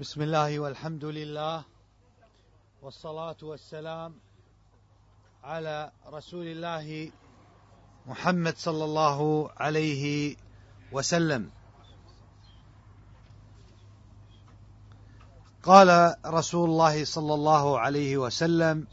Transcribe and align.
بسم 0.00 0.22
الله 0.22 0.58
والحمد 0.58 1.04
لله 1.04 1.64
والصلاة 2.82 3.36
والسلام 3.42 4.14
على 5.44 5.90
رسول 6.12 6.46
الله 6.46 7.10
محمد 8.06 8.56
صلى 8.56 8.84
الله 8.84 9.50
عليه 9.56 10.36
وسلم. 10.92 11.50
قال 15.62 16.14
رسول 16.26 16.70
الله 16.70 17.04
صلى 17.04 17.34
الله 17.34 17.78
عليه 17.80 18.16
وسلم 18.16 18.86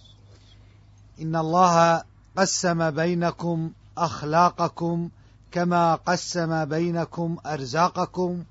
إن 1.21 1.36
الله 1.36 2.04
قسم 2.38 2.91
بينكم 2.91 3.71
أخلاقكم 3.97 5.09
كما 5.52 5.95
قسم 5.95 6.65
بينكم 6.65 7.38
أرزاقكم 7.45 8.43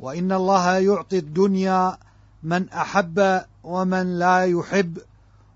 وإن 0.00 0.32
الله 0.32 0.78
يعطي 0.78 1.18
الدنيا 1.18 1.98
من 2.42 2.68
أحب 2.70 3.44
ومن 3.64 4.18
لا 4.18 4.44
يحب 4.44 4.98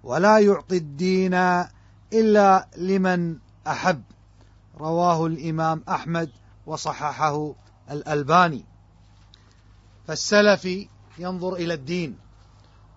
ولا 0.05 0.39
يعطي 0.39 0.77
الدين 0.77 1.35
إلا 2.13 2.69
لمن 2.77 3.37
أحب. 3.67 4.03
رواه 4.79 5.27
الإمام 5.27 5.85
أحمد 5.89 6.31
وصححه 6.67 7.55
الألباني. 7.91 8.65
فالسلفي 10.07 10.89
ينظر 11.19 11.55
إلى 11.55 11.75
الدين 11.75 12.19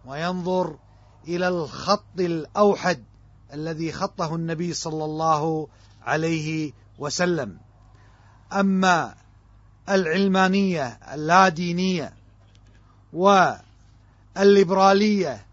وينظر 0.05 0.77
إلى 1.27 1.47
الخط 1.47 2.19
الأوحد 2.19 3.03
الذي 3.53 3.91
خطه 3.91 4.35
النبي 4.35 4.73
صلى 4.73 5.05
الله 5.05 5.67
عليه 6.03 6.71
وسلم. 6.99 7.57
أما 8.53 9.15
العلمانية 9.89 10.99
اللادينية 11.13 12.13
والليبرالية 14.35 15.45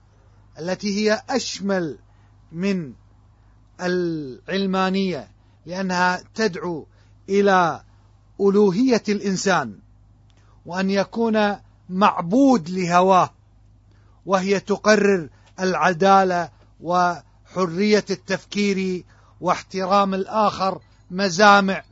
التي 0.58 0.96
هي 0.96 1.22
أشمل 1.30 1.98
من 2.52 2.92
العلمانية 3.80 5.28
لأنها 5.66 6.22
تدعو 6.34 6.86
إلى 7.28 7.82
ألوهية 8.40 9.02
الإنسان 9.08 9.78
وأن 10.66 10.90
يكون 10.90 11.56
معبود 11.88 12.70
لهواه 12.70 13.30
وهي 14.26 14.60
تقرر 14.60 15.28
العدالة 15.60 16.50
وحرية 16.80 18.04
التفكير 18.10 19.04
واحترام 19.40 20.14
الآخر 20.14 20.80
مزامع 21.10 21.82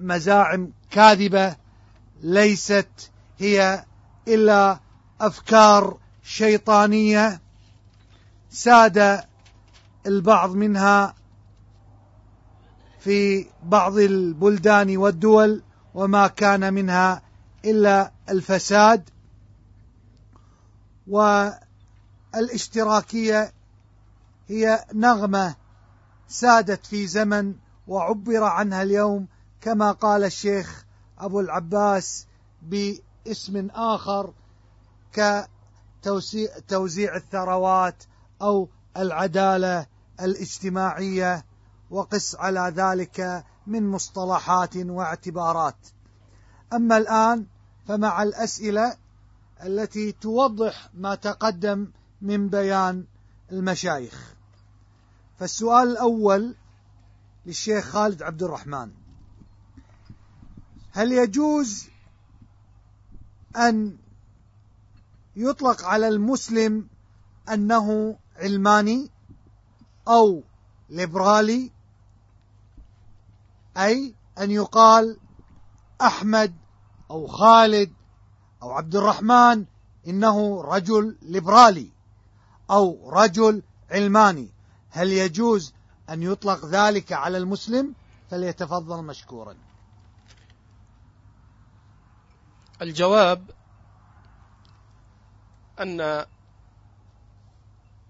مزاعم 0.00 0.72
كاذبة 0.90 1.56
ليست 2.22 3.10
هي 3.38 3.84
إلا 4.28 4.80
أفكار 5.20 5.98
شيطانية 6.22 7.40
ساد 8.50 9.24
البعض 10.06 10.54
منها 10.54 11.14
في 13.00 13.46
بعض 13.62 13.98
البلدان 13.98 14.96
والدول 14.96 15.62
وما 15.94 16.26
كان 16.26 16.74
منها 16.74 17.22
إلا 17.64 18.12
الفساد 18.28 19.10
والاشتراكية 22.34 23.52
هي 24.48 24.84
نغمة 24.94 25.54
سادت 26.28 26.86
في 26.86 27.06
زمن 27.06 27.54
وعبر 27.88 28.44
عنها 28.44 28.82
اليوم 28.82 29.26
كما 29.60 29.92
قال 29.92 30.24
الشيخ 30.24 30.84
أبو 31.18 31.40
العباس 31.40 32.26
باسم 32.62 33.68
آخر 33.70 34.32
كتوزيع 35.12 37.16
الثروات 37.16 38.04
أو 38.42 38.68
العدالة 38.96 39.86
الاجتماعية 40.20 41.44
وقس 41.90 42.36
على 42.36 42.72
ذلك 42.76 43.44
من 43.66 43.90
مصطلحات 43.90 44.76
واعتبارات. 44.76 45.76
أما 46.72 46.96
الآن 46.96 47.46
فمع 47.86 48.22
الأسئلة 48.22 48.96
التي 49.64 50.12
توضح 50.12 50.88
ما 50.94 51.14
تقدم 51.14 51.90
من 52.22 52.48
بيان 52.48 53.04
المشايخ. 53.52 54.34
فالسؤال 55.38 55.88
الأول 55.88 56.54
للشيخ 57.46 57.84
خالد 57.84 58.22
عبد 58.22 58.42
الرحمن. 58.42 58.90
هل 60.98 61.12
يجوز 61.12 61.88
أن 63.56 63.96
يطلق 65.36 65.84
على 65.84 66.08
المسلم 66.08 66.88
أنه 67.52 68.18
علماني 68.36 69.10
أو 70.08 70.42
ليبرالي؟ 70.90 71.70
أي 73.76 74.14
أن 74.38 74.50
يقال 74.50 75.16
أحمد 76.02 76.54
أو 77.10 77.26
خالد 77.26 77.92
أو 78.62 78.70
عبد 78.70 78.96
الرحمن 78.96 79.64
إنه 80.08 80.62
رجل 80.62 81.16
ليبرالي 81.22 81.90
أو 82.70 83.10
رجل 83.10 83.62
علماني. 83.90 84.48
هل 84.90 85.12
يجوز 85.12 85.72
أن 86.10 86.22
يطلق 86.22 86.66
ذلك 86.66 87.12
على 87.12 87.38
المسلم؟ 87.38 87.94
فليتفضل 88.30 89.04
مشكورا. 89.04 89.67
الجواب 92.82 93.50
أن 95.80 96.26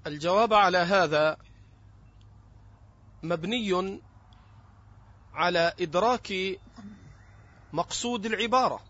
الجواب 0.07 0.55
على 0.55 0.79
هذا 0.79 1.37
مبني 3.23 4.01
على 5.35 5.73
إدراك 5.81 6.33
مقصود 7.73 8.27
العبارة 8.27 8.81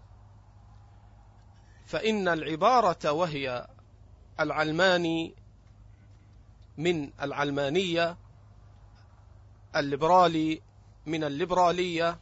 فإن 1.87 2.28
العبارة 2.28 3.12
وهي 3.12 3.67
العلماني 4.41 5.34
من 6.78 7.11
العلمانية 7.22 8.17
الليبرالي 9.77 10.62
من 11.06 11.25
الليبرالية 11.25 12.19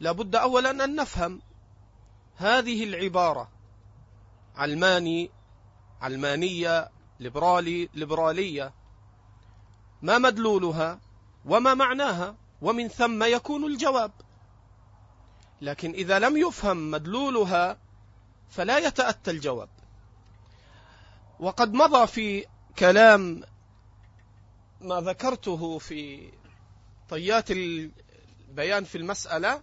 لابد 0.00 0.36
أولا 0.36 0.70
أن 0.84 0.96
نفهم 0.96 1.40
هذه 2.38 2.84
العبارة. 2.84 3.48
علماني 4.56 5.30
علمانية 6.00 6.90
ليبرالي 7.20 7.88
ليبرالية. 7.94 8.72
ما 10.02 10.18
مدلولها 10.18 11.00
وما 11.44 11.74
معناها 11.74 12.36
ومن 12.62 12.88
ثم 12.88 13.22
يكون 13.22 13.64
الجواب. 13.64 14.12
لكن 15.60 15.92
إذا 15.92 16.18
لم 16.18 16.36
يفهم 16.36 16.90
مدلولها 16.90 17.78
فلا 18.50 18.78
يتأتى 18.78 19.30
الجواب. 19.30 19.68
وقد 21.40 21.74
مضى 21.74 22.06
في 22.06 22.46
كلام 22.78 23.42
ما 24.80 25.00
ذكرته 25.00 25.78
في 25.78 26.32
طيات 27.08 27.50
البيان 27.50 28.84
في 28.84 28.98
المسألة 28.98 29.62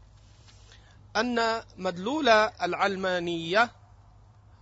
أن 1.15 1.63
مدلول 1.77 2.29
العلمانية 2.29 3.71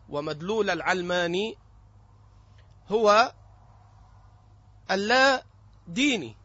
ومدلول 0.09 0.69
العلماني 0.69 1.57
هو 2.89 3.33
اللا 4.91 5.43
ديني 5.87 6.35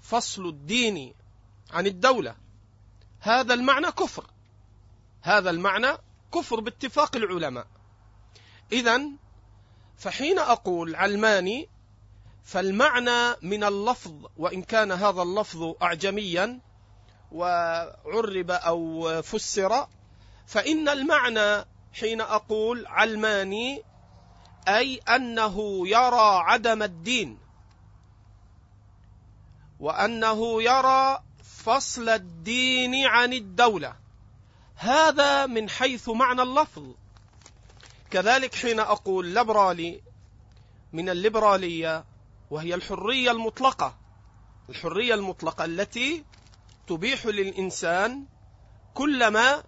فصل 0.00 0.46
الدين 0.46 1.14
عن 1.70 1.86
الدولة. 1.86 2.36
هذا 3.20 3.54
المعنى 3.54 3.86
كفر. 3.86 4.26
هذا 5.22 5.50
المعنى 5.50 5.88
كفر 6.34 6.60
باتفاق 6.60 7.16
العلماء. 7.16 7.66
إذا 8.72 9.02
فحين 9.96 10.38
أقول 10.38 10.96
علماني 10.96 11.68
فالمعنى 12.44 13.36
من 13.42 13.64
اللفظ 13.64 14.26
وإن 14.36 14.62
كان 14.62 14.92
هذا 14.92 15.22
اللفظ 15.22 15.74
أعجميا 15.82 16.60
وعرب 17.32 18.50
أو 18.50 19.22
فسر 19.22 19.86
فإن 20.46 20.88
المعنى 20.88 21.64
حين 21.92 22.20
أقول 22.20 22.86
علماني 22.86 23.82
أي 24.68 24.96
أنه 24.96 25.88
يرى 25.88 26.42
عدم 26.42 26.82
الدين 26.82 27.38
وأنه 29.80 30.62
يرى 30.62 31.22
فصل 31.42 32.08
الدين 32.08 33.04
عن 33.04 33.32
الدولة. 33.32 33.96
هذا 34.74 35.46
من 35.46 35.68
حيث 35.70 36.08
معنى 36.08 36.42
اللفظ. 36.42 36.82
كذلك 38.10 38.54
حين 38.54 38.80
أقول 38.80 39.26
ليبرالي 39.26 40.00
من 40.92 41.08
الليبرالية 41.08 42.04
وهي 42.50 42.74
الحرية 42.74 43.30
المطلقة. 43.30 43.96
الحرية 44.68 45.14
المطلقة 45.14 45.64
التي 45.64 46.24
تبيح 46.88 47.26
للإنسان 47.26 48.24
كل 48.94 49.28
ما 49.28 49.62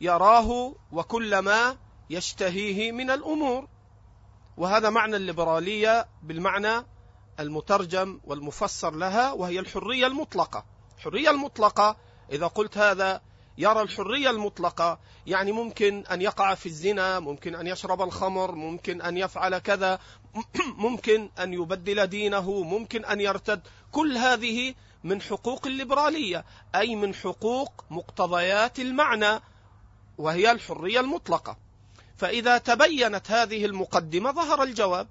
يراه 0.00 0.74
وكل 0.92 1.38
ما 1.38 1.76
يشتهيه 2.10 2.92
من 2.92 3.10
الأمور. 3.10 3.68
وهذا 4.56 4.90
معنى 4.90 5.16
الليبرالية 5.16 6.06
بالمعنى 6.22 6.84
المترجم 7.40 8.20
والمفسر 8.24 8.94
لها 8.94 9.32
وهي 9.32 9.58
الحرية 9.58 10.06
المطلقة. 10.06 10.64
الحرية 10.98 11.30
المطلقة 11.30 11.96
إذا 12.32 12.46
قلت 12.46 12.78
هذا 12.78 13.20
يرى 13.58 13.82
الحرية 13.82 14.30
المطلقة 14.30 14.98
يعني 15.26 15.52
ممكن 15.52 16.04
أن 16.10 16.22
يقع 16.22 16.54
في 16.54 16.66
الزنا 16.66 17.20
ممكن 17.20 17.54
أن 17.54 17.66
يشرب 17.66 18.02
الخمر 18.02 18.52
ممكن 18.54 19.02
أن 19.02 19.16
يفعل 19.16 19.58
كذا 19.58 19.98
ممكن 20.86 21.30
أن 21.38 21.54
يبدل 21.54 22.06
دينه 22.06 22.62
ممكن 22.62 23.04
أن 23.04 23.20
يرتد. 23.20 23.60
كل 23.92 24.16
هذه 24.16 24.74
من 25.04 25.22
حقوق 25.22 25.66
الليبرالية 25.66 26.44
أي 26.74 26.96
من 26.96 27.14
حقوق 27.14 27.84
مقتضيات 27.90 28.80
المعنى 28.80 29.40
وهي 30.18 30.50
الحرية 30.50 31.00
المطلقة. 31.00 31.56
فإذا 32.16 32.58
تبينت 32.58 33.30
هذه 33.30 33.64
المقدمة 33.64 34.32
ظهر 34.32 34.62
الجواب 34.62 35.08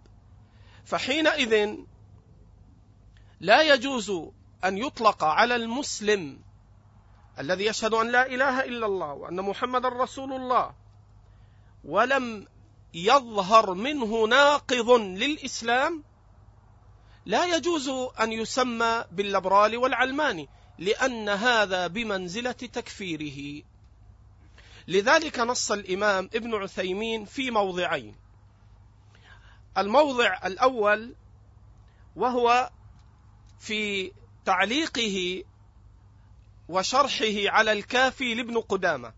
فحينئذ 0.85 1.75
لا 3.39 3.61
يجوز 3.61 4.11
أن 4.65 4.77
يطلق 4.77 5.23
على 5.23 5.55
المسلم 5.55 6.41
الذي 7.39 7.65
يشهد 7.65 7.93
أن 7.93 8.11
لا 8.11 8.27
إله 8.27 8.63
إلا 8.63 8.85
الله 8.85 9.13
وأن 9.13 9.41
محمد 9.41 9.85
رسول 9.85 10.33
الله 10.33 10.73
ولم 11.83 12.47
يظهر 12.93 13.73
منه 13.73 14.23
ناقض 14.27 14.89
للإسلام 14.91 16.03
لا 17.29 17.45
يجوز 17.45 17.89
أن 18.19 18.31
يسمى 18.31 19.05
باللبرالي 19.11 19.77
والعلماني 19.77 20.49
لأن 20.77 21.29
هذا 21.29 21.87
بمنزلة 21.87 22.51
تكفيره. 22.51 23.63
لذلك 24.87 25.39
نص 25.39 25.71
الإمام 25.71 26.29
ابن 26.35 26.55
عثيمين 26.55 27.25
في 27.25 27.51
موضعين. 27.51 28.15
الموضع 29.77 30.39
الأول 30.45 31.15
وهو 32.15 32.71
في 33.59 34.11
تعليقه 34.45 35.43
وشرحه 36.69 37.49
على 37.49 37.71
الكافي 37.71 38.35
لابن 38.35 38.57
قدامة. 38.57 39.13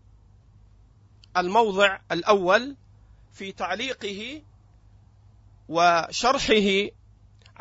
الموضع 1.36 1.98
الأول 2.12 2.76
في 3.32 3.52
تعليقه 3.52 4.42
وشرحه 5.68 7.01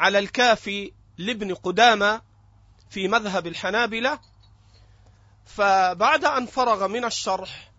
على 0.01 0.19
الكافي 0.19 0.93
لابن 1.17 1.53
قدامة 1.53 2.21
في 2.89 3.07
مذهب 3.07 3.47
الحنابلة 3.47 4.19
فبعد 5.45 6.25
أن 6.25 6.45
فرغ 6.45 6.87
من 6.87 7.05
الشرح 7.05 7.71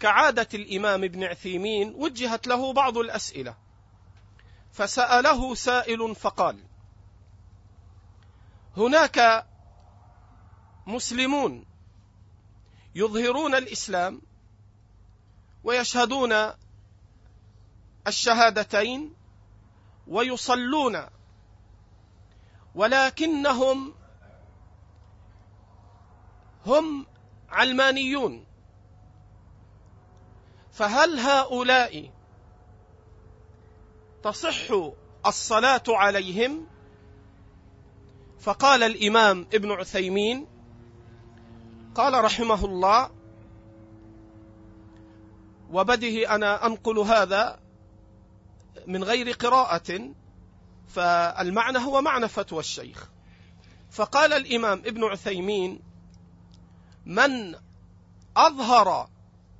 كعادة 0.00 0.48
الإمام 0.54 1.04
ابن 1.04 1.24
عثيمين 1.24 1.94
وجهت 1.94 2.46
له 2.46 2.72
بعض 2.72 2.98
الأسئلة 2.98 3.56
فسأله 4.72 5.54
سائل 5.54 6.14
فقال 6.14 6.64
هناك 8.76 9.46
مسلمون 10.86 11.64
يظهرون 12.94 13.54
الإسلام 13.54 14.22
ويشهدون 15.64 16.52
الشهادتين 18.06 19.14
ويصلون 20.06 21.17
ولكنهم 22.74 23.94
هم 26.66 27.06
علمانيون 27.48 28.44
فهل 30.72 31.18
هؤلاء 31.18 32.10
تصح 34.22 34.90
الصلاة 35.26 35.82
عليهم؟ 35.88 36.66
فقال 38.40 38.82
الإمام 38.82 39.46
ابن 39.54 39.72
عثيمين 39.72 40.46
قال 41.94 42.24
رحمه 42.24 42.64
الله 42.64 43.10
وبده 45.72 46.34
أنا 46.34 46.66
أنقل 46.66 46.98
هذا 46.98 47.60
من 48.86 49.04
غير 49.04 49.32
قراءة 49.32 50.12
فالمعنى 50.88 51.78
هو 51.78 52.00
معنى 52.00 52.28
فتوى 52.28 52.60
الشيخ. 52.60 53.08
فقال 53.90 54.32
الإمام 54.32 54.78
ابن 54.78 55.04
عثيمين 55.04 55.80
من 57.06 57.54
أظهر 58.36 59.08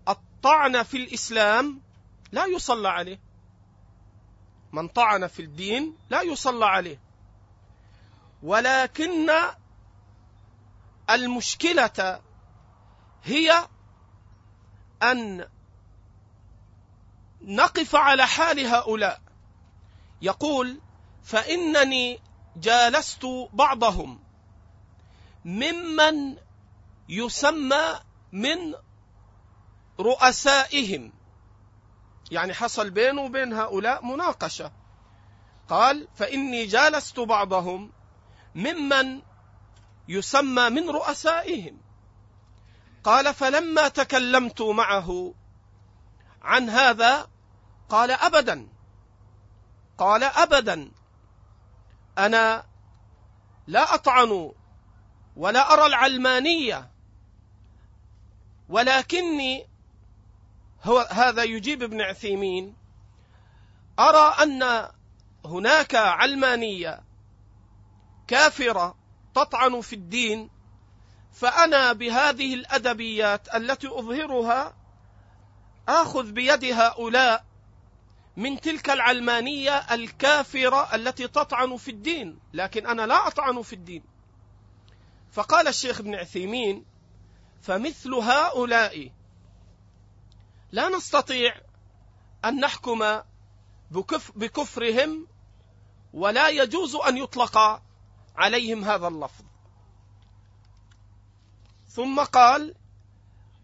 الطعن 0.08 0.82
في 0.82 0.96
الإسلام 0.96 1.80
لا 2.32 2.46
يصلى 2.46 2.88
عليه. 2.88 3.20
من 4.72 4.88
طعن 4.88 5.26
في 5.26 5.42
الدين 5.42 5.96
لا 6.10 6.22
يصلى 6.22 6.66
عليه. 6.66 7.00
ولكن 8.42 9.30
المشكلة 11.10 12.20
هي 13.24 13.68
أن 15.02 15.48
نقف 17.40 17.96
على 17.96 18.26
حال 18.26 18.66
هؤلاء. 18.66 19.20
يقول 20.22 20.80
فإنني 21.28 22.20
جالست 22.56 23.26
بعضهم 23.52 24.20
ممن 25.44 26.36
يسمى 27.08 28.00
من 28.32 28.74
رؤسائهم. 30.00 31.12
يعني 32.30 32.54
حصل 32.54 32.90
بينه 32.90 33.22
وبين 33.22 33.52
هؤلاء 33.52 34.04
مناقشة. 34.04 34.72
قال 35.68 36.08
فإني 36.14 36.66
جالست 36.66 37.20
بعضهم 37.20 37.92
ممن 38.54 39.22
يسمى 40.08 40.70
من 40.70 40.90
رؤسائهم. 40.90 41.80
قال 43.04 43.34
فلما 43.34 43.88
تكلمت 43.88 44.62
معه 44.62 45.34
عن 46.42 46.70
هذا 46.70 47.28
قال 47.88 48.10
ابدا. 48.10 48.68
قال 49.98 50.24
ابدا. 50.24 50.97
أنا 52.18 52.64
لا 53.66 53.94
أطعن 53.94 54.52
ولا 55.36 55.72
أرى 55.72 55.86
العلمانية 55.86 56.90
ولكني 58.68 59.66
هو 60.84 61.08
هذا 61.10 61.42
يجيب 61.42 61.82
ابن 61.82 62.00
عثيمين 62.00 62.76
أرى 63.98 64.34
أن 64.42 64.88
هناك 65.44 65.94
علمانية 65.94 67.00
كافرة 68.28 68.94
تطعن 69.34 69.80
في 69.80 69.92
الدين 69.92 70.50
فأنا 71.32 71.92
بهذه 71.92 72.54
الأدبيات 72.54 73.54
التي 73.54 73.88
أظهرها 73.88 74.74
آخذ 75.88 76.32
بيد 76.32 76.64
هؤلاء 76.64 77.44
من 78.38 78.60
تلك 78.60 78.90
العلمانية 78.90 79.76
الكافرة 79.76 80.94
التي 80.94 81.28
تطعن 81.28 81.76
في 81.76 81.90
الدين. 81.90 82.38
لكن 82.52 82.86
أنا 82.86 83.06
لا 83.06 83.26
أطعن 83.26 83.62
في 83.62 83.72
الدين. 83.72 84.02
فقال 85.30 85.68
الشيخ 85.68 86.00
ابن 86.00 86.14
عثيمين 86.14 86.84
فمثل 87.62 88.14
هؤلاء 88.14 89.10
لا 90.72 90.88
نستطيع 90.88 91.60
أن 92.44 92.60
نحكم 92.60 93.20
بكفرهم 94.34 95.26
ولا 96.12 96.48
يجوز 96.48 96.94
أن 96.96 97.16
يطلق 97.16 97.82
عليهم 98.36 98.84
هذا 98.84 99.08
اللفظ. 99.08 99.44
ثم 101.88 102.20
قال 102.20 102.74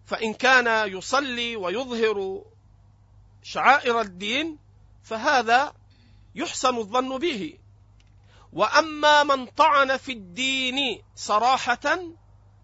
فإن 0.07 0.35
كان 0.35 0.89
يصلي 0.89 1.57
ويظهر 1.57 2.45
شعائر 3.43 4.01
الدين 4.01 4.64
فهذا 5.05 5.73
يحسن 6.35 6.77
الظن 6.77 7.19
به. 7.19 7.59
وأما 8.53 9.23
من 9.23 9.47
طعن 9.47 9.97
في 9.97 10.13
الدين 10.13 11.03
صراحة 11.17 11.99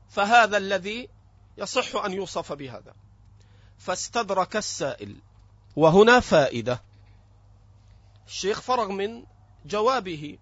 فهذا 0.08 0.56
الذي 0.56 1.08
يصح 1.58 2.04
أن 2.04 2.12
يوصف 2.12 2.52
بهذا. 2.52 2.94
فاستدرك 3.78 4.56
السائل. 4.56 5.16
وهنا 5.76 6.20
فائدة. 6.20 6.82
الشيخ 8.26 8.60
فرغ 8.60 8.88
من 8.88 9.24
جوابه. 9.66 10.38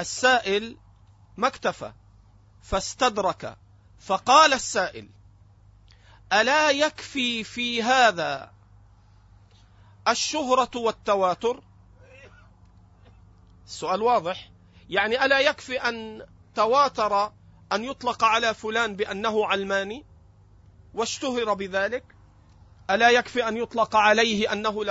السائل 0.00 0.76
ما 1.36 1.46
اكتفى. 1.46 1.92
فاستدرك. 2.62 3.56
فقال 4.00 4.52
السائل 4.52 5.08
ألا 6.32 6.70
يكفي 6.70 7.44
في 7.44 7.82
هذا 7.82 8.53
الشهرة 10.08 10.70
والتواتر. 10.76 11.62
السؤال 13.64 14.02
واضح. 14.02 14.50
يعني 14.88 15.24
ألا 15.24 15.40
يكفي 15.40 15.76
أن 15.76 16.26
تواتر 16.54 17.32
أن 17.72 17.84
يطلق 17.84 18.24
على 18.24 18.54
فلان 18.54 18.96
بأنه 18.96 19.46
علماني 19.46 20.06
واشتهر 20.94 21.54
بذلك؟ 21.54 22.04
ألا 22.90 23.10
يكفي 23.10 23.48
أن 23.48 23.56
يطلق 23.56 23.96
عليه 23.96 24.52
أنه 24.52 24.84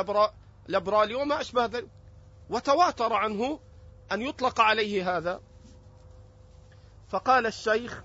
لبرالي 0.68 1.16
وما 1.16 1.42
أشبه 1.42 1.66
ذلك؟ 1.66 1.90
وتواتر 2.50 3.14
عنه 3.14 3.60
أن 4.12 4.22
يطلق 4.22 4.62
عليه 4.62 5.18
هذا. 5.18 5.42
فقال 7.10 7.46
الشيخ 7.46 8.04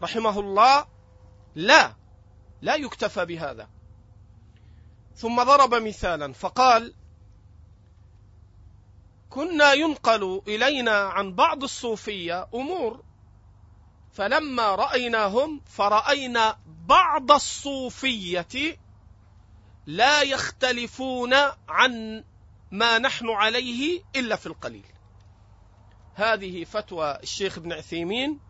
رحمه 0.00 0.40
الله 0.40 0.86
لا 1.54 1.94
لا 2.62 2.74
يكتفى 2.74 3.24
بهذا. 3.24 3.68
ثم 5.16 5.42
ضرب 5.42 5.74
مثالا 5.74 6.32
فقال 6.32 6.94
كنا 9.30 9.72
ينقل 9.72 10.42
إلينا 10.48 10.98
عن 10.98 11.34
بعض 11.34 11.62
الصوفية 11.62 12.48
أمور 12.54 13.04
فلما 14.12 14.74
رأيناهم 14.74 15.60
فرأينا 15.66 16.58
بعض 16.66 17.32
الصوفية 17.32 18.78
لا 19.86 20.22
يختلفون 20.22 21.34
عن 21.68 22.24
ما 22.70 22.98
نحن 22.98 23.28
عليه 23.28 24.02
إلا 24.16 24.36
في 24.36 24.46
القليل. 24.46 24.86
هذه 26.14 26.64
فتوى 26.64 27.18
الشيخ 27.22 27.58
ابن 27.58 27.72
عثيمين 27.72 28.40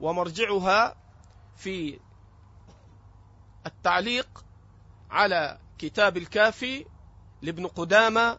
ومرجعها 0.00 0.96
في 1.56 2.00
التعليق 3.66 4.44
على 5.10 5.58
كتاب 5.78 6.16
الكافي 6.16 6.86
لابن 7.42 7.66
قدامة 7.66 8.38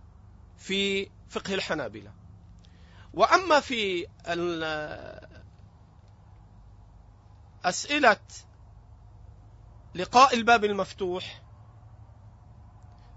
في 0.57 1.09
فقه 1.29 1.53
الحنابلة. 1.53 2.13
وأما 3.13 3.59
في 3.59 4.07
أسئلة 7.65 8.17
لقاء 9.95 10.35
الباب 10.35 10.65
المفتوح 10.65 11.41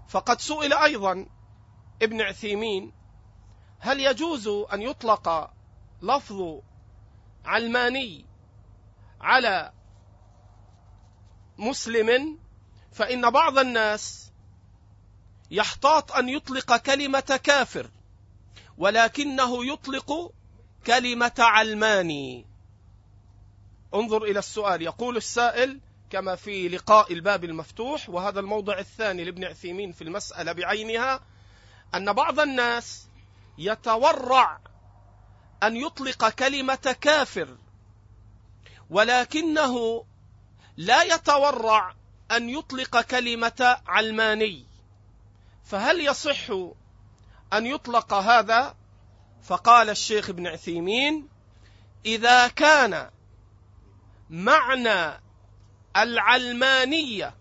فقد 0.07 0.41
سئل 0.41 0.73
أيضا 0.73 1.25
ابن 2.01 2.21
عثيمين 2.21 2.93
هل 3.79 3.99
يجوز 3.99 4.47
أن 4.47 4.81
يطلق 4.81 5.51
لفظ 6.01 6.59
علماني 7.45 8.25
على 9.21 9.73
مسلم 11.57 12.38
فإن 12.91 13.29
بعض 13.29 13.57
الناس 13.57 14.31
يحتاط 15.51 16.11
أن 16.11 16.29
يطلق 16.29 16.77
كلمة 16.77 17.39
كافر 17.43 17.89
ولكنه 18.77 19.65
يطلق 19.65 20.33
كلمة 20.87 21.35
علماني. 21.39 22.45
انظر 23.93 24.23
إلى 24.23 24.39
السؤال. 24.39 24.81
يقول 24.81 25.17
السائل 25.17 25.79
كما 26.09 26.35
في 26.35 26.69
لقاء 26.69 27.13
الباب 27.13 27.43
المفتوح 27.43 28.09
وهذا 28.09 28.39
الموضع 28.39 28.79
الثاني 28.79 29.23
لابن 29.23 29.43
عثيمين 29.43 29.91
في 29.91 30.03
المسألة 30.03 30.51
بعينها 30.51 31.19
أن 31.95 32.13
بعض 32.13 32.39
الناس 32.39 33.07
يتورع 33.57 34.59
أن 35.63 35.75
يطلق 35.75 36.29
كلمة 36.29 36.95
كافر 37.01 37.57
ولكنه 38.89 40.05
لا 40.77 41.03
يتورع 41.03 41.95
أن 42.31 42.49
يطلق 42.49 43.01
كلمة 43.01 43.77
علماني. 43.87 44.65
فهل 45.63 45.99
يصح 45.99 46.51
أن 47.53 47.65
يطلق 47.65 48.13
هذا؟ 48.13 48.75
فقال 49.43 49.89
الشيخ 49.89 50.29
ابن 50.29 50.47
عثيمين 50.47 51.27
إذا 52.05 52.47
كان 52.47 53.09
معنى 54.29 55.21
العلمانية 55.97 57.35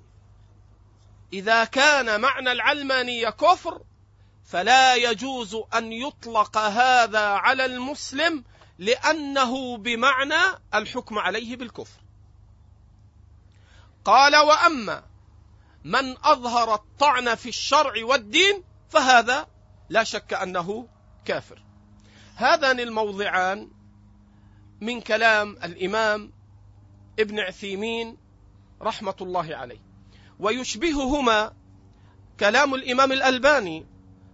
إذا 1.33 1.65
كان 1.65 2.21
معنى 2.21 2.53
العلمانية 2.53 3.29
كفر 3.31 3.83
فلا 4.45 4.95
يجوز 4.95 5.57
أن 5.75 5.93
يطلق 5.93 6.59
هذا 6.59 7.27
على 7.27 7.65
المسلم 7.65 8.45
لأنه 8.79 9.77
بمعنى 9.77 10.59
الحكم 10.75 11.19
عليه 11.19 11.57
بالكفر. 11.57 12.01
قال 14.09 14.37
وأما 14.37 15.03
من 15.85 16.17
أظهر 16.25 16.75
الطعن 16.75 17.35
في 17.35 17.49
الشرع 17.49 18.05
والدين 18.05 18.65
فهذا 18.89 19.47
لا 19.89 20.05
شك 20.05 20.35
أنه 20.35 20.89
كافر. 21.25 21.63
هذان 22.35 22.81
الموضعان 22.81 23.71
من 24.81 25.01
كلام 25.01 25.57
الإمام 25.65 26.33
ابن 27.19 27.41
عثيمين 27.41 28.17
رحمة 28.83 29.15
الله 29.21 29.57
عليه. 29.57 29.81
ويشبههما 30.39 31.53
كلام 32.41 32.75
الإمام 32.75 33.13
الألباني 33.13 33.87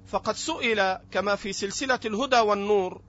فقد 0.06 0.36
سئل 0.36 0.94
كما 1.10 1.36
في 1.36 1.52
سلسلة 1.52 2.00
الهدى 2.04 2.38
والنور 2.38 3.02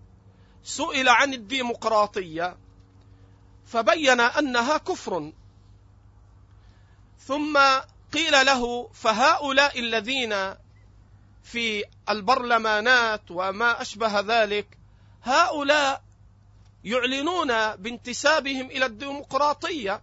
سئل 0.63 1.09
عن 1.09 1.33
الديمقراطية 1.33 2.57
فبين 3.65 4.19
أنها 4.19 4.77
كفر 4.77 5.31
ثم 7.27 7.57
قيل 8.13 8.45
له 8.45 8.89
فهؤلاء 8.93 9.79
الذين 9.79 10.55
في 11.43 11.83
البرلمانات 12.09 13.21
وما 13.29 13.81
أشبه 13.81 14.19
ذلك 14.19 14.77
هؤلاء 15.23 16.03
يعلنون 16.83 17.75
بانتسابهم 17.75 18.65
إلى 18.65 18.85
الديمقراطية. 18.85 20.01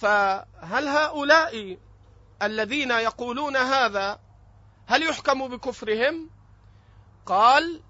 فهل 0.00 0.88
هؤلاء 0.88 1.78
الذين 2.42 2.90
يقولون 2.90 3.56
هذا 3.56 4.20
هل 4.86 5.02
يحكم 5.02 5.48
بكفرهم؟ 5.48 6.30
قال 7.26 7.82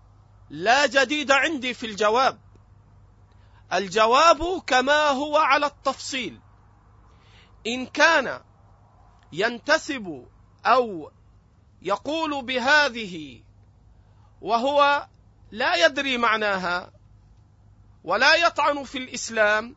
لا 0.50 0.86
جديد 0.86 1.30
عندي 1.30 1.74
في 1.74 1.86
الجواب. 1.86 2.38
الجواب 3.72 4.62
كما 4.66 5.08
هو 5.08 5.36
على 5.36 5.66
التفصيل. 5.66 6.40
إن 7.66 7.86
كان 7.86 8.40
ينتسب 9.32 10.26
أو 10.66 11.10
يقول 11.82 12.44
بهذه 12.44 13.42
وهو 14.40 15.06
لا 15.50 15.86
يدري 15.86 16.18
معناها 16.18 16.92
ولا 18.04 18.34
يطعن 18.34 18.84
في 18.84 18.98
الإسلام 18.98 19.76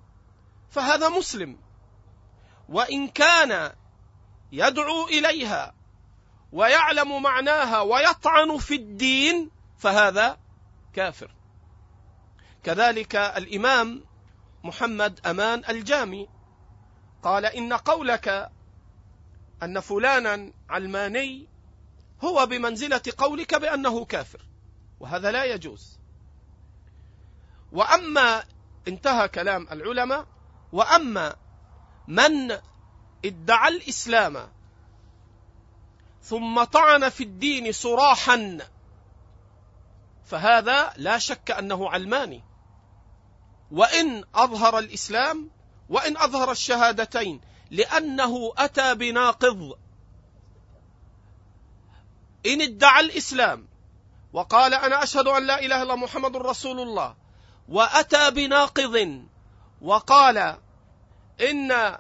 فهذا 0.70 1.10
مسلم. 1.10 1.58
وإن 2.70 3.08
كان 3.08 3.74
يدعو 4.52 5.08
إليها 5.08 5.74
ويعلم 6.52 7.22
معناها 7.22 7.82
ويطعن 7.82 8.58
في 8.58 8.76
الدين 8.76 9.52
فهذا 9.78 10.38
كافر. 10.94 11.32
كذلك 12.64 13.16
الإمام 13.16 14.06
محمد 14.64 15.20
أمان 15.28 15.64
الجامي 15.70 16.35
قال 17.26 17.46
إن 17.46 17.74
قولك 17.74 18.52
أن 19.64 19.80
فلانا 19.80 20.52
علماني 20.70 21.48
هو 22.24 22.46
بمنزلة 22.46 23.02
قولك 23.18 23.56
بأنه 23.56 24.06
كافر 24.06 24.42
وهذا 25.00 25.32
لا 25.32 25.46
يجوز. 25.46 26.00
وأما 27.72 28.44
انتهى 28.88 29.28
كلام 29.28 29.68
العلماء 29.72 30.28
وأما 30.72 31.36
من 32.08 32.58
ادعى 33.26 33.70
الإسلام 33.70 34.52
ثم 36.22 36.64
طعن 36.64 37.10
في 37.10 37.24
الدين 37.24 37.72
صراحا 37.72 38.58
فهذا 40.26 40.94
لا 40.98 41.18
شك 41.18 41.52
أنه 41.52 41.90
علماني. 41.90 42.44
وإن 43.72 44.24
أظهر 44.36 44.80
الإسلام 44.80 45.55
وإن 45.90 46.18
أظهر 46.18 46.52
الشهادتين 46.52 47.42
لأنه 47.72 48.54
أتى 48.58 48.96
بناقض. 48.96 49.78
إن 52.46 52.62
ادعى 52.62 53.02
الإسلام 53.02 53.68
وقال 54.34 54.74
أنا 54.74 55.04
أشهد 55.04 55.28
أن 55.28 55.48
لا 55.48 55.60
إله 55.60 55.84
إلا 55.84 55.96
محمد 55.96 56.38
رسول 56.38 56.82
الله 56.82 57.16
وأتى 57.70 58.32
بناقض 58.32 59.26
وقال 59.82 60.58
إن 61.50 61.98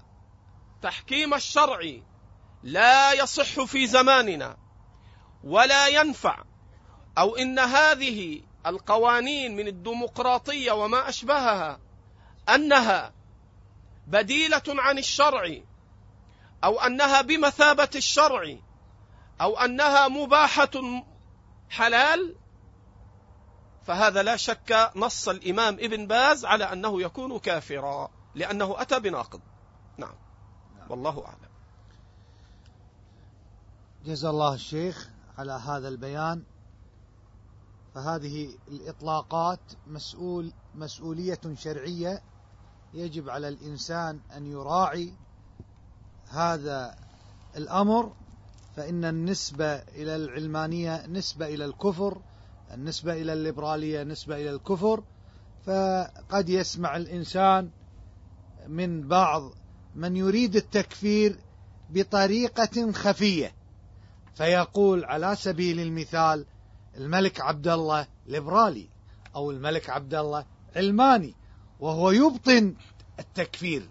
تحكيم 0.81 1.33
الشرع 1.33 1.79
لا 2.63 3.13
يصح 3.13 3.63
في 3.63 3.87
زماننا 3.87 4.57
ولا 5.43 5.87
ينفع 5.87 6.43
أو 7.17 7.35
إن 7.35 7.59
هذه 7.59 8.41
القوانين 8.65 9.55
من 9.55 9.67
الديمقراطية 9.67 10.71
وما 10.71 11.09
أشبهها 11.09 11.79
أنها 12.49 13.13
بديلة 14.07 14.63
عن 14.67 14.97
الشرع 14.97 15.57
أو 16.63 16.79
أنها 16.79 17.21
بمثابة 17.21 17.89
الشرع 17.95 18.55
أو 19.41 19.57
أنها 19.57 20.07
مباحة 20.07 21.03
حلال 21.69 22.35
فهذا 23.83 24.23
لا 24.23 24.35
شك 24.35 24.91
نص 24.95 25.29
الإمام 25.29 25.73
ابن 25.73 26.07
باز 26.07 26.45
على 26.45 26.63
أنه 26.73 27.01
يكون 27.01 27.39
كافرا 27.39 28.09
لأنه 28.35 28.81
أتى 28.81 28.99
بناقض. 28.99 29.41
نعم. 29.97 30.15
والله 30.89 31.25
أعلم. 31.25 31.49
جزا 34.05 34.29
الله 34.29 34.53
الشيخ 34.53 35.09
على 35.37 35.51
هذا 35.51 35.87
البيان. 35.87 36.43
فهذه 37.95 38.57
الإطلاقات 38.67 39.59
مسؤول 39.87 40.53
مسؤولية 40.75 41.41
شرعية 41.57 42.23
يجب 42.95 43.29
على 43.29 43.47
الإنسان 43.47 44.19
أن 44.37 44.45
يراعي 44.45 45.13
هذا 46.29 46.95
الأمر 47.57 48.13
فإن 48.75 49.05
النسبة 49.05 49.73
إلى 49.75 50.15
العلمانية 50.15 51.05
نسبة 51.07 51.45
إلى 51.47 51.65
الكفر 51.65 52.21
النسبة 52.73 53.13
إلى 53.13 53.33
الليبرالية 53.33 54.03
نسبة 54.03 54.35
إلى 54.35 54.49
الكفر 54.49 55.03
فقد 55.65 56.49
يسمع 56.49 56.95
الإنسان 56.95 57.69
من 58.67 59.07
بعض 59.07 59.51
من 59.95 60.17
يريد 60.17 60.55
التكفير 60.55 61.39
بطريقة 61.89 62.91
خفية 62.91 63.53
فيقول 64.35 65.05
على 65.05 65.35
سبيل 65.35 65.79
المثال 65.79 66.45
الملك 66.97 67.41
عبد 67.41 67.67
الله 67.67 68.07
ليبرالي 68.27 68.89
أو 69.35 69.51
الملك 69.51 69.89
عبد 69.89 70.13
الله 70.13 70.45
علماني. 70.75 71.35
وهو 71.79 72.11
يبطن 72.11 72.73
التكفير. 73.19 73.89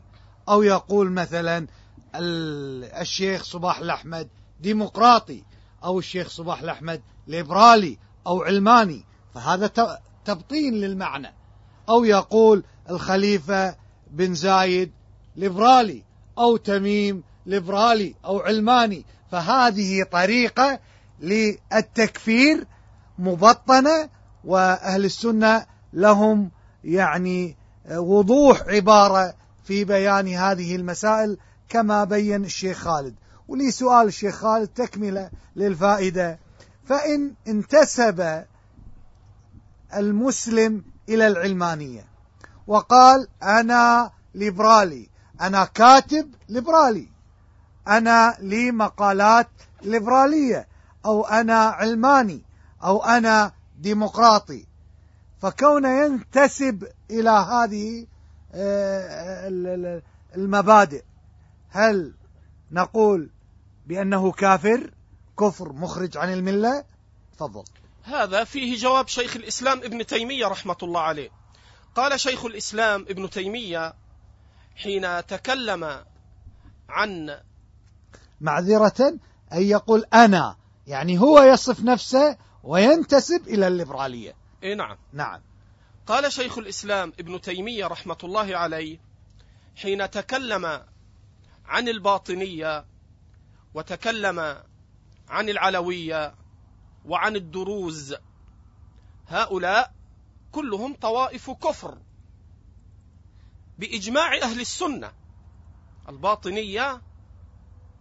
أو 0.48 0.62
يقول 0.62 1.10
مثلا 1.10 1.66
الشيخ 3.00 3.44
صباح 3.44 3.78
الأحمد 3.78 4.28
ديمقراطي 4.60 5.44
أو 5.84 5.98
الشيخ 5.98 6.28
صباح 6.28 6.62
الأحمد 6.62 7.02
ليبرالي 7.26 7.98
أو 8.26 8.42
علماني. 8.42 9.04
فهذا 9.34 9.66
تبطين 10.24 10.74
للمعنى. 10.74 11.34
أو 11.88 12.04
يقول 12.04 12.64
الخليفة 12.90 13.76
بن 14.10 14.34
زايد 14.34 14.92
ليبرالي 15.36 16.04
أو 16.38 16.56
تميم 16.56 17.22
ليبرالي 17.46 18.14
أو 18.24 18.38
علماني. 18.40 19.04
فهذه 19.30 20.02
طريقة 20.02 20.78
للتكفير 21.20 22.66
مبطنة 23.18 24.08
وأهل 24.44 25.04
السنة 25.04 25.66
لهم 25.92 26.50
يعني 26.84 27.56
وضوح 27.90 28.62
عبارة 28.68 29.34
في 29.64 29.84
بيان 29.84 30.28
هذه 30.28 30.76
المسائل 30.76 31.38
كما 31.68 32.04
بين 32.04 32.44
الشيخ 32.44 32.78
خالد. 32.78 33.14
ولي 33.48 33.70
سؤال 33.70 34.06
الشيخ 34.06 34.34
خالد 34.34 34.68
تكملة 34.68 35.30
للفائدة. 35.56 36.38
فإن 36.84 37.34
انتسب 37.48 38.44
المسلم 39.96 40.84
إلى 41.08 41.26
العلمانية 41.26 42.04
وقال 42.66 43.28
أنا 43.42 44.10
ليبرالي 44.34 45.08
أنا 45.40 45.64
كاتب 45.64 46.34
ليبرالي 46.48 47.08
أنا 47.88 48.36
لي 48.40 48.70
مقالات 48.70 49.48
ليبرالية 49.82 50.68
أو 51.04 51.26
أنا 51.26 51.58
علماني 51.58 52.42
أو 52.84 53.04
أنا 53.04 53.52
ديمقراطي. 53.78 54.66
فكونه 55.44 56.04
ينتسب 56.04 56.88
إلى 57.10 57.30
هذه 57.30 58.06
آه، 58.54 60.02
المبادئ. 60.36 61.04
هل 61.70 62.14
نقول 62.70 63.30
بأنه 63.86 64.32
كافر 64.32 64.90
كفر 65.38 65.72
مخرج 65.72 66.16
عن 66.16 66.32
الملة؟ 66.32 66.84
تفضل. 67.36 67.64
هذا 68.02 68.44
فيه 68.44 68.76
جواب 68.76 69.08
شيخ 69.08 69.36
الإسلام 69.36 69.78
ابن 69.78 70.06
تيمية 70.06 70.46
رحمة 70.46 70.76
الله 70.82 71.00
عليه. 71.00 71.30
قال 71.94 72.20
شيخ 72.20 72.44
الإسلام 72.44 73.00
ابن 73.00 73.30
تيمية 73.30 73.94
حين 74.76 75.26
تكلم 75.26 76.04
عن 76.88 77.38
معذرة 78.40 79.18
أن 79.52 79.62
يقول 79.62 80.04
أنا 80.14 80.56
يعني 80.86 81.18
هو 81.18 81.42
يصف 81.42 81.80
نفسه 81.80 82.36
وينتسب 82.62 83.48
إلى 83.48 83.68
الليبرالية. 83.68 84.43
إيه 84.64 84.74
نعم. 84.74 84.98
نعم. 85.12 85.42
قال 86.06 86.32
شيخ 86.32 86.58
الإسلام 86.58 87.12
ابن 87.20 87.40
تيمية 87.40 87.86
رحمة 87.86 88.18
الله 88.24 88.56
عليه 88.56 88.98
حين 89.76 90.10
تكلم 90.10 90.84
عن 91.64 91.88
الباطنية 91.88 92.86
وتكلم 93.74 94.62
عن 95.28 95.48
العلوية 95.48 96.34
وعن 97.04 97.36
الدروز 97.36 98.16
هؤلاء 99.28 99.94
كلهم 100.52 100.94
طوائف 100.94 101.50
كفر 101.50 101.98
بإجماع 103.78 104.36
أهل 104.42 104.60
السنة. 104.60 105.12
الباطنية 106.08 107.02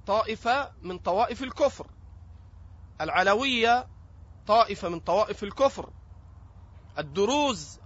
طائفة 0.08 0.72
من 0.82 0.98
طوائف 0.98 1.44
الكفر 1.44 1.88
العلوية 3.02 3.88
طائفة 4.48 4.90
من 4.90 5.00
طوائف 5.00 5.44
الكفر. 5.44 5.90
الدروز 6.98 7.80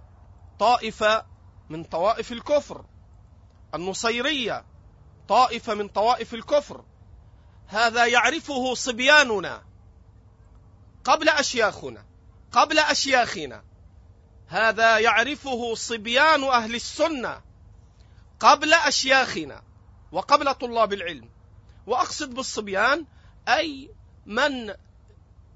طائفة 0.58 1.26
من 1.68 1.84
طوائف 1.84 2.32
الكفر. 2.32 2.84
النصيرية 3.74 4.64
طائفة 5.28 5.74
من 5.74 5.88
طوائف 5.88 6.34
الكفر. 6.34 6.84
هذا 7.66 8.06
يعرفه 8.06 8.74
صبياننا 8.74 9.62
قبل 11.04 11.28
أشياخنا 11.28 12.06
قبل 12.52 12.78
أشياخنا. 12.78 13.64
هذا 14.46 14.98
يعرفه 14.98 15.74
صبيان 15.74 16.44
أهل 16.44 16.74
السنة 16.74 17.40
قبل 18.40 18.74
أشياخنا 18.74 19.62
وقبل 20.12 20.54
طلاب 20.54 20.92
العلم. 20.92 21.30
وأقصد 21.86 22.34
بالصبيان 22.34 23.06
أي 23.48 23.90
من 24.26 24.74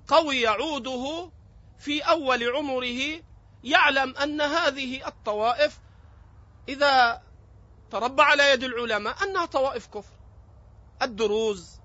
قوي 0.09 0.47
عوده 0.47 1.31
في 1.79 2.01
أول 2.01 2.57
عمره 2.57 3.23
يعلم 3.64 4.16
أن 4.16 4.40
هذه 4.40 5.07
الطوائف 5.07 5.79
إذا 6.68 7.22
تربى 7.90 8.22
على 8.22 8.51
يد 8.51 8.64
العلماء 8.64 9.25
أنها 9.25 9.46
طوائف 9.46 9.87
كفر. 9.87 10.14
الدروز 11.03 11.81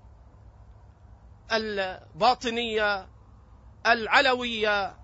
الباطنية 1.52 3.08
العلوية 3.86 4.96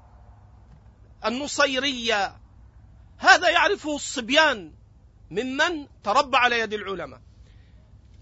النصيرية 1.24 2.36
هذا 3.18 3.50
يعرفه 3.50 3.96
الصبيان 3.96 4.72
ممن 5.30 5.86
تربى 6.02 6.36
على 6.36 6.58
يد 6.60 6.72
العلماء. 6.72 7.20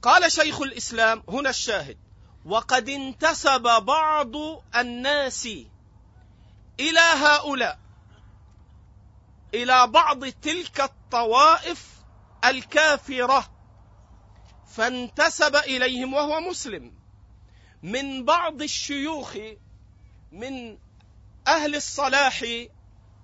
قال 0.03 0.33
شيخ 0.33 0.61
الإسلام 0.61 1.23
هنا 1.29 1.51
الشاهد 1.51 1.99
وقد 2.45 2.89
انتسب 2.89 3.63
بعض 3.63 4.37
الناس 4.77 5.47
إلى 6.81 7.01
هؤلاء 7.01 7.82
إلى 9.55 9.87
بعض 9.87 10.25
تلك 10.25 10.81
الطوائف 10.81 11.87
الكافرة 12.45 13.51
فانتسب 14.67 15.57
إليهم 15.57 16.15
وهو 16.15 16.41
مسلم. 16.41 16.93
من 17.83 18.25
بعض 18.25 18.63
الشيوخ 18.63 19.37
من 20.33 20.79
أهل 21.47 21.75
الصلاح 21.75 22.45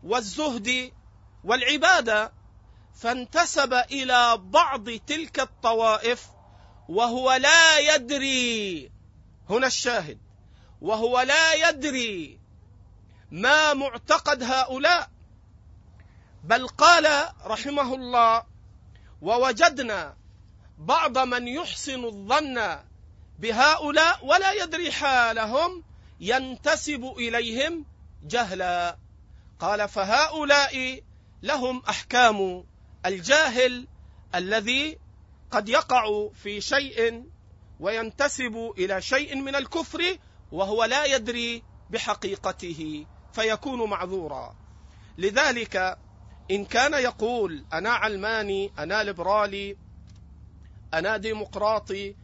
والزهد 0.02 0.92
والعبادة 1.44 2.32
فانتسب 2.94 3.74
إلى 3.74 4.36
بعض 4.36 4.90
تلك 4.90 5.40
الطوائف 5.40 6.26
وهو 6.88 7.32
لا 7.32 7.78
يدري 7.78 8.90
هنا 9.50 9.66
الشاهد 9.66 10.18
وهو 10.80 11.20
لا 11.20 11.68
يدري 11.68 12.40
ما 13.30 13.74
معتقد 13.74 14.42
هؤلاء. 14.42 15.10
بل 16.48 16.66
قال 16.66 17.28
رحمه 17.44 17.94
الله 17.94 18.44
ووجدنا 19.22 20.16
بعض 20.78 21.18
من 21.18 21.48
يحسن 21.48 22.04
الظن 22.04 22.78
بهؤلاء 23.38 24.26
ولا 24.26 24.52
يدري 24.52 24.92
حالهم 24.92 25.84
ينتسب 26.20 27.14
إليهم 27.18 27.84
جهلا. 28.22 28.98
قال 29.60 29.88
فهؤلاء 29.88 31.02
لهم 31.42 31.82
أحكام 31.88 32.64
الجاهل 33.06 33.88
الذي 34.34 34.98
قد 35.50 35.68
يقع 35.68 36.28
في 36.42 36.60
شيء 36.60 37.24
وينتسب 37.80 38.72
إلى 38.78 39.02
شيء 39.02 39.36
من 39.36 39.54
الكفر 39.54 40.18
وهو 40.52 40.84
لا 40.84 41.04
يدري 41.04 41.62
بحقيقته 41.90 43.06
فيكون 43.32 43.90
معذورا. 43.90 44.56
لذلك 45.18 45.98
إن 46.50 46.64
كان 46.64 46.94
يقول 46.94 47.64
أنا 47.72 47.90
علماني 47.90 48.72
أنا 48.78 49.02
ليبرالي 49.02 49.76
أنا 50.94 51.16
ديمقراطي 51.16 52.14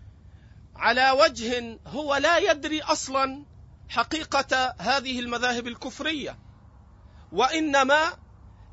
على 0.76 1.10
وجه 1.10 1.78
هو 1.87 2.14
لا 2.16 2.38
يدري 2.38 2.82
أصلا 2.82 3.44
حقيقة 3.88 4.74
هذه 4.78 5.20
المذاهب 5.20 5.66
الكفرية. 5.66 6.38
وإنما 7.32 8.12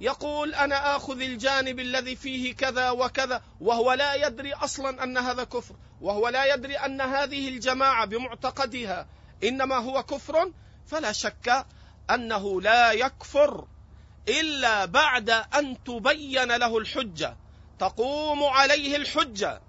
يقول 0.01 0.55
أنا 0.55 0.95
آخذ 0.95 1.21
الجانب 1.21 1.79
الذي 1.79 2.15
فيه 2.15 2.55
كذا 2.55 2.89
وكذا 2.89 3.41
وهو 3.61 3.93
لا 3.93 4.13
يدري 4.27 4.53
أصلا 4.53 5.03
أن 5.03 5.17
هذا 5.17 5.43
كفر 5.43 5.75
وهو 6.01 6.29
لا 6.29 6.53
يدري 6.53 6.75
أن 6.75 7.01
هذه 7.01 7.49
الجماعة 7.49 8.05
بمعتقدها 8.05 9.07
إنما 9.43 9.75
هو 9.75 10.03
كفر 10.03 10.51
فلا 10.87 11.11
شك 11.11 11.65
أنه 12.09 12.61
لا 12.61 12.91
يكفر. 12.91 13.67
إلا 14.29 14.86
بعد 14.86 15.29
أن 15.29 15.84
تبين 15.84 16.51
له 16.55 16.77
الحجة. 16.77 17.38
تقوم 17.79 18.43
عليه 18.43 18.95
الحجة 18.95 19.62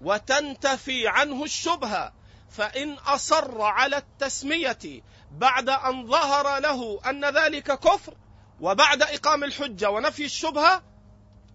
وتنتفي 0.00 1.08
عنه 1.08 1.44
الشبهة. 1.44 2.12
فإن 2.50 2.92
أصر 2.92 3.62
على 3.62 3.96
التسمية 3.96 5.02
بعد 5.32 5.68
أن 5.68 6.06
ظهر 6.06 6.58
له 6.58 7.00
أن 7.10 7.24
ذلك 7.24 7.78
كفر 7.78 8.14
وبعد 8.60 9.02
إقام 9.02 9.44
الحجة 9.44 9.90
ونفي 9.90 10.24
الشبهة 10.24 10.82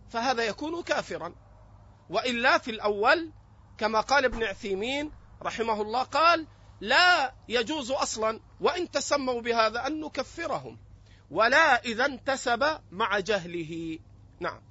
فهذا 0.09 0.43
يكون 0.43 0.83
كافرا. 0.83 1.35
وإلا 2.09 2.57
في 2.57 2.71
الأول 2.71 3.31
كما 3.77 4.01
قال 4.01 4.25
ابن 4.25 4.43
عثيمين 4.43 5.11
رحمه 5.41 5.81
الله 5.81 6.03
قال 6.03 6.47
لا 6.81 7.33
يجوز 7.47 7.91
أصلا 7.91 8.39
وإن 8.61 8.91
تسموا 8.91 9.41
بهذا 9.41 9.87
أن 9.87 9.99
نكفرهم. 9.99 10.77
ولا 11.31 11.83
إذا 11.83 12.05
انتسب 12.05 12.65
مع 12.91 13.19
جهله. 13.19 13.99
نعم. 14.39 14.61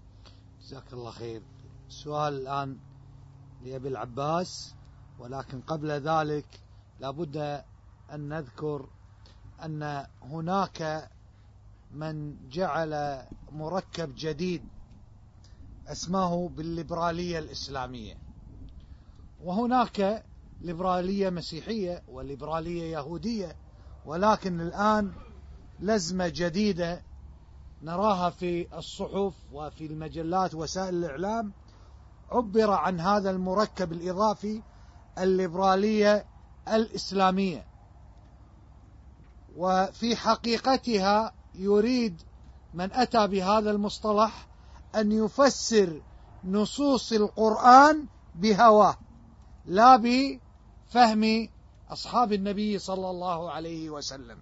جزاك 0.60 0.92
الله 0.92 1.10
خير. 1.10 1.42
سؤال 1.88 2.34
الآن 2.34 2.78
لأبي 3.62 3.88
العباس. 3.88 4.74
ولكن 5.18 5.60
قبل 5.60 5.90
ذلك 5.90 6.60
لابد 7.00 7.36
أن 8.12 8.28
نذكر 8.28 8.88
أن 9.64 10.06
هناك 10.22 11.10
من 11.90 12.48
جعل 12.48 13.22
مركب 13.52 14.14
جديد 14.16 14.64
اسماه 15.86 16.48
بالليبرالية 16.48 17.38
الإسلامية. 17.38 18.14
وهناك 19.42 20.24
ليبرالية 20.60 21.30
مسيحية 21.30 22.02
وليبرالية 22.08 22.82
يهودية. 22.82 23.56
ولكن 24.06 24.60
الآن 24.60 25.12
لزمة 25.80 26.28
جديدة 26.28 27.02
نراها 27.82 28.30
في 28.30 28.76
الصحف 28.78 29.34
وفي 29.52 29.86
المجلات 29.86 30.54
وسائل 30.54 30.94
الإعلام 30.94 31.52
عبر 32.30 32.70
عن 32.70 33.00
هذا 33.00 33.30
المركب 33.30 33.92
الإضافي 33.92 34.62
الليبرالية 35.18 36.26
الإسلامية. 36.68 37.66
وفي 39.56 40.16
حقيقتها 40.16 41.32
يريد 41.54 42.22
من 42.74 42.92
أتى 42.92 43.26
بهذا 43.26 43.70
المصطلح 43.70 44.46
أن 44.94 45.12
يفسر 45.12 46.02
نصوص 46.44 47.12
القرآن 47.12 48.06
بهواه 48.34 48.96
لا 49.66 49.96
بفهم 49.96 51.48
أصحاب 51.90 52.32
النبي 52.32 52.78
صلى 52.78 53.10
الله 53.10 53.50
عليه 53.50 53.90
وسلم. 53.90 54.38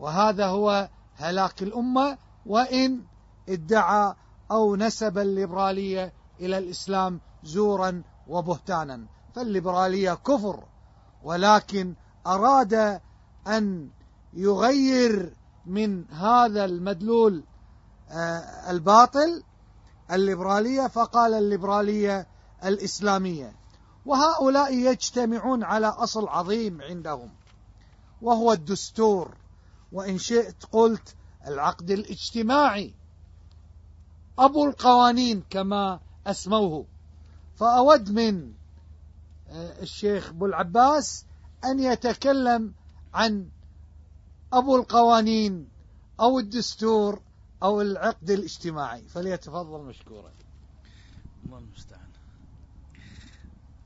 وهذا 0.00 0.46
هو 0.46 0.88
هلاك 1.16 1.62
الأمة 1.62 2.18
وإن 2.46 3.02
ادعى 3.48 4.14
أو 4.50 4.76
نسب 4.76 5.18
الليبرالية 5.18 6.12
إلى 6.40 6.58
الإسلام 6.58 7.20
زورا 7.44 8.02
وبهتانا. 8.28 9.06
فالليبرالية 9.34 10.14
كفر 10.14 10.64
ولكن 11.22 11.94
أراد 12.26 13.00
أن 13.46 13.88
يغير 14.32 15.34
من 15.66 16.10
هذا 16.10 16.64
المدلول 16.64 17.44
آه، 18.10 18.70
الباطل 18.70 19.42
الليبرالية 20.12 20.86
فقال 20.86 21.34
الليبرالية 21.34 22.26
الإسلامية. 22.64 23.52
وهؤلاء 24.06 24.74
يجتمعون 24.74 25.64
على 25.64 25.86
أصل 25.86 26.28
عظيم 26.28 26.82
عندهم 26.82 27.30
وهو 28.22 28.52
الدستور. 28.52 29.36
وإن 29.92 30.18
شئت 30.18 30.64
قلت 30.72 31.14
العقد 31.46 31.90
الاجتماعي. 31.90 32.94
أبو 34.38 34.66
القوانين 34.66 35.42
كما 35.50 36.00
أسموه. 36.26 36.86
فأود 37.56 38.10
من 38.10 38.52
آه، 39.48 39.82
الشيخ 39.82 40.28
أبو 40.28 40.46
العباس 40.46 41.24
أن 41.64 41.80
يتكلم 41.80 42.72
عن 43.14 43.48
أبو 44.52 44.76
القوانين 44.76 45.68
أو 46.20 46.38
الدستور 46.38 47.22
أو 47.62 47.80
العقد 47.80 48.30
الاجتماعي. 48.30 49.02
فليتفضل 49.02 49.84
مشكورا. 49.84 50.32
الله 51.46 51.58
المستعان 51.58 52.10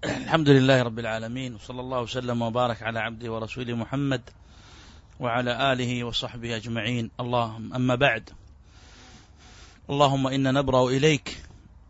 الحمد 0.05 0.49
لله 0.49 0.83
رب 0.83 0.99
العالمين 0.99 1.55
وصلى 1.55 1.81
الله 1.81 2.01
وسلم 2.01 2.43
وبارك 2.43 2.83
على 2.83 2.99
عبده 2.99 3.33
ورسوله 3.33 3.75
محمد 3.75 4.23
وعلى 5.25 5.73
آله 5.73 6.05
وصحبه 6.05 6.57
أجمعين. 6.57 7.11
اللهم 7.21 7.75
أما 7.75 7.95
بعد. 7.95 8.31
اللهم 9.91 10.27
إنا 10.27 10.53
نبرأ 10.53 10.89
إليك 10.89 11.43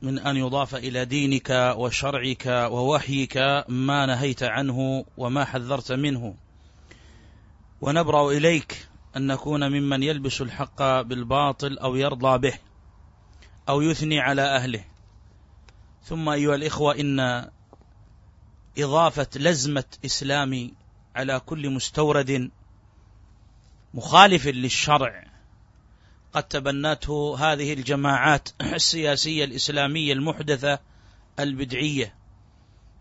من 0.03 0.18
أن 0.18 0.37
يضاف 0.37 0.75
إلى 0.75 1.05
دينك 1.05 1.75
وشرعك 1.77 2.47
ووحيك 2.47 3.37
ما 3.68 4.07
نهيت 4.07 4.42
عنه 4.42 5.05
وما 5.16 5.44
حذرت 5.44 5.92
منه. 5.92 6.35
ونبرأ 7.81 8.31
إليك 8.31 8.88
أن 9.16 9.27
نكون 9.27 9.68
ممن 9.73 10.03
يلبس 10.03 10.40
الحق 10.40 10.83
بالباطل 11.01 11.79
أو 11.79 11.97
يرضى 11.97 12.38
به 12.38 12.59
أو 13.68 13.81
يثني 13.81 14.20
على 14.20 14.42
أهله. 14.42 14.85
ثم 16.05 16.29
أيها 16.29 16.55
الإخوة 16.55 17.01
إن 17.01 17.51
إضافة 18.79 19.29
لزمة 19.37 19.85
إسلامي 20.05 20.75
على 21.16 21.40
كل 21.40 21.70
مستورد 21.70 22.51
مخالف 23.94 24.46
للشرع. 24.46 25.24
قد 26.33 26.42
تبنته 26.42 27.37
هذه 27.38 27.72
الجماعات 27.72 28.48
السياسية 28.62 29.44
الإسلامية 29.44 30.12
المحدثة 30.12 30.78
البدعية. 31.40 32.14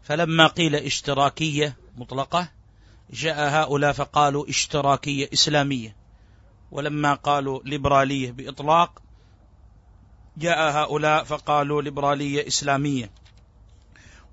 فلما 0.03 0.47
قيل 0.47 0.75
اشتراكية 0.75 1.77
مطلقة 1.97 2.49
جاء 3.13 3.49
هؤلاء 3.49 3.91
فقالوا 3.91 4.49
اشتراكية 4.49 5.29
إسلامية. 5.34 5.95
ولما 6.71 7.13
قالوا 7.13 7.60
ليبرالية 7.65 8.32
بإطلاق 8.32 9.01
جاء 10.38 10.71
هؤلاء 10.71 11.23
فقالوا 11.23 11.82
ليبرالية 11.82 12.47
إسلامية. 12.47 13.12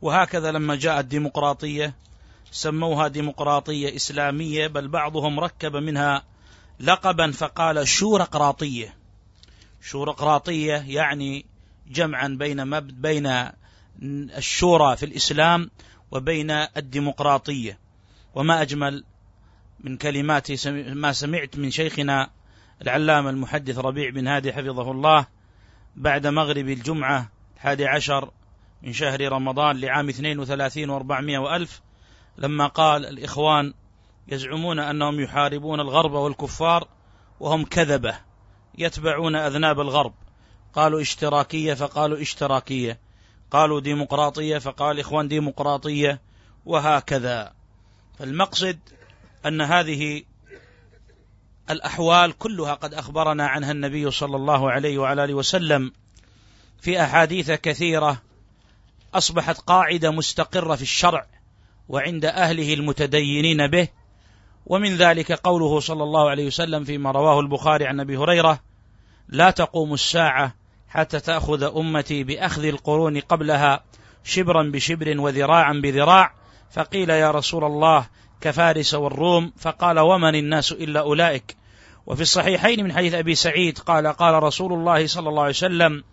وهكذا 0.02 0.52
لما 0.52 0.76
جاءت 0.76 1.04
ديمقراطية 1.04 1.94
سموها 2.50 3.08
ديمقراطية 3.08 3.96
إسلامية 3.96 4.66
بل 4.66 4.88
بعضهم 4.88 5.40
ركب 5.40 5.76
منها 5.76 6.30
لقبا 6.80 7.30
فقال 7.30 7.88
شورقراطية. 7.88 8.94
شورقراطية 9.82 10.74
يعني 10.74 11.46
جمعا 11.88 12.28
بين 12.28 12.80
بين 12.80 13.50
الشورى 14.36 14.96
في 14.96 15.06
الإسلام 15.06 15.70
وبين 16.10 16.50
الديمقراطية. 16.50 17.78
وما 18.34 18.62
أجمل 18.62 19.04
من 19.80 19.96
كلمات 19.96 20.66
ما 20.66 21.12
سمعت 21.12 21.58
من 21.58 21.70
شيخنا 21.70 22.30
العلامة 22.82 23.30
المحدث 23.30 23.78
ربيع 23.78 24.10
بن 24.10 24.26
هادي 24.26 24.52
حفظه 24.52 24.90
الله 24.90 25.26
بعد 25.96 26.26
مغرب 26.26 26.68
الجمعة 26.68 27.30
الحادي 27.56 27.86
عشر 27.86 28.30
من 28.82 28.92
شهر 28.92 29.32
رمضان 29.32 29.76
لعام 29.76 30.08
32 30.08 31.00
و400 31.00 31.38
وألف 31.38 31.80
لما 32.38 32.66
قال 32.66 33.06
الإخوان 33.06 33.74
يزعمون 34.28 34.78
أنهم 34.78 35.20
يحاربون 35.20 35.80
الغرب 35.80 36.12
والكفار 36.12 36.88
وهم 37.40 37.64
كذبة 37.64 38.18
يتبعون 38.78 39.36
أذناب 39.36 39.80
الغرب. 39.80 40.14
قالوا 40.74 41.00
اشتراكية 41.00 41.74
فقالوا 41.74 42.20
اشتراكية 42.20 42.98
قالوا 43.50 43.80
ديمقراطية 43.80 44.58
فقال 44.58 45.00
إخوان 45.00 45.28
ديمقراطية 45.28 46.20
وهكذا. 46.66 47.52
فالمقصد 48.18 48.78
أن 49.46 49.60
هذه 49.60 50.22
الأحوال 51.70 52.38
كلها 52.38 52.74
قد 52.74 52.94
أخبرنا 52.94 53.46
عنها 53.46 53.72
النبي 53.72 54.10
صلى 54.10 54.36
الله 54.36 54.70
عليه 54.70 54.98
وعلى 54.98 55.24
آله 55.24 55.34
وسلم 55.34 55.92
في 56.80 57.02
أحاديث 57.02 57.50
كثيرة 57.50 58.22
أصبحت 59.14 59.58
قاعدة 59.58 60.10
مستقرة 60.10 60.74
في 60.74 60.82
الشرع 60.82 61.26
وعند 61.88 62.24
أهله 62.24 62.74
المتدينين 62.74 63.66
به 63.66 63.88
ومن 64.70 64.96
ذلك 64.96 65.32
قوله 65.32 65.80
صلى 65.80 66.02
الله 66.02 66.30
عليه 66.30 66.46
وسلم 66.46 66.84
فيما 66.84 67.10
رواه 67.10 67.40
البخاري 67.40 67.86
عن 67.86 68.00
أبي 68.00 68.16
هريرة 68.16 68.60
لا 69.28 69.50
تقوم 69.50 69.94
الساعة 69.94 70.54
حتى 70.88 71.20
تأخذ 71.20 71.62
أمتي 71.62 72.24
بأخذ 72.24 72.64
القرون 72.64 73.20
قبلها 73.20 73.84
شبرا 74.24 74.62
بشبر 74.62 75.20
وذراعا 75.20 75.72
بذراع 75.72 76.34
فقيل 76.70 77.10
يا 77.10 77.30
رسول 77.30 77.64
الله 77.64 78.06
كفارس 78.40 78.94
والروم 78.94 79.52
فقال 79.56 79.98
ومن 79.98 80.34
الناس 80.34 80.72
إلا 80.72 81.00
أولئك؟ 81.00 81.56
وفي 82.06 82.22
الصحيحين 82.22 82.84
من 82.84 82.92
حديث 82.92 83.14
أبي 83.14 83.34
سعيد 83.34 83.78
قال 83.78 84.06
قال 84.06 84.42
رسول 84.42 84.72
الله 84.72 85.06
صلى 85.06 85.28
الله 85.28 85.42
عليه 85.42 85.52
وسلم 85.52 86.04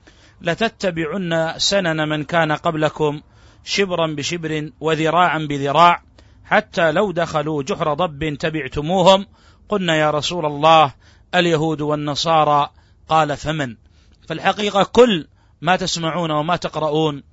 لتتبعن 0.42 1.54
سنن 1.58 2.10
من 2.10 2.24
كان 2.24 2.52
قبلكم 2.52 3.22
شبرا 3.64 4.08
بشبر 4.08 4.72
وذراعا 4.80 5.38
بذراع 5.50 6.07
حتى 6.48 6.92
لو 6.92 7.12
دخلوا 7.12 7.64
جحر 7.64 7.94
ضب 7.94 8.38
تبعتموهم. 8.40 9.26
قلنا 9.70 9.96
يا 9.96 10.12
رسول 10.12 10.46
الله 10.46 10.94
اليهود 11.36 11.82
والنصارى 11.82 12.70
قال 13.10 13.38
فمن؟ 13.38 13.76
فالحقيقة 14.28 14.84
كل 14.84 15.28
ما 15.62 15.76
تسمعون 15.76 16.32
وما 16.32 16.56
تقرؤون 16.56 17.24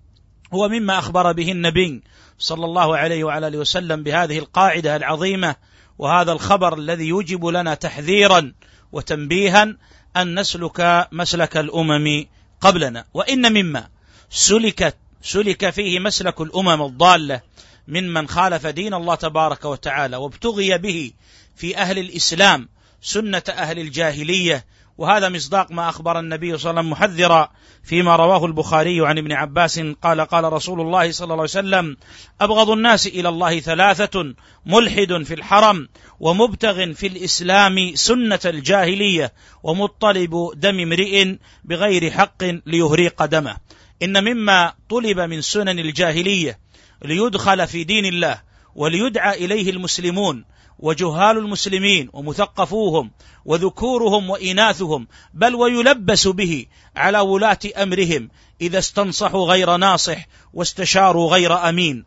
هو 0.55 0.69
مما 0.69 0.99
أخبر 0.99 1.33
به 1.33 1.53
النبي 1.53 2.03
صلى 2.39 2.65
الله 2.65 2.97
عليه 2.97 3.25
وعلى 3.25 3.47
آله 3.47 3.59
وسلم 3.59 4.03
بهذه 4.03 4.39
القاعدة 4.39 4.97
العظيمة 4.97 5.57
وهذا 5.99 6.33
الخبر 6.33 6.79
الذي 6.79 7.05
يوجب 7.09 7.47
لنا 7.47 7.75
تحذيرا 7.75 8.53
وتنبيها 8.93 9.77
أن 10.17 10.41
نسلك 10.41 11.09
مسلك 11.13 11.57
الأمم 11.57 12.25
قبلنا. 12.61 13.05
وإن 13.15 13.53
مما 13.53 13.89
سلكت 14.31 14.97
سلك 15.23 15.71
فيه 15.71 15.99
مسلك 15.99 16.41
الأمم 16.41 16.83
الضالة. 16.83 17.41
ممن 17.89 18.29
خالف 18.29 18.67
دين 18.67 18.95
الله 18.95 19.15
تبارك 19.15 19.65
وتعالى 19.65 20.17
وابتغي 20.17 20.79
به 20.79 21.13
في 21.57 21.77
أهل 21.77 21.99
الإسلام 21.99 22.69
سنة 23.03 23.43
أهل 23.49 23.79
الجاهلية. 23.79 24.65
وهذا 24.99 25.29
مصداق 25.29 25.73
ما 25.73 25.89
أخبر 25.89 26.19
النبي 26.19 26.59
صلى 26.59 26.71
الله 26.71 26.81
عليه 26.81 26.81
وسلم 26.81 26.91
محذرا 26.91 27.51
فيما 27.83 28.17
رواه 28.17 28.47
البخاري 28.47 29.07
عن 29.07 29.19
ابن 29.19 29.33
عباس 29.33 29.81
قال 29.81 30.21
قال 30.21 30.53
رسول 30.53 30.81
الله 30.81 31.13
صلى 31.13 31.25
الله 31.25 31.35
عليه 31.35 31.43
وسلم 31.43 31.97
أبغض 32.41 32.71
الناس 32.71 33.07
إلى 33.07 33.29
الله 33.29 33.61
ثلاثة 33.61 34.35
ملحد 34.67 35.23
في 35.23 35.35
الحرم 35.35 35.89
ومبتغ 36.21 36.93
في 36.93 37.07
الإسلام 37.07 37.95
سنة 37.95 38.41
الجاهلية 38.45 39.33
ومطلب 39.63 40.51
دم 40.57 40.81
امرئ 40.81 41.37
بغير 41.65 42.11
حق 42.11 42.45
ليهريق 42.67 43.25
دمه. 43.25 43.57
إن 44.03 44.25
مما 44.25 44.75
طلب 44.91 45.21
من 45.21 45.41
سنن 45.41 45.79
الجاهلية 45.79 46.64
ليدخل 47.05 47.67
في 47.67 47.85
دين 47.85 48.07
الله 48.07 48.43
وليدعى 48.75 49.45
إليه 49.45 49.71
المسلمون 49.71 50.45
وجهال 50.79 51.39
المسلمين 51.39 52.11
ومثقفوهم 52.13 53.11
وذكورهم 53.45 54.31
وإناثهم 54.31 55.09
بل 55.35 55.55
ويلبس 55.55 56.29
به 56.29 56.67
على 56.97 57.19
ولاة 57.19 57.59
أمرهم 57.77 58.31
إذا 58.61 58.79
استنصحوا 58.79 59.47
غير 59.47 59.77
ناصح 59.77 60.27
واستشاروا 60.55 61.31
غير 61.31 61.69
أمين. 61.69 62.05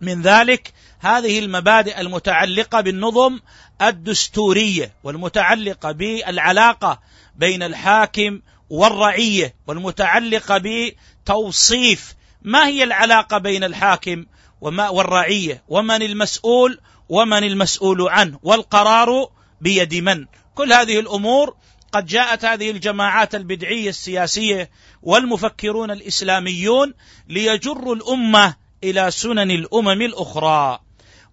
من 0.00 0.22
ذلك 0.22 0.72
هذه 0.98 1.38
المبادئ 1.38 2.00
المتعلقة 2.00 2.80
بالنظم 2.80 3.40
الدستورية 3.82 4.92
والمتعلقة 5.04 5.92
بالعلاقة 5.92 7.00
بين 7.36 7.62
الحاكم 7.62 8.40
والرعية 8.70 9.54
والمتعلقة 9.66 10.62
بتوصيف 10.64 12.14
ما 12.42 12.66
هي 12.66 12.84
العلاقة 12.84 13.38
بين 13.38 13.64
الحاكم 13.64 14.26
وما 14.60 14.88
والرعية؟ 14.88 15.62
ومن 15.68 16.02
المسؤول؟ 16.02 16.80
ومن 17.08 17.44
المسؤول 17.44 18.08
عنه؟ 18.08 18.38
والقرار 18.42 19.30
بيد 19.60 19.94
من؟ 19.94 20.26
كل 20.54 20.72
هذه 20.72 21.00
الأمور 21.00 21.56
قد 21.92 22.06
جاءت 22.06 22.44
هذه 22.44 22.70
الجماعات 22.70 23.34
البدعية 23.34 23.88
السياسية 23.88 24.70
والمفكرون 25.02 25.90
الإسلاميون 25.90 26.94
ليجروا 27.28 27.94
الأمة 27.94 28.54
إلى 28.84 29.10
سنن 29.10 29.50
الأمم 29.50 30.02
الأخرى. 30.02 30.78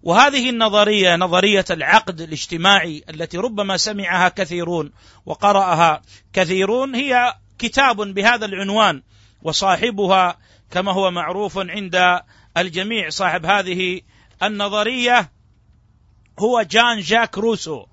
وهذه 0.02 0.50
النظرية 0.50 1.16
نظرية 1.16 1.64
العقد 1.70 2.20
الاجتماعي 2.20 3.04
التي 3.10 3.38
ربما 3.38 3.76
سمعها 3.76 4.28
كثيرون 4.28 4.92
وقرأها 5.26 6.02
كثيرون 6.32 6.94
هي 6.94 7.34
كتاب 7.58 7.96
بهذا 7.96 8.46
العنوان 8.46 9.02
وصاحبها 9.42 10.38
كما 10.70 10.92
هو 10.92 11.10
معروف 11.10 11.58
عند 11.58 12.20
الجميع. 12.56 13.08
صاحب 13.08 13.46
هذه 13.46 14.00
النظرية 14.42 15.30
هو 16.38 16.62
جان 16.62 17.00
جاك 17.00 17.38
روسو. 17.38 17.86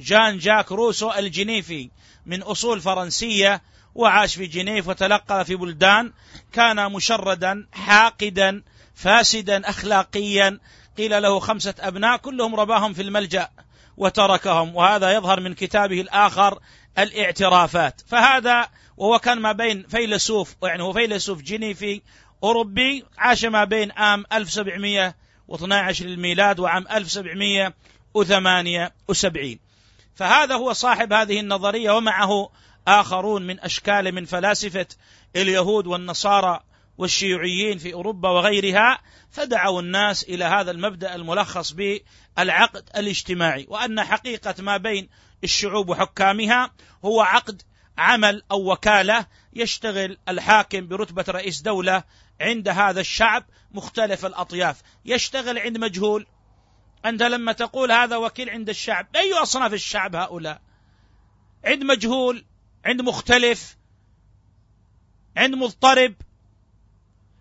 جان 0.00 0.38
جاك 0.38 0.72
روسو 0.72 1.12
الجنيفي 1.12 1.90
من 2.26 2.42
أصول 2.42 2.80
فرنسية 2.80 3.62
وعاش 3.94 4.36
في 4.36 4.46
جنيف 4.46 4.88
وتلقى 4.88 5.44
في 5.44 5.56
بلدان 5.56 6.12
كان 6.52 6.92
مشردا 6.92 7.66
حاقدا 7.72 8.62
فاسدا 8.94 9.70
أخلاقيا. 9.70 10.58
قيل 10.98 11.22
له 11.22 11.38
خمسة 11.38 11.74
أبناء 11.78 12.16
كلهم 12.16 12.54
رباهم 12.54 12.92
في 12.92 13.02
الملجأ 13.02 13.48
وتركهم. 13.96 14.76
وهذا 14.76 15.12
يظهر 15.12 15.40
من 15.40 15.54
كتابه 15.54 16.00
الآخر 16.00 16.58
الإعترافات. 16.98 18.00
فهذا 18.06 18.68
وهو 18.96 19.18
كان 19.18 19.38
ما 19.38 19.52
بين 19.52 19.86
فيلسوف 19.88 20.56
يعني 20.62 20.82
هو 20.82 20.92
فيلسوف 20.92 21.42
جنيفي 21.42 22.02
أوروبي 22.42 23.04
عاش 23.18 23.44
ما 23.44 23.64
بين 23.64 23.92
عام 23.92 24.24
1712 24.32 26.06
للميلاد 26.06 26.60
وعام 26.60 26.84
1778 26.90 29.58
فهذا 30.14 30.54
هو 30.54 30.72
صاحب 30.72 31.12
هذه 31.12 31.40
النظرية 31.40 31.90
ومعه 31.90 32.50
آخرون 32.88 33.46
من 33.46 33.60
أشكال 33.60 34.12
من 34.12 34.24
فلاسفة 34.24 34.86
اليهود 35.36 35.86
والنصارى 35.86 36.60
والشيوعيين 36.98 37.78
في 37.78 37.94
أوروبا 37.94 38.28
وغيرها 38.28 38.98
فدعوا 39.30 39.80
الناس 39.80 40.22
إلى 40.22 40.44
هذا 40.44 40.70
المبدأ 40.70 41.14
الملخص 41.14 41.72
بالعقد 41.72 42.88
الاجتماعي. 42.96 43.66
وأن 43.68 44.04
حقيقة 44.04 44.54
ما 44.58 44.76
بين 44.76 45.08
الشعوب 45.44 45.88
وحكامها 45.88 46.70
هو 47.04 47.20
عقد 47.20 47.62
عمل 47.98 48.42
أو 48.50 48.72
وكالة 48.72 49.26
يشتغل 49.52 50.18
الحاكم 50.28 50.88
برتبة 50.88 51.24
رئيس 51.28 51.60
دولة 51.60 52.02
عند 52.40 52.68
هذا 52.68 53.00
الشعب 53.00 53.44
مختلف 53.70 54.26
الأطياف. 54.26 54.82
يشتغل 55.04 55.58
عند 55.58 55.78
مجهول. 55.78 56.26
أنت 57.04 57.22
لما 57.22 57.52
تقول 57.52 57.92
هذا 57.92 58.16
وكيل 58.16 58.50
عند 58.50 58.68
الشعب 58.68 59.06
أي 59.16 59.32
أصناف 59.32 59.72
الشعب 59.72 60.16
هؤلاء؟ 60.16 60.60
عند 61.64 61.82
مجهول 61.82 62.44
عند 62.84 63.00
مختلف 63.00 63.76
عند 65.36 65.54
مضطرب. 65.54 66.14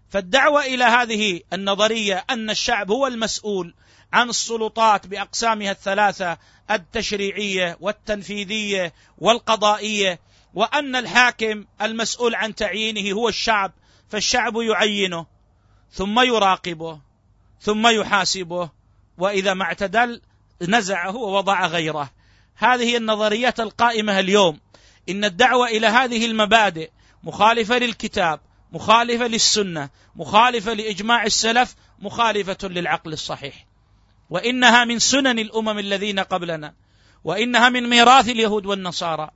فالدعوة 0.09 0.65
إلى 0.65 0.83
هذه 0.83 1.41
النظرية 1.53 2.25
أن 2.29 2.49
الشعب 2.49 2.91
هو 2.91 3.07
المسؤول 3.07 3.73
عن 4.13 4.29
السلطات 4.29 5.07
بأقسامها 5.07 5.71
الثلاثة 5.71 6.37
التشريعية 6.71 7.77
والتنفيذية 7.79 8.93
والقضائية. 9.17 10.19
وأن 10.55 10.95
الحاكم 10.95 11.65
المسؤول 11.81 12.35
عن 12.35 12.55
تعيينه 12.55 13.15
هو 13.15 13.29
الشعب 13.29 13.71
فالشعب 14.09 14.55
يعينه 14.55 15.25
ثم 15.91 16.19
يراقبه 16.19 16.99
ثم 17.61 17.87
يحاسبه 17.87 18.69
وإذا 19.17 19.53
ما 19.53 19.63
اعتدل 19.63 20.21
نزعه 20.61 21.15
ووضع 21.15 21.67
غيره. 21.67 22.09
هذه 22.55 22.97
النظريات 22.97 23.59
القائمة 23.59 24.19
اليوم. 24.19 24.59
إن 25.09 25.25
الدعوة 25.25 25.67
إلى 25.67 25.87
هذه 25.87 26.25
المبادئ 26.25 26.89
مخالفة 27.23 27.77
للكتاب 27.77 28.39
مخالفة 28.71 29.27
للسنة 29.27 29.89
مخالفة 30.15 30.73
لإجماع 30.73 31.23
السلف 31.23 31.75
مخالفة 31.99 32.57
للعقل 32.63 33.13
الصحيح. 33.13 33.65
وإنها 34.29 34.85
من 34.85 34.99
سنن 34.99 35.39
الأمم 35.39 35.79
الذين 35.79 36.19
قبلنا 36.19 36.73
وإنها 37.23 37.69
من 37.69 37.89
ميراث 37.89 38.29
اليهود 38.29 38.65
والنصارى. 38.65 39.31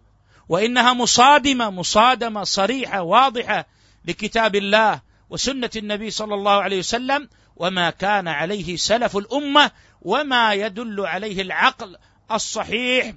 وإنها 0.49 0.93
مصادمة 0.93 1.69
مصادمة 1.69 2.43
صريحة 2.43 3.01
واضحة 3.01 3.65
لكتاب 4.05 4.55
الله 4.55 5.01
وسنة 5.29 5.69
النبي 5.75 6.11
صلى 6.11 6.35
الله 6.35 6.51
عليه 6.51 6.79
وسلم 6.79 7.29
وما 7.55 7.89
كان 7.89 8.27
عليه 8.27 8.75
سلف 8.75 9.17
الأمة 9.17 9.71
وما 10.01 10.53
يدل 10.53 11.05
عليه 11.05 11.41
العقل 11.41 11.95
الصحيح 12.31 13.13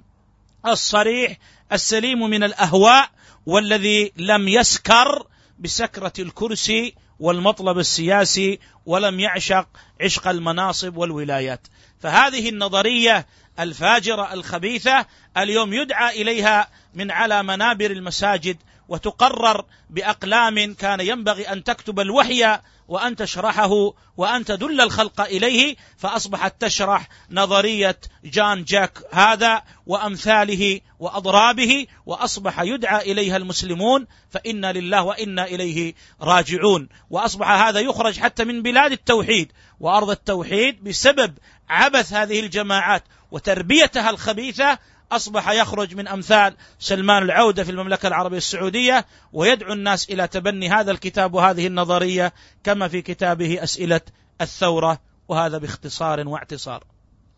الصريح 0.65 1.37
السليم 1.71 2.19
من 2.29 2.43
الأهواء 2.43 3.09
والذي 3.45 4.11
لم 4.17 4.47
يسكر 4.47 5.27
بسكرة 5.59 6.13
الكرسي 6.19 6.95
والمطلب 7.19 7.79
السياسي 7.79 8.59
ولم 8.85 9.19
يعشق 9.19 9.67
عشق 10.01 10.27
المناصب 10.27 10.97
والولايات. 10.97 11.67
فهذه 11.99 12.49
النظرية 12.49 13.27
الفاجرة 13.59 14.33
الخبيثة 14.33 15.05
اليوم 15.37 15.73
يدعى 15.73 16.21
إليها 16.21 16.67
من 16.93 17.11
على 17.11 17.43
منابر 17.43 17.91
المساجد 17.91 18.57
وتقرر 18.87 19.65
بأقلام 19.89 20.73
كان 20.73 20.99
ينبغي 20.99 21.43
أن 21.43 21.63
تكتب 21.63 21.99
الوحي 21.99 22.59
وأن 22.87 23.15
تشرحه 23.15 23.93
وأن 24.17 24.45
تدل 24.45 24.81
الخلق 24.81 25.21
إليه 25.21 25.75
فأصبحت 25.97 26.61
تشرح 26.61 27.07
نظرية 27.31 27.99
جان 28.23 28.63
جاك 28.63 28.99
هذا 29.11 29.63
وأمثاله 29.85 30.81
وأضرابه 30.99 31.87
وأصبح 32.05 32.59
يدعى 32.59 33.11
إليها 33.11 33.37
المسلمون 33.37 34.07
فإنا 34.29 34.71
لله 34.71 35.03
وإنا 35.03 35.45
إليه 35.45 35.93
راجعون. 36.21 36.89
وأصبح 37.09 37.49
هذا 37.49 37.79
يخرج 37.79 38.19
حتى 38.19 38.43
من 38.45 38.61
بلاد 38.61 38.91
التوحيد 38.91 39.51
وأرض 39.79 40.09
التوحيد 40.09 40.83
بسبب 40.83 41.33
عبث 41.69 42.13
هذه 42.13 42.39
الجماعات 42.39 43.03
وتربيتها 43.31 44.09
الخبيثة 44.09 44.79
أصبح 45.15 45.49
يخرج 45.49 45.95
من 45.95 46.07
أمثال 46.07 46.55
سلمان 46.79 47.23
العودة 47.23 47.63
في 47.63 47.71
المملكة 47.71 48.07
العربية 48.07 48.37
السعودية 48.37 49.05
ويدعو 49.33 49.73
الناس 49.73 50.09
إلى 50.09 50.27
تبني 50.27 50.69
هذا 50.69 50.91
الكتاب 50.91 51.33
وهذه 51.33 51.67
النظرية 51.67 52.33
كما 52.63 52.87
في 52.87 53.01
كتابه 53.01 53.63
أسئلة 53.63 54.01
الثورة 54.41 54.99
وهذا 55.27 55.57
باختصار 55.57 56.27
واعتصار. 56.27 56.83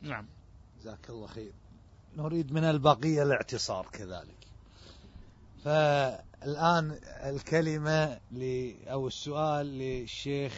نعم. 0.01 0.25
جزاك 0.81 1.09
الله 1.09 1.27
خير. 1.27 1.51
نريد 2.17 2.51
من 2.51 2.63
البقية 2.63 3.23
الاعتصار 3.23 3.87
كذلك. 3.91 4.35
فالآن 5.63 6.99
الكلمة 7.23 8.19
أو 8.87 9.07
السؤال 9.07 9.65
للشيخ 9.65 10.53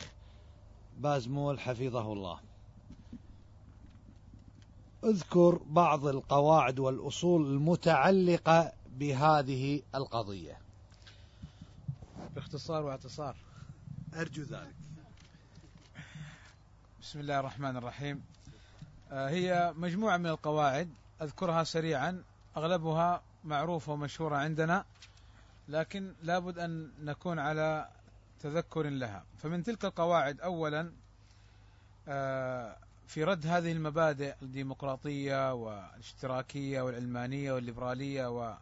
بازمول 0.98 1.60
حفظه 1.60 2.14
الله. 2.14 2.47
أذكر 5.08 5.60
بعض 5.70 6.06
القواعد 6.06 6.80
والأصول 6.80 7.46
المتعلقة 7.46 8.72
بهذه 8.90 9.82
القضية. 9.96 10.58
باختصار 12.36 12.84
واعتصار. 12.84 13.36
أرجو 14.14 14.44
ذلك. 14.44 14.76
بسم 17.02 17.20
الله 17.20 17.40
الرحمن 17.40 17.78
الرحيم. 17.78 18.24
آه، 19.12 19.30
هي 19.30 19.74
مجموعة 19.78 20.18
من 20.18 20.28
القواعد 20.28 20.90
أذكرها 21.22 21.64
سريعا. 21.64 22.24
أغلبها 22.58 23.22
معروفة 23.44 23.94
ومشهورة 23.94 24.36
عندنا 24.36 24.86
لكن 25.70 26.14
لابد 26.24 26.60
أن 26.60 26.92
نكون 27.02 27.40
على 27.40 27.90
تذكر 28.40 28.90
لها. 28.90 29.24
فمن 29.44 29.64
تلك 29.64 29.86
القواعد 29.86 30.42
أولا 30.42 30.92
آه، 32.08 32.78
في 33.08 33.24
رد 33.24 33.48
هذه 33.48 33.72
المبادئ 33.72 34.36
الديمقراطية 34.42 35.54
والاشتراكية 35.54 36.82
والعلمانية 36.82 37.52
والليبرالية 37.52 38.58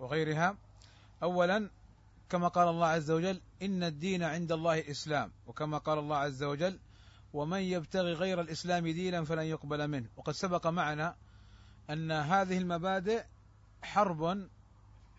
وغيرها. 0.00 0.56
أولا 1.22 1.70
كما 2.30 2.48
قال 2.48 2.68
الله 2.68 2.86
عز 2.86 3.10
وجل 3.10 3.40
إن 3.62 3.82
الدين 3.82 4.22
عند 4.22 4.52
الله 4.52 4.78
الإسلام 4.78 5.32
وكما 5.46 5.78
قال 5.78 5.98
الله 5.98 6.16
عز 6.16 6.42
وجل 6.42 6.78
ومن 7.34 7.60
يبتغي 7.60 8.12
غير 8.12 8.40
الإسلام 8.40 8.88
دينا 8.88 9.24
فلن 9.24 9.42
يقبل 9.42 9.88
منه. 9.88 10.08
وقد 10.16 10.32
سبق 10.32 10.66
معنا 10.66 11.16
أن 11.90 12.12
هذه 12.12 12.58
المبادئ 12.58 13.24
حرب 13.82 14.48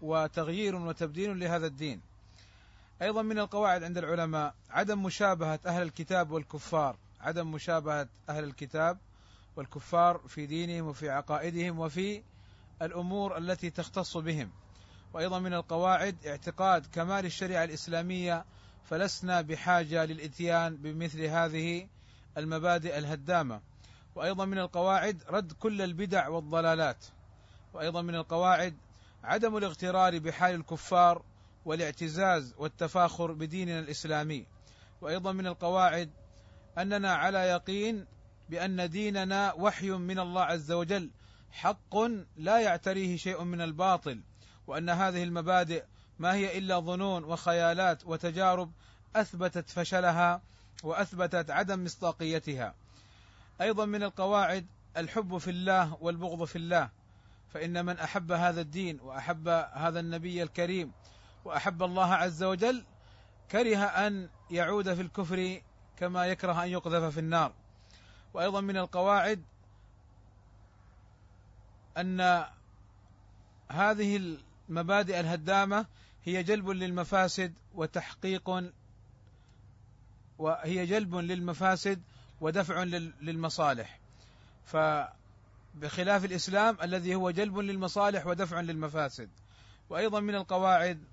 وتغيير 0.01 0.75
وتبديل 0.75 1.39
لهذا 1.39 1.67
الدين. 1.67 2.01
أيضا 3.01 3.21
من 3.21 3.39
القواعد 3.39 3.83
عند 3.83 3.97
العلماء 3.97 4.55
عدم 4.69 5.03
مشابهة 5.03 5.59
أهل 5.65 5.81
الكتاب 5.81 6.31
والكفار 6.31 6.97
عدم 7.21 7.51
مشابهة 7.51 8.07
أهل 8.29 8.43
الكتاب 8.43 8.97
والكفار 9.55 10.21
في 10.27 10.45
دينهم 10.45 10.87
وفي 10.87 11.09
عقائدهم 11.09 11.79
وفي 11.79 12.23
الأمور 12.81 13.37
التي 13.37 13.69
تختص 13.69 14.17
بهم. 14.17 14.51
وأيضا 15.13 15.39
من 15.39 15.53
القواعد 15.53 16.25
اعتقاد 16.27 16.85
كمال 16.91 17.25
الشريعة 17.25 17.63
الإسلامية 17.63 18.45
فلسنا 18.83 19.41
بحاجة 19.41 20.05
للإتيان 20.05 20.75
بمثل 20.75 21.21
هذه 21.21 21.87
المبادئ 22.37 22.97
الهدامة. 22.97 23.61
وأيضا 24.15 24.45
من 24.45 24.57
القواعد 24.59 25.23
رد 25.29 25.51
كل 25.51 25.81
البدع 25.81 26.27
والضلالات. 26.27 27.05
وأيضا 27.73 28.01
من 28.01 28.15
القواعد 28.15 28.77
عدم 29.23 29.57
الاغترار 29.57 30.19
بحال 30.19 30.55
الكفار 30.55 31.23
والاعتزاز 31.65 32.55
والتفاخر 32.57 33.31
بديننا 33.31 33.79
الإسلامي. 33.79 34.45
وأيضا 35.01 35.31
من 35.31 35.47
القواعد 35.47 36.09
أننا 36.77 37.13
على 37.13 37.39
يقين 37.39 38.05
بأن 38.49 38.89
ديننا 38.89 39.53
وحي 39.53 39.89
من 39.89 40.19
الله 40.19 40.41
عز 40.41 40.71
وجل 40.71 41.11
حق 41.51 41.95
لا 42.37 42.59
يعتريه 42.59 43.17
شيء 43.17 43.43
من 43.43 43.61
الباطل 43.61 44.21
وأن 44.67 44.89
هذه 44.89 45.23
المبادئ 45.23 45.83
ما 46.19 46.33
هي 46.33 46.57
إلا 46.57 46.79
ظنون 46.79 47.23
وخيالات 47.23 48.05
وتجارب 48.05 48.71
أثبتت 49.15 49.69
فشلها 49.69 50.41
وأثبتت 50.83 51.51
عدم 51.51 51.83
مصداقيتها. 51.83 52.75
أيضا 53.61 53.85
من 53.85 54.03
القواعد 54.03 54.65
الحب 54.97 55.37
في 55.37 55.49
الله 55.49 55.97
والبغض 56.01 56.43
في 56.43 56.55
الله 56.55 56.89
فإن 57.53 57.85
من 57.85 57.99
أحب 57.99 58.31
هذا 58.31 58.61
الدين 58.61 58.99
وأحب 59.01 59.47
هذا 59.73 59.99
النبي 59.99 60.43
الكريم 60.43 60.91
وأحب 61.45 61.83
الله 61.83 62.13
عز 62.13 62.43
وجل 62.43 62.83
كره 63.51 63.77
أن 63.77 64.29
يعود 64.51 64.93
في 64.93 65.01
الكفر 65.01 65.61
كما 65.99 66.25
يكره 66.25 66.63
أن 66.63 66.69
يقذف 66.69 67.13
في 67.13 67.19
النار. 67.19 67.53
وأيضا 68.33 68.61
من 68.61 68.77
القواعد 68.77 69.43
أن 71.97 72.45
هذه 73.71 74.37
المبادئ 74.69 75.19
الهدامة 75.19 75.85
هي 76.23 76.43
جلب 76.43 76.69
للمفاسد 76.69 77.53
وتحقيق 77.75 78.71
وهي 80.37 80.85
جلب 80.85 81.15
للمفاسد 81.15 82.01
ودفع 82.41 82.83
للمصالح. 83.21 83.99
فبخلاف 84.65 86.25
الإسلام 86.25 86.77
الذي 86.83 87.15
هو 87.15 87.31
جلب 87.31 87.57
للمصالح 87.57 88.27
ودفع 88.27 88.61
للمفاسد. 88.61 89.29
وأيضا 89.89 90.19
من 90.19 90.35
القواعد 90.35 91.03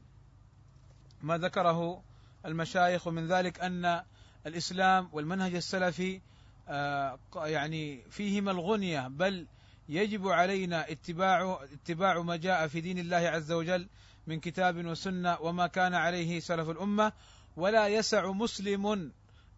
ما 1.23 1.39
ذكره 1.39 2.03
المشايخ 2.45 3.07
ومن 3.07 3.27
ذلك 3.29 3.61
أن 3.61 4.03
الإسلام 4.47 5.09
والمنهج 5.13 5.55
السلفي 5.55 6.21
آه، 6.69 7.19
يعني 7.37 8.03
فيهما 8.11 8.51
الغنية 8.51 9.09
بل 9.09 9.47
يجب 9.89 10.29
علينا 10.29 10.91
اتباع 10.91 11.59
اتباع 11.73 12.23
ما 12.23 12.37
جاء 12.37 12.67
في 12.67 12.81
دين 12.81 12.99
الله 12.99 13.17
عز 13.17 13.53
وجل 13.53 13.89
من 14.27 14.41
كتاب 14.41 14.87
وسنة 14.87 15.41
وما 15.41 15.67
كان 15.67 15.95
عليه 15.95 16.41
سلف 16.41 16.71
الأمة. 16.71 17.13
ولا 17.57 17.89
يسع 17.89 18.33
مسلم 18.33 19.13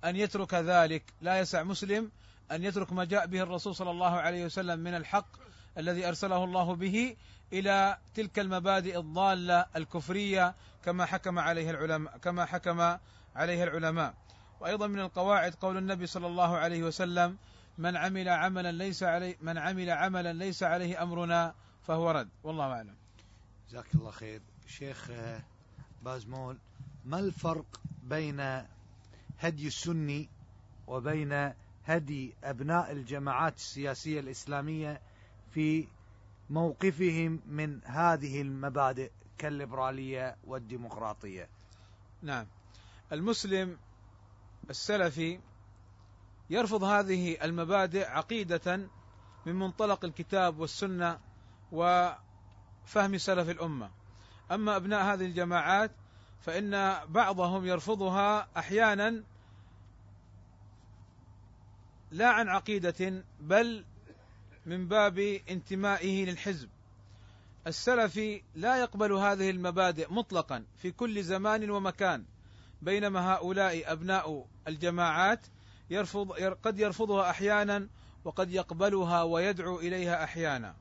أن 0.04 0.16
يترك 0.16 0.54
ذلك. 0.54 1.02
لا 1.20 1.38
يسع 1.38 1.62
مسلم 1.62 2.10
أن 2.52 2.64
يترك 2.64 2.92
ما 2.92 3.04
جاء 3.04 3.26
به 3.26 3.42
الرسول 3.42 3.74
صلى 3.74 3.90
الله 3.90 4.10
عليه 4.10 4.44
وسلم 4.44 4.80
من 4.80 4.94
الحق 4.94 5.28
الذي 5.78 6.08
أرسله 6.08 6.44
الله 6.44 6.74
به 6.74 7.16
إلى 7.52 7.98
تلك 8.14 8.38
المبادئ 8.38 8.98
الضالة 8.98 9.66
الكفرية 9.76 10.54
كما 10.84 11.04
حكم 11.04 11.38
عليها 11.38 11.70
العلماء 11.70 12.18
كما 12.18 12.44
حكم 12.44 12.96
عليها 13.36 13.64
العلماء. 13.64 14.14
وأيضا 14.60 14.86
من 14.86 15.00
القواعد 15.00 15.54
قول 15.54 15.76
النبي 15.76 16.06
صلى 16.06 16.26
الله 16.26 16.56
عليه 16.56 16.82
وسلم 16.82 17.36
من 17.78 17.96
عمل 17.96 18.28
عملا 18.28 18.72
ليس 18.72 19.02
عليه 19.02 19.36
من 19.40 19.58
عمل 19.58 19.90
عملا 19.90 20.32
ليس 20.32 20.62
عليه 20.62 21.02
أمرنا 21.02 21.54
فهو 21.86 22.10
رد. 22.10 22.28
والله 22.44 22.64
أعلم. 22.64 22.94
جزاك 23.70 23.94
الله 23.94 24.10
خير. 24.10 24.40
شيخ 24.66 25.10
بازمول 26.02 26.56
ما 27.04 27.18
الفرق 27.18 27.80
بين 28.02 28.40
هدي 29.38 29.66
السني 29.66 30.28
وبين 30.86 31.52
هدي 31.84 32.34
أبناء 32.44 32.92
الجماعات 32.92 33.56
السياسية 33.56 34.20
الإسلامية 34.20 35.00
في 35.54 35.86
موقفهم 36.50 37.40
من 37.46 37.80
هذه 37.84 38.42
المبادئ 38.42 39.10
كالليبرالية 39.38 40.36
والديمقراطية؟ 40.44 41.48
نعم. 42.22 42.46
المسلم 43.12 43.76
السلفي 44.70 45.40
يرفض 46.50 46.84
هذه 46.84 47.44
المبادئ 47.44 48.06
عقيدة 48.06 48.88
من 49.46 49.54
منطلق 49.54 50.04
الكتاب 50.04 50.58
والسنة 50.58 51.18
وفهم 51.72 53.18
سلف 53.18 53.48
الأمة. 53.50 53.90
أما 54.50 54.76
أبناء 54.76 55.14
هذه 55.14 55.26
الجماعات 55.26 55.90
فإن 56.40 56.98
بعضهم 57.08 57.66
يرفضها 57.66 58.48
أحيانا 58.56 59.24
لا 62.10 62.28
عن 62.28 62.48
عقيدة 62.48 63.24
بل 63.40 63.84
من 64.66 64.88
باب 64.88 65.18
انتمائه 65.50 66.24
للحزب. 66.24 66.68
السلفي 67.66 68.42
لا 68.54 68.76
يقبل 68.76 69.12
هذه 69.12 69.50
المبادئ 69.50 70.12
مطلقا 70.12 70.64
في 70.76 70.90
كل 70.90 71.22
زمان 71.22 71.70
ومكان. 71.70 72.24
بينما 72.82 73.34
هؤلاء 73.34 73.92
أبناء 73.92 74.46
الجماعات 74.68 75.46
يرفض 75.90 76.32
قد 76.62 76.78
يرفضها 76.78 77.30
أحيانا 77.30 77.88
وقد 78.24 78.50
يقبلها 78.50 79.22
ويدعو 79.22 79.78
إليها 79.78 80.24
أحيانا. 80.24 80.74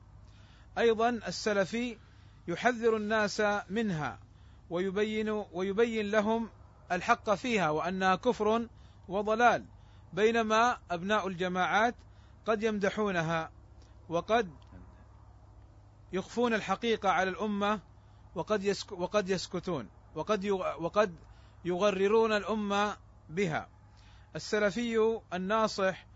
أيضا 0.78 1.08
السلفي 1.08 1.98
يحذر 2.48 2.96
الناس 2.96 3.42
منها 3.70 4.18
ويبين 4.70 5.28
ويبين 5.52 6.10
لهم 6.10 6.50
الحق 6.92 7.34
فيها 7.34 7.70
وأنها 7.70 8.14
كفر 8.14 8.68
وضلال 9.08 9.64
بينما 10.12 10.78
أبناء 10.90 11.28
الجماعات 11.28 11.94
قد 12.46 12.62
يمدحونها 12.62 13.50
وقد 14.08 14.50
يخفون 16.12 16.54
الحقيقة 16.54 17.08
على 17.08 17.30
الأمة 17.30 17.80
وقد 18.34 18.76
وقد 18.90 19.28
يسكتون 19.30 19.88
وقد 20.14 20.46
وقد 20.78 21.14
يغررون 21.64 22.32
الأمة 22.32 22.96
بها. 23.30 23.68
السلفي 24.36 25.20
الناصح 25.32 26.06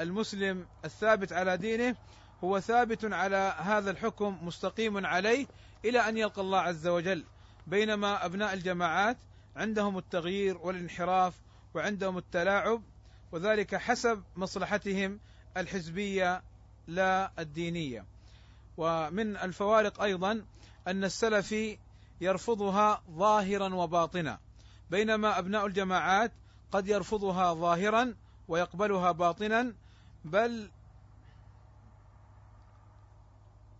المسلم 0.00 0.66
الثابت 0.84 1.32
على 1.32 1.56
دينه 1.56 1.96
هو 2.44 2.60
ثابت 2.60 3.04
على 3.04 3.54
هذا 3.58 3.90
الحكم 3.90 4.38
مستقيم 4.42 5.06
عليه 5.06 5.46
إلى 5.84 6.08
أن 6.08 6.18
يلقى 6.18 6.40
الله 6.40 6.58
عز 6.58 6.86
وجل. 6.86 7.24
بينما 7.66 8.24
أبناء 8.24 8.54
الجماعات 8.54 9.16
عندهم 9.56 9.98
التغيير 9.98 10.58
والانحراف 10.58 11.34
وعندهم 11.74 12.18
التلاعب 12.18 12.82
وذلك 13.32 13.76
حسب 13.76 14.22
مصلحتهم 14.36 15.20
الحزبية 15.56 16.42
لا 16.86 17.32
الدينية. 17.38 18.04
ومن 18.76 19.36
الفوارق 19.36 20.02
أيضا 20.02 20.44
أن 20.88 21.04
السلفي 21.04 21.78
يرفضها 22.20 23.02
ظاهرا 23.10 23.74
وباطنا. 23.74 24.38
بينما 24.90 25.38
أبناء 25.38 25.66
الجماعات 25.66 26.32
قد 26.72 26.88
يرفضها 26.88 27.54
ظاهرا 27.54 28.14
ويقبلها 28.48 29.12
باطنا 29.12 29.74
بل 30.24 30.70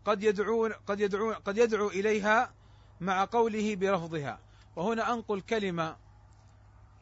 قد 0.04 0.22
يدعون 0.22 0.72
قد 0.72 1.00
يدعون 1.00 1.34
قد 1.34 1.58
يدعو 1.58 1.88
إليها 1.88 2.52
مع 3.00 3.24
قوله 3.24 3.76
برفضها. 3.76 4.38
وهنا 4.76 5.12
أنقل 5.12 5.40
كلمة 5.40 5.96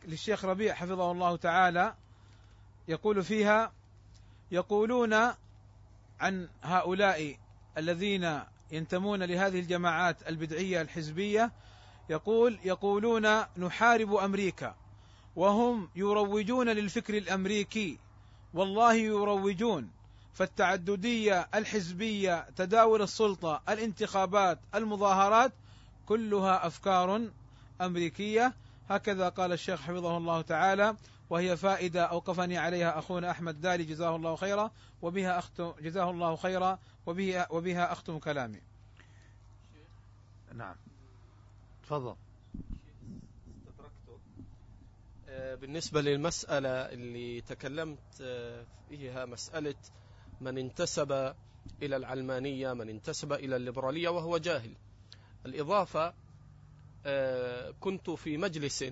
للشيخ 0.04 0.44
ربيع 0.44 0.74
حفظه 0.74 1.12
الله 1.12 1.36
تعالى 1.36 1.94
يقول 2.88 3.24
فيها 3.24 3.72
يقولون 4.50 5.14
عن 6.20 6.48
هؤلاء 6.62 7.38
الذين 7.78 8.40
ينتمون 8.72 9.22
لهذه 9.22 9.60
الجماعات 9.60 10.28
البدعية 10.28 10.82
الحزبية 10.82 11.52
يقول 12.08 12.58
يقولون 12.64 13.42
نحارب 13.58 14.14
أمريكا 14.14 14.74
وهم 15.36 15.88
يروجون 15.96 16.68
للفكر 16.68 17.18
الأمريكي 17.18 17.98
والله 18.54 18.94
يروجون 18.94 19.90
فالتعددية 20.34 21.48
الحزبية 21.54 22.40
تداول 22.56 23.02
السلطة 23.02 23.62
الانتخابات 23.68 24.58
المظاهرات 24.74 25.52
كلها 26.06 26.66
أفكار 26.66 27.28
أمريكية 27.80 28.54
هكذا 28.88 29.28
قال 29.28 29.52
الشيخ 29.52 29.80
حفظه 29.80 30.16
الله 30.16 30.40
تعالى 30.40 30.96
وهي 31.30 31.56
فائدة 31.56 32.04
أوقفني 32.04 32.58
عليها 32.58 32.98
أخونا 32.98 33.30
أحمد 33.30 33.60
دالي 33.60 33.84
جزاه 33.84 34.16
الله 34.16 34.36
خيرا 34.36 34.70
وبها 35.02 35.38
اختم 35.38 35.72
جزاه 35.80 36.10
الله 36.10 36.36
خيرا 36.36 36.78
وبها 37.06 37.46
وبها 37.50 37.92
أختم 37.92 38.18
كلامي. 38.18 38.60
نعم. 40.54 40.74
تفضل. 41.92 42.16
آه، 45.28 45.54
بالنسبة 45.54 46.00
للمسألة 46.00 46.68
اللي 46.68 47.40
تكلمت 47.40 48.20
آه، 48.20 48.66
فيها 48.88 49.26
مسألة 49.26 49.74
من 50.40 50.58
انتسب 50.58 51.12
إلى 51.82 51.96
العلمانية 51.96 52.72
من 52.72 52.88
انتسب 52.88 53.32
إلى 53.32 53.56
الليبرالية 53.56 54.08
وهو 54.08 54.38
جاهل. 54.38 54.76
الإضافة 55.46 56.14
آه، 57.06 57.74
كنت 57.80 58.10
في 58.10 58.36
مجلس 58.36 58.84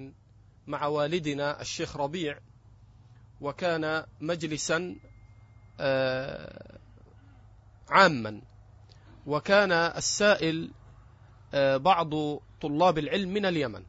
مع 0.66 0.86
والدنا 0.86 1.60
الشيخ 1.60 1.96
ربيع 1.96 2.38
وكان 3.40 4.04
مجلسا 4.20 4.96
عاما. 7.88 8.42
وكان 9.26 9.72
السائل 9.72 10.70
بعض 11.76 12.40
طلاب 12.60 12.98
العلم 12.98 13.28
من 13.28 13.46
اليمن. 13.46 13.84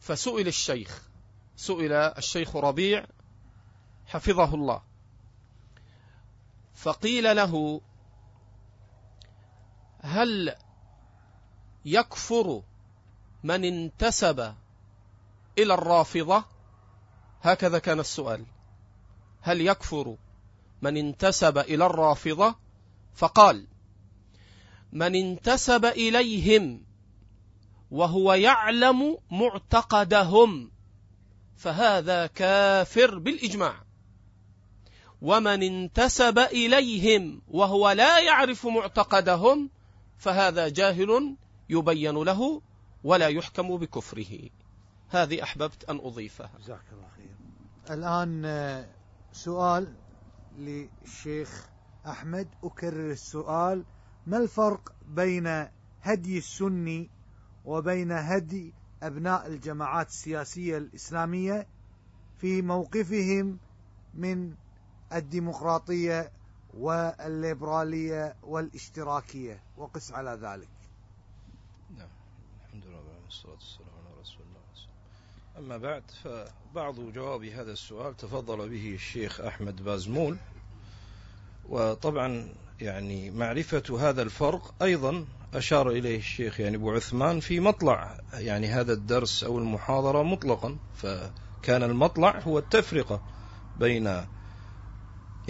فسئل 0.00 0.48
الشيخ 0.48 1.08
سئل 1.56 1.92
الشيخ 1.92 2.56
ربيع 2.56 3.06
حفظه 4.06 4.54
الله. 4.54 4.82
فقيل 6.74 7.36
له 7.36 7.80
هل 10.00 10.54
يكفر 11.84 12.62
من 13.44 13.64
انتسب 13.64 14.54
إلى 15.58 15.74
الرافضة؟ 15.74 16.44
هكذا 17.42 17.78
كان 17.78 18.00
السؤال. 18.00 18.46
هل 19.40 19.60
يكفر 19.60 20.16
من 20.82 20.96
انتسب 20.96 21.58
إلى 21.58 21.86
الرافضة؟ 21.86 22.54
فقال 23.14 23.66
من 24.92 25.14
انتسب 25.14 25.84
إليهم 25.84 26.82
وهو 27.94 28.32
يعلم 28.32 29.18
معتقدهم. 29.30 30.70
فهذا 31.56 32.26
كافر 32.26 33.18
بالإجماع. 33.18 33.74
ومن 35.22 35.62
انتسب 35.62 36.38
إليهم 36.38 37.42
وهو 37.48 37.90
لا 37.90 38.18
يعرف 38.18 38.66
معتقدهم 38.66 39.70
فهذا 40.18 40.68
جاهل 40.68 41.36
يبين 41.68 42.14
له 42.14 42.62
ولا 43.04 43.28
يحكم 43.28 43.76
بكفره. 43.76 44.50
هذه 45.08 45.42
أحببت 45.42 45.84
أن 45.84 45.96
أضيفها. 45.96 46.50
جزاك 46.60 46.84
الله 46.92 47.08
خير. 47.16 47.36
الآن 47.90 48.44
آه، 48.44 48.88
سؤال 49.32 49.94
للشيخ 50.58 51.68
أحمد. 52.06 52.48
أكرر 52.64 53.10
السؤال. 53.10 53.84
ما 54.26 54.36
الفرق 54.36 54.92
بين 55.08 55.68
هدي 56.02 56.38
السني 56.38 57.13
وبين 57.64 58.12
هدي 58.12 58.72
أبناء 59.02 59.46
الجماعات 59.46 60.08
السياسية 60.08 60.78
الإسلامية 60.78 61.66
في 62.40 62.62
موقفهم 62.62 63.58
من 64.14 64.54
الديمقراطية 65.12 66.32
والليبرالية 66.74 68.36
والاشتراكية. 68.42 69.62
وقس 69.76 70.12
على 70.12 70.30
ذلك. 70.30 70.68
نعم 71.98 72.08
الحمد 72.66 72.86
لله 72.86 73.02
والصلاة 73.24 73.54
والسلام 73.54 73.88
على 73.88 74.20
رسول 74.20 74.42
الله. 74.42 74.54
أما 75.58 75.76
بعد 75.76 76.02
فبعض 76.24 77.00
جواب 77.00 77.44
هذا 77.44 77.72
السؤال 77.72 78.16
تفضل 78.16 78.68
به 78.68 78.94
الشيخ 78.94 79.40
أحمد 79.40 79.84
بازمول. 79.84 80.36
وطبعا 81.68 82.48
يعني 82.80 83.30
معرفة 83.30 84.08
هذا 84.08 84.22
الفرق 84.22 84.74
أيضا 84.82 85.26
أشار 85.54 85.90
إليه 85.90 86.18
الشيخ 86.18 86.60
يعني 86.60 86.76
أبو 86.76 86.90
عثمان 86.90 87.40
في 87.40 87.60
مطلع 87.60 88.18
يعني 88.32 88.66
هذا 88.66 88.92
الدرس 88.92 89.44
أو 89.44 89.58
المحاضرة 89.58 90.22
مطلقا 90.22 90.76
فكان 91.02 91.82
المطلع 91.82 92.38
هو 92.38 92.58
التفرقة 92.58 93.20
بين 93.80 94.24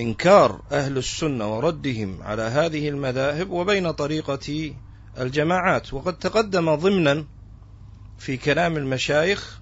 إنكار 0.01 0.63
أهل 0.73 0.99
السنة 0.99 1.57
وردهم 1.57 2.23
على 2.23 2.43
هذه 2.43 2.89
المذاهب 2.89 3.51
وبين 3.51 3.91
طريقة 3.91 4.75
الجماعات. 5.19 5.95
وقد 5.95 6.19
تقدم 6.19 6.75
ضمنا 6.75 7.25
في 8.19 8.37
كلام 8.37 8.77
المشايخ 8.77 9.61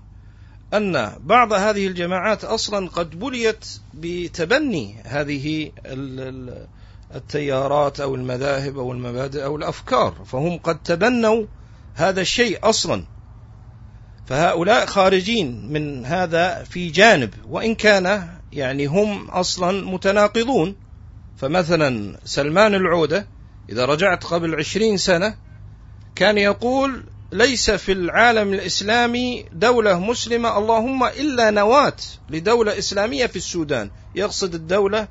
أن 0.74 1.12
بعض 1.20 1.52
هذه 1.52 1.86
الجماعات 1.86 2.44
أصلا 2.44 2.88
قد 2.88 3.18
بليت 3.18 3.66
بتبني 3.94 5.02
هذه 5.04 5.72
التيارات 7.14 8.00
أو 8.00 8.14
المذاهب 8.14 8.78
أو 8.78 8.92
المبادئ 8.92 9.44
أو 9.44 9.56
الأفكار 9.56 10.14
فهم 10.26 10.58
قد 10.58 10.82
تبنوا 10.82 11.46
هذا 11.94 12.20
الشيء 12.20 12.58
أصلا. 12.62 13.04
فهؤلاء 14.26 14.86
خارجين 14.86 15.72
من 15.72 16.06
هذا 16.06 16.64
في 16.64 16.88
جانب 16.88 17.34
وإن 17.48 17.74
كان 17.74 18.28
يعني 18.52 18.86
هم 18.86 19.30
أصلا 19.30 19.86
متناقضون. 19.86 20.76
فمثلا 21.36 22.18
سلمان 22.24 22.74
العودة 22.74 23.26
إذا 23.70 23.84
رجعت 23.84 24.24
قبل 24.24 24.54
عشرين 24.54 24.96
سنة 24.96 25.34
كان 26.14 26.38
يقول 26.38 27.04
ليس 27.32 27.70
في 27.70 27.92
العالم 27.92 28.54
الإسلامي 28.54 29.44
دولة 29.52 29.98
مسلمة 29.98 30.58
اللهم 30.58 31.04
إلا 31.04 31.50
نواة 31.50 31.96
لدولة 32.30 32.78
إسلامية 32.78 33.26
في 33.26 33.36
السودان. 33.36 33.90
يقصد 34.14 34.54
الدولة 34.54 35.08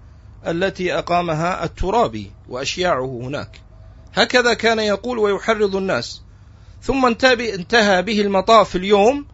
التي 0.48 0.98
أقامها 0.98 1.64
الترابي 1.64 2.32
وأشياعه 2.50 3.20
هناك. 3.24 3.62
هكذا 4.14 4.54
كان 4.54 4.80
يقول 4.80 5.18
ويحرض 5.18 5.76
الناس. 5.76 6.22
ثم 6.82 7.06
انتهى 7.06 8.02
به 8.02 8.22
المطاف 8.22 8.76
اليوم 8.76 9.26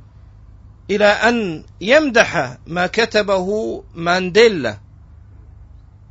إلى 0.89 1.05
أن 1.05 1.63
يمدح 1.81 2.57
ما 2.67 2.87
كتبه 2.87 3.83
مانديلا 3.95 4.77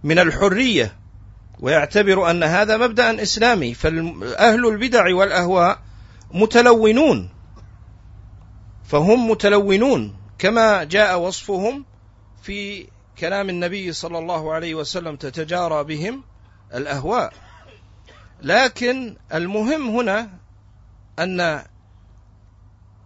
من 0.04 0.18
الحرية 0.18 0.96
ويعتبر 1.60 2.30
أن 2.30 2.42
هذا 2.42 2.76
مبدأ 2.76 3.22
إسلامي. 3.22 3.74
فأهل 3.74 4.66
البدع 4.66 5.14
والأهواء 5.14 5.78
متلونون. 6.30 7.30
فهم 8.84 9.30
متلونون 9.30 10.16
كما 10.38 10.84
جاء 10.84 11.20
وصفهم 11.20 11.84
في 12.42 12.86
كلام 13.18 13.48
النبي 13.48 13.92
صلى 13.92 14.18
الله 14.18 14.52
عليه 14.52 14.74
وسلم 14.74 15.16
تتجارى 15.16 15.84
بهم 15.84 16.24
الأهواء. 16.74 17.32
لكن 18.42 19.16
المهم 19.34 19.88
هنا 19.88 20.30
أن 21.18 21.64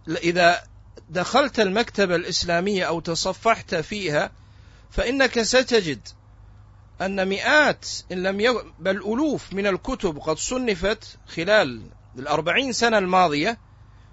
إذا 0.07 0.63
دخلت 1.09 1.59
المكتبة 1.59 2.15
الإسلامية 2.15 2.83
أو 2.83 2.99
تصفحت 2.99 3.75
فيها 3.75 4.31
فإنك 4.91 5.41
ستجد 5.41 6.07
أن 7.01 7.27
مئات 7.27 7.87
إن 8.11 8.23
لم 8.23 8.39
يو 8.39 8.63
بل 8.79 8.95
ألوف 8.95 9.53
من 9.53 9.67
الكتب 9.67 10.17
قد 10.17 10.37
صنفت 10.37 11.17
خلال 11.27 11.81
الأربعين 12.19 12.71
سنة 12.71 12.97
الماضية 12.97 13.57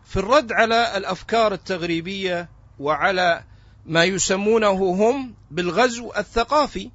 في 0.04 0.16
الرد 0.16 0.52
على 0.52 0.96
الأفكار 0.96 1.52
التغريبية 1.54 2.48
وعلى 2.78 3.44
ما 3.88 4.04
يسمونه 4.04 4.70
هم 4.70 5.34
بالغزو 5.50 6.12
الثقافي 6.16 6.90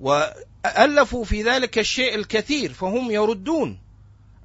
وألفوا 0.00 1.24
في 1.24 1.42
ذلك 1.42 1.78
الشيء 1.78 2.14
الكثير 2.14 2.72
فهم 2.72 3.10
يردون 3.10 3.78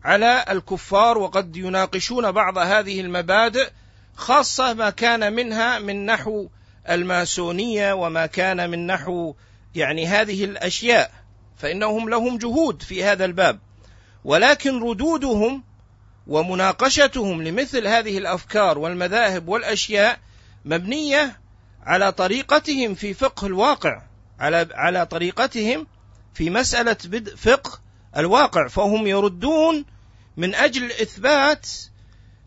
على 0.03 0.45
الكفار 0.49 1.18
وقد 1.18 1.57
يناقشون 1.57 2.32
بعض 2.32 2.57
هذه 2.57 3.01
المبادئ 3.01 3.70
خاصة 4.16 4.74
ما 4.74 4.89
كان 4.89 5.34
منها 5.34 5.80
من 5.80 6.05
نحو 6.05 6.47
الماسونية 6.89 7.93
وما 7.93 8.26
كان 8.26 8.70
من 8.70 8.88
نحو 8.88 9.36
يعني 9.76 10.07
هذه 10.07 10.43
الأشياء 10.43 11.11
فإنهم 11.57 12.09
لهم 12.09 12.38
جهود 12.38 12.82
في 12.82 13.03
هذا 13.03 13.26
الباب. 13.26 13.59
ولكن 14.24 14.84
ردودهم 14.84 15.63
ومناقشتهم 16.28 17.43
لمثل 17.43 17.88
هذه 17.88 18.18
الأفكار 18.18 18.78
والمذاهب 18.78 19.47
والأشياء 19.47 20.20
مبنية 20.66 21.39
على 21.84 22.11
طريقتهم 22.11 22.95
في 22.95 23.13
فقه 23.13 23.47
الواقع 23.47 24.01
على 24.39 24.68
على 24.74 25.05
طريقتهم 25.05 25.88
في 26.34 26.49
مسألة 26.49 26.97
بدء 27.05 27.36
فقه 27.36 27.80
الواقع 28.18 28.68
فهم 28.68 29.07
يردون 29.07 29.86
من 30.38 30.55
أجل 30.55 30.91
إثبات 30.91 31.68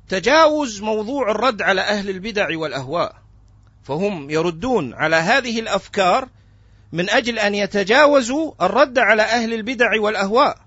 تجاوز 0.09 0.83
موضوع 0.83 1.31
الرد 1.31 1.63
على 1.63 1.81
أهل 1.81 2.11
البدع 2.11 2.59
والأهواء. 2.59 3.15
فهم 3.83 4.31
يردون 4.31 4.95
على 4.95 5.17
هذه 5.17 5.61
الأفكار 5.61 6.29
من 6.93 7.11
أجل 7.11 7.39
أن 7.39 7.55
يتجاوزوا 7.55 8.53
الرد 8.61 8.99
على 8.99 9.23
أهل 9.23 9.55
البدع 9.55 10.01
والأهواء. 10.01 10.59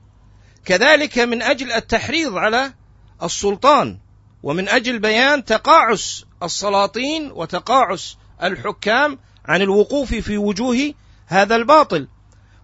كذلك 0.66 1.20
من 1.20 1.42
أجل 1.42 1.72
التحريض 1.72 2.38
على 2.38 2.74
السلطان. 3.24 3.98
ومن 4.44 4.70
أجل 4.70 5.00
بيان 5.00 5.46
تقاعس 5.46 6.26
السلاطين 6.44 7.32
وتقاعس 7.32 8.18
الحكام 8.44 9.20
عن 9.46 9.62
الوقوف 9.62 10.14
في 10.14 10.38
وجوه 10.38 10.94
هذا 11.28 11.56
الباطل. 11.56 12.08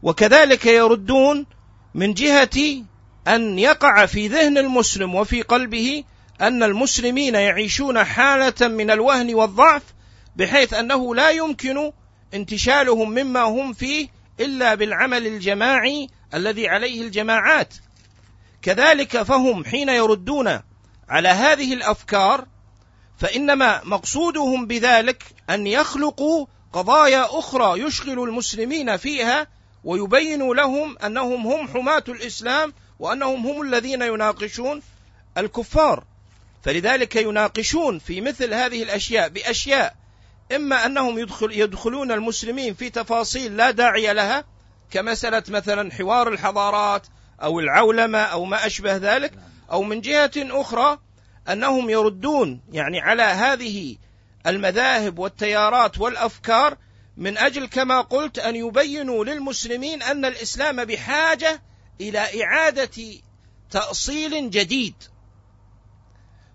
وكذلك 0.03 0.65
يردون 0.65 1.45
من 1.93 2.13
جهة 2.13 2.83
أن 3.27 3.59
يقع 3.59 4.05
في 4.05 4.27
ذهن 4.27 4.57
المسلم 4.57 5.15
وفي 5.15 5.41
قلبه 5.41 6.03
أن 6.41 6.63
المسلمين 6.63 7.35
يعيشون 7.35 8.03
حالة 8.03 8.67
من 8.67 8.91
الوهن 8.91 9.35
والضعف 9.35 9.83
بحيث 10.35 10.73
أنه 10.73 11.15
لا 11.15 11.29
يمكن 11.29 11.91
انتشالهم 12.33 13.09
مما 13.09 13.41
هم 13.41 13.73
فيه 13.73 14.07
إلا 14.39 14.75
بالعمل 14.75 15.27
الجماعي 15.27 16.09
الذي 16.33 16.67
عليه 16.67 17.01
الجماعات. 17.01 17.73
كذلك 18.61 19.21
فهم 19.21 19.65
حين 19.65 19.89
يردون 19.89 20.59
على 21.09 21.29
هذه 21.29 21.73
الأفكار 21.73 22.45
فإنما 23.17 23.81
مقصودهم 23.83 24.67
بذلك 24.67 25.23
أن 25.49 25.67
يخلقوا 25.67 26.45
قضايا 26.73 27.39
أخرى 27.39 27.81
يشغل 27.81 28.19
المسلمين 28.19 28.97
فيها 28.97 29.47
ويبينوا 29.83 30.55
لهم 30.55 30.97
أنهم 30.97 31.47
هم 31.47 31.67
حماة 31.67 32.03
الإسلام 32.07 32.73
وأنهم 32.99 33.47
هم 33.47 33.61
الذين 33.61 34.01
يناقشون 34.01 34.81
الكفار. 35.37 36.03
فلذلك 36.63 37.15
يناقشون 37.15 37.99
في 37.99 38.21
مثل 38.21 38.53
هذه 38.53 38.83
الأشياء 38.83 39.29
بأشياء 39.29 39.95
إما 40.55 40.85
أنهم 40.85 41.19
يدخل 41.19 41.51
يدخلون 41.51 42.11
المسلمين 42.11 42.73
في 42.73 42.89
تفاصيل 42.89 43.57
لا 43.57 43.71
داعي 43.71 44.13
لها 44.13 44.43
كمساله 44.91 45.43
مثلا 45.49 45.91
حوار 45.91 46.27
الحضارات 46.27 47.07
أو 47.43 47.59
العولمة 47.59 48.19
أو 48.19 48.45
ما 48.45 48.65
أشبه 48.65 48.95
ذلك 48.95 49.33
أو 49.71 49.83
من 49.83 50.01
جهة 50.01 50.31
أخرى 50.37 50.99
أنهم 51.49 51.89
يردون 51.89 52.61
يعني 52.71 52.99
على 52.99 53.23
هذه 53.23 53.97
المذاهب 54.47 55.19
والتيارات 55.19 55.99
والأفكار 55.99 56.77
من 57.17 57.37
أجل 57.37 57.65
كما 57.65 58.01
قلت 58.01 58.39
أن 58.39 58.55
يبينوا 58.55 59.25
للمسلمين 59.25 60.03
أن 60.03 60.25
الإسلام 60.25 60.85
بحاجة 60.85 61.61
إلى 62.01 62.43
إعادة 62.43 63.03
تأصيل 63.71 64.49
جديد. 64.49 64.95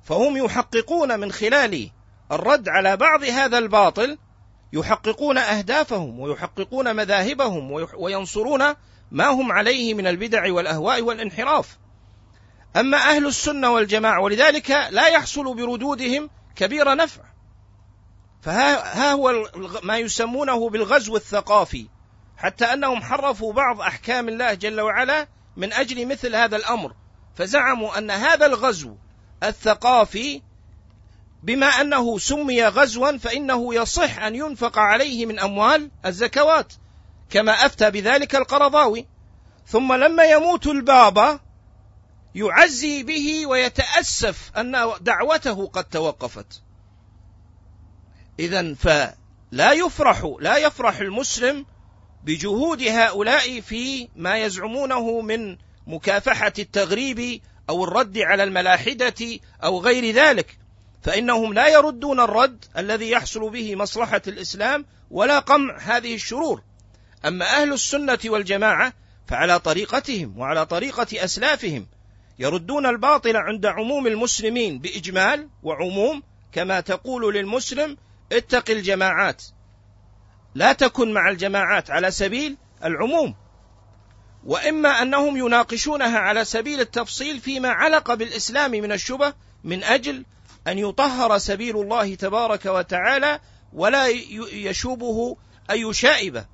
فهم 0.04 0.36
يحققون 0.36 1.20
من 1.20 1.32
خلال 1.32 1.90
الرد 2.32 2.68
على 2.68 2.96
بعض 2.96 3.24
هذا 3.24 3.58
الباطل 3.58 4.18
يحققون 4.72 5.38
أهدافهم 5.38 6.20
ويحققون 6.20 6.96
مذاهبهم 6.96 7.86
وينصرون 7.94 8.74
ما 9.10 9.26
هم 9.26 9.52
عليه 9.52 9.94
من 9.94 10.06
البدع 10.06 10.52
والأهواء 10.52 11.02
والانحراف. 11.02 11.78
أما 12.76 12.96
أهل 12.96 13.26
السنة 13.26 13.70
والجماعة 13.70 14.20
ولذلك 14.20 14.70
لا 14.70 15.06
يحصل 15.06 15.54
بردودهم 15.54 16.30
كبير 16.56 16.94
نفع. 16.94 17.22
فها 18.42 19.12
هو 19.12 19.50
ما 19.82 19.98
يسمونه 19.98 20.70
بالغزو 20.70 21.16
الثقافي 21.16 21.88
حتى 22.36 22.64
أنهم 22.64 23.02
حرفوا 23.02 23.52
بعض 23.52 23.80
أحكام 23.80 24.28
الله 24.28 24.54
جل 24.54 24.80
وعلا 24.80 25.28
من 25.56 25.72
أجل 25.72 26.06
مثل 26.06 26.36
هذا 26.36 26.56
الأمر. 26.56 26.92
فزعموا 27.34 27.98
أن 27.98 28.10
هذا 28.10 28.46
الغزو 28.46 28.96
الثقافي 29.42 30.42
بما 31.42 31.66
أنه 31.66 32.18
سمي 32.18 32.64
غزوا 32.64 33.18
فإنه 33.18 33.74
يصح 33.74 34.18
أن 34.18 34.34
ينفق 34.34 34.78
عليه 34.78 35.26
من 35.26 35.38
أموال 35.38 35.90
الزكوات 36.06 36.72
كما 37.30 37.52
أفتى 37.52 37.90
بذلك 37.90 38.36
القرضاوي. 38.36 39.06
ثم 39.66 39.92
لما 39.92 40.24
يموت 40.24 40.66
البابا 40.66 41.40
يعزي 42.34 43.02
به 43.02 43.46
ويتأسف 43.46 44.50
أن 44.56 44.92
دعوته 45.00 45.66
قد 45.66 45.84
توقفت. 45.84 46.62
اذا 48.38 48.74
فلا 48.74 49.72
يفرح 49.72 50.34
لا 50.40 50.56
يفرح 50.56 50.98
المسلم 50.98 51.66
بجهود 52.24 52.82
هؤلاء 52.82 53.60
في 53.60 54.08
ما 54.16 54.38
يزعمونه 54.38 55.20
من 55.20 55.56
مكافحة 55.86 56.52
التغريب 56.58 57.40
أو 57.68 57.84
الرد 57.84 58.18
على 58.18 58.42
الملاحدة 58.42 59.40
أو 59.64 59.80
غير 59.80 60.14
ذلك. 60.14 60.58
فإنهم 61.02 61.52
لا 61.52 61.68
يردون 61.68 62.20
الرد 62.20 62.64
الذي 62.76 63.10
يحصل 63.10 63.50
به 63.50 63.76
مصلحة 63.76 64.22
الإسلام 64.26 64.86
ولا 65.10 65.38
قمع 65.38 65.78
هذه 65.78 66.14
الشرور. 66.14 66.62
أما 67.24 67.62
أهل 67.62 67.72
السنة 67.72 68.18
والجماعة 68.24 68.92
فعلى 69.26 69.58
طريقتهم 69.58 70.38
وعلى 70.38 70.66
طريقة 70.66 71.24
أسلافهم 71.24 71.86
يردون 72.42 72.86
الباطل 72.86 73.36
عند 73.36 73.66
عموم 73.66 74.06
المسلمين 74.06 74.78
بإجمال 74.78 75.48
وعموم 75.62 76.22
كما 76.52 76.80
تقول 76.80 77.34
للمسلم 77.34 77.96
اتق 78.32 78.70
الجماعات. 78.70 79.42
لا 80.54 80.72
تكن 80.72 81.12
مع 81.12 81.28
الجماعات 81.28 81.90
على 81.90 82.10
سبيل 82.10 82.56
العموم. 82.84 83.34
وإما 84.44 85.02
أنهم 85.02 85.36
يناقشونها 85.36 86.18
على 86.18 86.44
سبيل 86.44 86.80
التفصيل 86.80 87.40
فيما 87.40 87.68
علق 87.68 88.14
بالإسلام 88.14 88.70
من 88.70 88.92
الشبه 88.92 89.32
من 89.64 89.84
أجل 89.84 90.24
أن 90.66 90.78
يطهر 90.78 91.38
سبيل 91.38 91.76
الله 91.76 92.14
تبارك 92.14 92.66
وتعالى 92.66 93.40
ولا 93.72 94.06
يشوبه 94.52 95.36
أي 95.70 95.92
شائبة. 95.94 96.46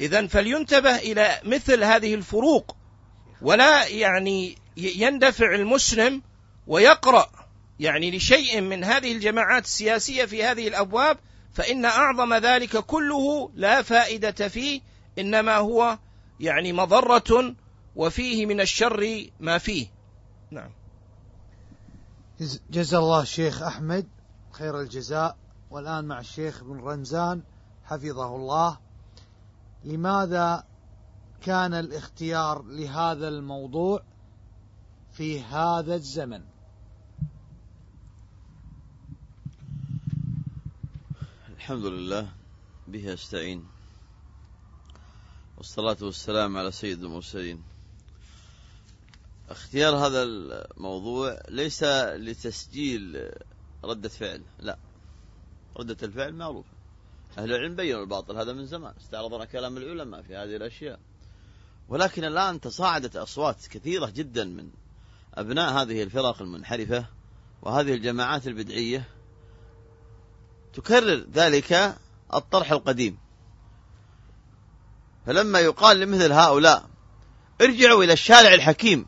إذا 0.00 0.26
فلينتبه 0.26 0.96
إلى 0.96 1.40
مثل 1.44 1.84
هذه 1.84 2.14
الفروق 2.14 2.76
ولا 3.42 3.86
يعني 3.86 4.56
يندفع 4.76 5.54
المسلم 5.54 6.22
ويقرأ 6.66 7.30
يعني 7.80 8.16
لشيء 8.16 8.60
من 8.60 8.84
هذه 8.84 9.12
الجماعات 9.12 9.64
السياسية 9.64 10.24
في 10.24 10.44
هذه 10.44 10.68
الأبواب 10.68 11.18
فإن 11.52 11.84
أعظم 11.84 12.34
ذلك 12.34 12.76
كله 12.76 13.50
لا 13.54 13.82
فائدة 13.82 14.48
فيه 14.48 14.80
إنما 15.18 15.56
هو 15.56 15.98
يعني 16.40 16.72
مضرة 16.72 17.54
وفيه 17.96 18.46
من 18.46 18.60
الشر 18.60 19.26
ما 19.40 19.58
فيه. 19.58 19.86
نعم. 20.50 20.70
جزا 22.70 22.98
الله 22.98 23.22
الشيخ 23.22 23.62
أحمد 23.62 24.08
خير 24.50 24.80
الجزاء. 24.80 25.36
والآن 25.70 26.04
مع 26.04 26.20
الشيخ 26.20 26.64
بن 26.64 26.80
رمزان 26.80 27.42
حفظه 27.84 28.36
الله. 28.36 28.78
لماذا 29.84 30.64
كان 31.42 31.74
الاختيار 31.74 32.62
لهذا 32.62 33.28
الموضوع 33.28 34.02
في 35.12 35.40
هذا 35.40 35.94
الزمن. 35.94 36.42
الحمد 41.56 41.84
لله 41.84 42.28
به 42.88 43.14
استعين 43.14 43.66
والصلاة 45.56 45.96
والسلام 46.02 46.56
على 46.56 46.72
سيد 46.72 47.04
المرسلين. 47.04 47.62
اختيار 49.48 49.96
هذا 49.96 50.22
الموضوع 50.22 51.42
ليس 51.48 51.84
لتسجيل 51.84 53.30
ردة 53.84 54.08
فعل 54.08 54.42
لا. 54.60 54.78
ردة 55.76 55.96
الفعل 56.02 56.34
معروفة. 56.34 56.70
أهل 57.38 57.52
العلم 57.52 57.76
بينوا 57.76 58.00
الباطل 58.00 58.36
هذا 58.36 58.52
من 58.52 58.66
زمان. 58.66 58.94
استعرضنا 59.00 59.44
كلام 59.44 59.76
العلماء 59.76 60.22
في 60.22 60.36
هذه 60.36 60.56
الأشياء. 60.56 61.00
ولكن 61.92 62.24
الآن 62.24 62.60
تصاعدت 62.60 63.16
أصوات 63.16 63.56
كثيرة 63.70 64.06
جدا 64.06 64.44
من 64.44 64.68
أبناء 65.34 65.72
هذه 65.72 66.02
الفرق 66.02 66.42
المنحرفة 66.42 67.04
وهذه 67.62 67.94
الجماعات 67.94 68.46
البدعية. 68.46 69.08
تكرر 70.74 71.26
ذلك 71.34 71.96
الطرح 72.34 72.72
القديم. 72.72 73.18
فلما 75.26 75.60
يقال 75.60 76.00
لمثل 76.00 76.32
هؤلاء 76.32 76.88
ارجعوا 77.60 78.04
إلى 78.04 78.12
الشارع 78.12 78.54
الحكيم. 78.54 79.06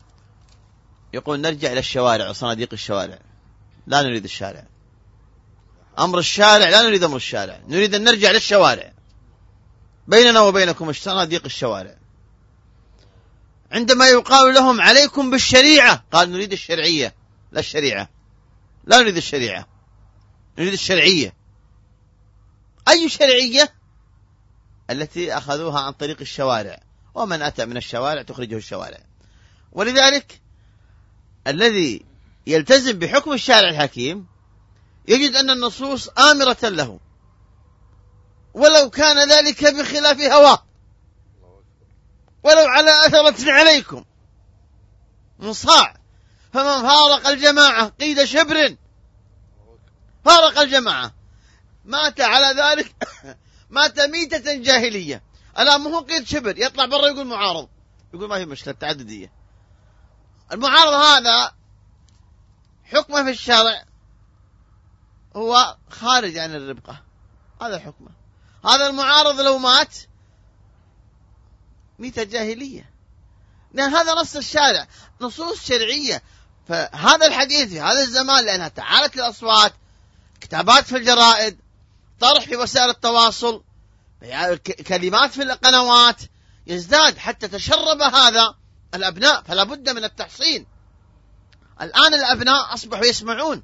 يقول 1.13 1.41
نرجع 1.41 1.71
إلى 1.71 1.79
الشوارع 1.79 2.29
وصناديق 2.29 2.69
الشوارع. 2.73 3.19
لا 3.87 4.01
نريد 4.01 4.23
الشارع. 4.23 4.67
أمر 5.99 6.19
الشارع 6.19 6.69
لا 6.69 6.81
نريد 6.81 7.03
أمر 7.03 7.15
الشارع. 7.15 7.61
نريد 7.67 7.95
أن 7.95 8.03
نرجع 8.03 8.31
للشوارع 8.31 8.93
بيننا 10.07 10.41
وبينكم 10.41 10.93
صناديق 10.93 11.45
الشوارع. 11.45 12.04
عندما 13.75 14.07
يقال 14.07 14.53
لهم 14.53 14.81
عليكم 14.81 15.31
بالشريعة 15.31 16.03
قال 16.11 16.31
نريد 16.31 16.51
الشرعية 16.51 17.15
لا 17.51 17.59
الشريعة. 17.59 18.09
لا 18.85 18.99
نريد 18.99 19.17
الشريعة. 19.17 19.67
نريد 20.59 20.73
الشرعية. 20.73 21.33
أي 22.87 23.09
شرعية؟ 23.09 23.73
التي 24.89 25.37
أخذوها 25.37 25.79
عن 25.81 25.91
طريق 25.91 26.17
الشوارع. 26.21 26.79
ومن 27.15 27.41
أتى 27.41 27.65
من 27.65 27.77
الشوارع 27.77 28.21
تخرجه 28.21 28.57
الشوارع. 28.57 28.99
ولذلك 29.71 30.41
الذي 31.47 32.05
يلتزم 32.47 32.99
بحكم 32.99 33.33
الشارع 33.33 33.69
الحكيم 33.69 34.25
يجد 35.07 35.35
أن 35.35 35.49
النصوص 35.49 36.09
آمرة 36.09 36.69
له. 36.69 36.99
ولو 38.53 38.89
كان 38.89 39.29
ذلك 39.29 39.63
بخلاف 39.63 40.21
هواه. 40.21 40.64
ولو 42.45 42.67
على 42.67 42.91
أثرة 43.07 43.51
عليكم. 43.51 44.05
مصاع. 45.39 45.95
فمن 46.53 46.81
فارق 46.81 47.27
الجماعة 47.27 47.87
قيد 47.87 48.23
شبر. 48.23 48.75
فارق 50.25 50.59
الجماعة. 50.59 51.13
مات 51.85 52.21
على 52.21 52.61
ذلك 52.61 52.95
مات 53.69 53.99
ميتة 53.99 54.55
جاهلية. 54.55 55.23
ألا 55.59 55.77
مو 55.77 55.99
قيد 55.99 56.27
شبر 56.27 56.57
يطلع 56.57 56.85
برا 56.85 57.07
يقول 57.07 57.27
معارض. 57.27 57.69
يقول 58.13 58.29
ما 58.29 58.37
في 58.37 58.45
مشكلة 58.45 58.73
تعددية 58.73 59.31
المعارض 60.51 60.93
هذا 60.93 61.51
حكمه 62.83 63.23
في 63.23 63.29
الشرع 63.29 63.85
هو 65.35 65.77
خارج 65.89 66.37
عن 66.37 66.55
الربقة. 66.55 67.01
هذا 67.61 67.79
حكمه. 67.79 68.09
هذا 68.65 68.87
المعارض 68.87 69.41
لو 69.41 69.57
مات 69.57 69.95
ميتة 71.99 72.23
جاهلية 72.23 72.95
لأن 73.73 73.95
هذا 73.95 74.13
نص 74.13 74.35
الشارع 74.35 74.87
نصوص 75.21 75.67
شرعية. 75.67 76.23
فهذا 76.67 77.27
الحديث 77.27 77.69
في 77.69 77.81
هذا 77.81 78.01
الزمان 78.01 78.45
لأنها 78.45 78.67
تعالت 78.67 79.15
الأصوات 79.15 79.73
كتابات 80.41 80.85
في 80.85 80.97
الجرائد 80.97 81.57
طرح 82.19 82.43
في 82.43 82.55
وسائل 82.55 82.89
التواصل 82.89 83.63
كلمات 84.87 85.31
في 85.31 85.43
القنوات. 85.43 86.21
يزداد 86.67 87.17
حتى 87.17 87.47
تشرب 87.47 88.01
هذا 88.01 88.55
الأبناء 88.93 89.43
فلا 89.43 89.63
بد 89.63 89.89
من 89.89 90.03
التحصين. 90.03 90.65
الآن 91.81 92.13
الأبناء 92.13 92.73
أصبحوا 92.73 93.05
يسمعون. 93.05 93.63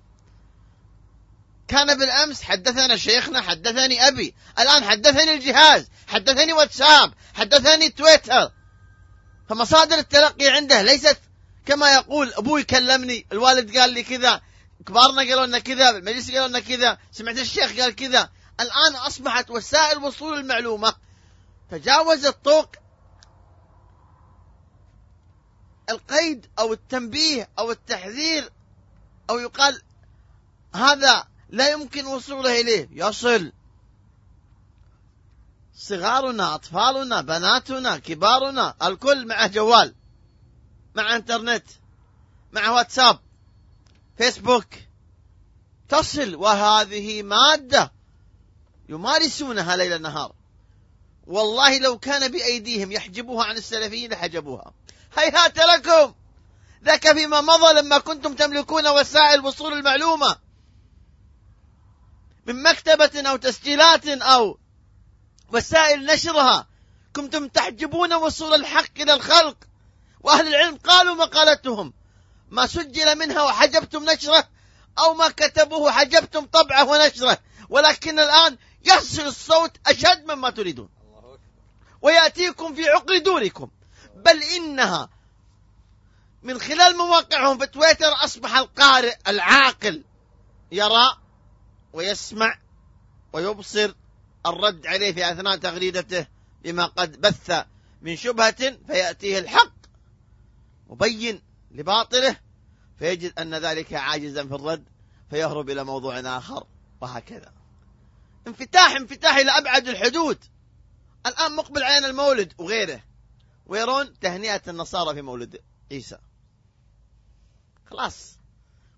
كان 1.71 1.97
بالأمس 1.97 2.41
حدثنا 2.41 2.97
شيخنا 2.97 3.41
حدثني 3.41 4.07
أبي. 4.07 4.35
الآن 4.59 4.83
حدثني 4.83 5.33
الجهاز 5.33 5.89
حدثني 6.07 6.53
واتساب 6.53 7.13
حدثني 7.33 7.89
تويتر. 7.89 8.51
فمصادر 9.49 9.97
التلقي 9.97 10.47
عنده 10.47 10.81
ليست 10.81 11.19
كما 11.65 11.93
يقول 11.93 12.33
أبوي 12.33 12.63
كلمني 12.63 13.25
الوالد 13.31 13.77
قال 13.77 13.93
لي 13.93 14.03
كذا 14.03 14.41
كبارنا 14.85 15.21
قالوا 15.21 15.45
لنا 15.45 15.59
كذا 15.59 15.91
بالمجلس 15.91 16.31
قالوا 16.31 16.47
لنا 16.47 16.59
كذا 16.59 16.97
سمعت 17.11 17.37
الشيخ 17.37 17.79
قال 17.79 17.95
كذا. 17.95 18.29
الآن 18.59 18.95
أصبحت 18.95 19.49
وسائل 19.49 19.97
وصول 19.97 20.39
المعلومة. 20.39 20.93
تجاوزت 21.71 22.37
طوق 22.43 22.75
القيد 25.89 26.45
أو 26.59 26.73
التنبيه 26.73 27.49
أو 27.59 27.71
التحذير 27.71 28.49
أو 29.29 29.39
يقال 29.39 29.81
هذا 30.75 31.30
لا 31.51 31.69
يمكن 31.69 32.05
وصوله 32.05 32.61
إليه. 32.61 32.89
يصل. 32.91 33.51
صغارنا 35.75 36.55
أطفالنا 36.55 37.21
بناتنا 37.21 37.97
كبارنا 37.97 38.75
الكل 38.83 39.27
مع 39.27 39.47
جوال 39.47 39.95
مع 40.95 41.15
إنترنت 41.15 41.65
مع 42.51 42.69
واتساب 42.69 43.19
فيسبوك. 44.17 44.67
تصل 45.89 46.35
وهذه 46.35 47.23
مادة 47.23 47.91
يمارسونها 48.89 49.75
ليل 49.75 50.01
نهار 50.01 50.35
والله 51.27 51.79
لو 51.79 51.99
كان 51.99 52.31
بأيديهم 52.31 52.91
يحجبوها 52.91 53.45
عن 53.45 53.57
السلفيين 53.57 54.11
لحجبوها. 54.11 54.73
هيهات 55.17 55.57
لكم! 55.57 56.13
ذاك 56.83 57.13
فيما 57.13 57.41
مضى 57.41 57.73
لما 57.81 57.97
كنتم 57.97 58.35
تملكون 58.35 58.87
وسائل 58.87 59.45
وصول 59.45 59.73
المعلومة. 59.73 60.50
من 62.45 62.63
مكتبة 62.63 63.29
أو 63.29 63.35
تسجيلات 63.35 64.07
أو 64.07 64.57
وسائل 65.53 66.05
نشرها. 66.05 66.67
كنتم 67.15 67.47
تحجبون 67.47 68.13
وصول 68.13 68.53
الحق 68.53 68.99
إلى 68.99 69.13
الخلق. 69.13 69.57
وأهل 70.21 70.47
العلم 70.47 70.77
قالوا 70.77 71.15
مقالتهم. 71.15 71.93
ما 72.49 72.67
سجل 72.67 73.17
منها 73.17 73.43
وحجبتم 73.43 74.03
نشره 74.03 74.47
أو 74.99 75.13
ما 75.13 75.29
كتبوه 75.29 75.91
حجبتم 75.91 76.45
طبعه 76.45 76.89
ونشره. 76.89 77.37
ولكن 77.69 78.19
الآن 78.19 78.57
يصل 78.85 79.21
الصوت 79.21 79.71
أشد 79.87 80.31
مما 80.31 80.49
تريدون. 80.49 80.89
ويأتيكم 82.01 82.75
في 82.75 82.89
عقر 82.89 83.17
دوركم. 83.17 83.69
بل 84.15 84.43
إنها 84.43 85.09
من 86.43 86.59
خلال 86.59 86.97
مواقعهم 86.97 87.57
في 87.57 87.67
تويتر 87.67 88.13
أصبح 88.23 88.55
القارئ 88.57 89.15
العاقل. 89.27 90.03
يرى 90.71 91.20
ويسمع 91.93 92.59
ويبصر 93.33 93.93
الرد 94.45 94.87
عليه 94.87 95.13
في 95.13 95.31
أثناء 95.31 95.57
تغريدته 95.57 96.27
بما 96.63 96.85
قد 96.85 97.21
بث 97.21 97.65
من 98.01 98.15
شبهة 98.15 98.77
فيأتيه 98.87 99.39
الحق 99.39 99.73
مبين 100.87 101.41
لباطله 101.71 102.37
فيجد 102.99 103.39
أن 103.39 103.55
ذلك 103.55 103.93
عاجزا 103.93 104.47
في 104.47 104.55
الرد 104.55 104.83
فيهرب 105.29 105.69
إلى 105.69 105.83
موضوع 105.83 106.19
آخر 106.19 106.67
وهكذا. 107.01 107.53
انفتاح 108.47 108.91
انفتاح 108.91 109.35
إلى 109.35 109.51
أبعد 109.51 109.87
الحدود. 109.87 110.37
الآن 111.25 111.55
مقبل 111.55 111.83
علينا 111.83 112.07
المولد 112.07 112.53
وغيره. 112.57 113.03
ويرون 113.65 114.19
تهنئة 114.19 114.61
النصارى 114.67 115.15
في 115.15 115.21
مولد 115.21 115.61
عيسى. 115.91 116.17
خلاص. 117.85 118.37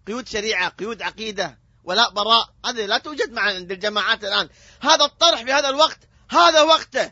قيود 0.07 0.27
شريعة 0.27 0.69
قيود 0.69 1.01
عقيدة. 1.01 1.59
ولا 1.83 2.09
براء. 2.09 2.53
هذه 2.65 2.85
لا 2.85 2.97
توجد 2.97 3.31
مع 3.31 3.41
عند 3.41 3.71
الجماعات 3.71 4.23
الآن. 4.23 4.49
هذا 4.81 5.05
الطرح 5.05 5.43
في 5.43 5.51
هذا 5.51 5.69
الوقت 5.69 5.99
هذا 6.29 6.61
وقته. 6.61 7.11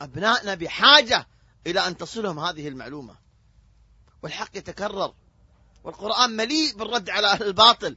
أبنائنا 0.00 0.54
بحاجة 0.54 1.28
إلى 1.66 1.86
أن 1.86 1.96
تصلهم 1.96 2.38
هذه 2.38 2.68
المعلومة. 2.68 3.16
والحق 4.22 4.56
يتكرر. 4.56 5.14
والقرآن 5.84 6.30
مليء 6.30 6.76
بالرد 6.76 7.10
على 7.10 7.32
أهل 7.32 7.46
الباطل. 7.46 7.96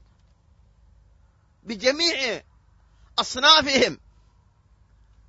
بجميع 1.63 2.43
أصنافهم. 3.19 3.99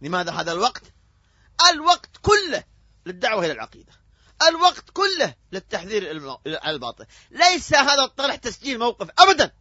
لماذا 0.02 0.32
هذا 0.32 0.52
الوقت؟ 0.52 0.82
الوقت 1.70 2.10
كله 2.22 2.64
للدعوة 3.06 3.44
إلى 3.44 3.52
العقيدة. 3.52 3.92
الوقت 4.48 4.90
كله 4.90 5.34
للتحذير 5.52 6.32
على 6.46 6.74
الباطل. 6.74 7.06
ليس 7.30 7.74
هذا 7.74 8.04
الطرح 8.04 8.34
تسجيل 8.34 8.78
موقف 8.78 9.10
أبدا. 9.18 9.52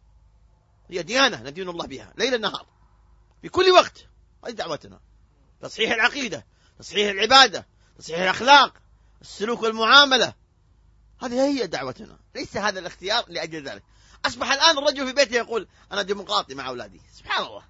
هي 0.90 1.02
ديانة 1.02 1.42
ندين 1.42 1.68
الله 1.68 1.86
بها 1.86 2.12
ليل 2.16 2.40
نهار. 2.40 2.66
في 3.42 3.48
كل 3.48 3.70
وقت. 3.70 4.06
هذه 4.44 4.52
دعوتنا. 4.52 5.00
تصحيح 5.62 5.92
العقيدة 5.92 6.46
تصحيح 6.78 7.10
العبادة 7.10 7.66
تصحيح 7.98 8.18
الأخلاق 8.18 8.74
السلوك 9.20 9.62
والمعاملة. 9.62 10.34
هذه 11.22 11.46
هي 11.46 11.66
دعوتنا. 11.66 12.18
ليس 12.34 12.56
هذا 12.56 12.78
الاختيار 12.78 13.24
لأجل 13.28 13.68
ذلك. 13.68 13.82
أصبح 14.26 14.52
الآن 14.52 14.78
الرجل 14.78 15.06
في 15.06 15.12
بيته 15.12 15.34
يقول 15.34 15.68
أنا 15.92 16.02
ديمقراطي 16.02 16.54
مع 16.54 16.68
أولادي. 16.68 17.00
سبحان 17.12 17.46
الله. 17.46 17.62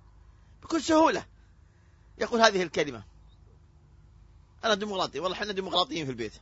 بكل 0.62 0.82
سهولة. 0.82 1.26
يقول 2.18 2.40
هذه 2.40 2.62
الكلمة. 2.62 3.02
أنا 4.64 4.74
ديمقراطي. 4.74 5.20
والله 5.20 5.36
إحنا 5.36 5.52
ديمقراطيين 5.52 6.04
في 6.04 6.10
البيت. 6.10 6.32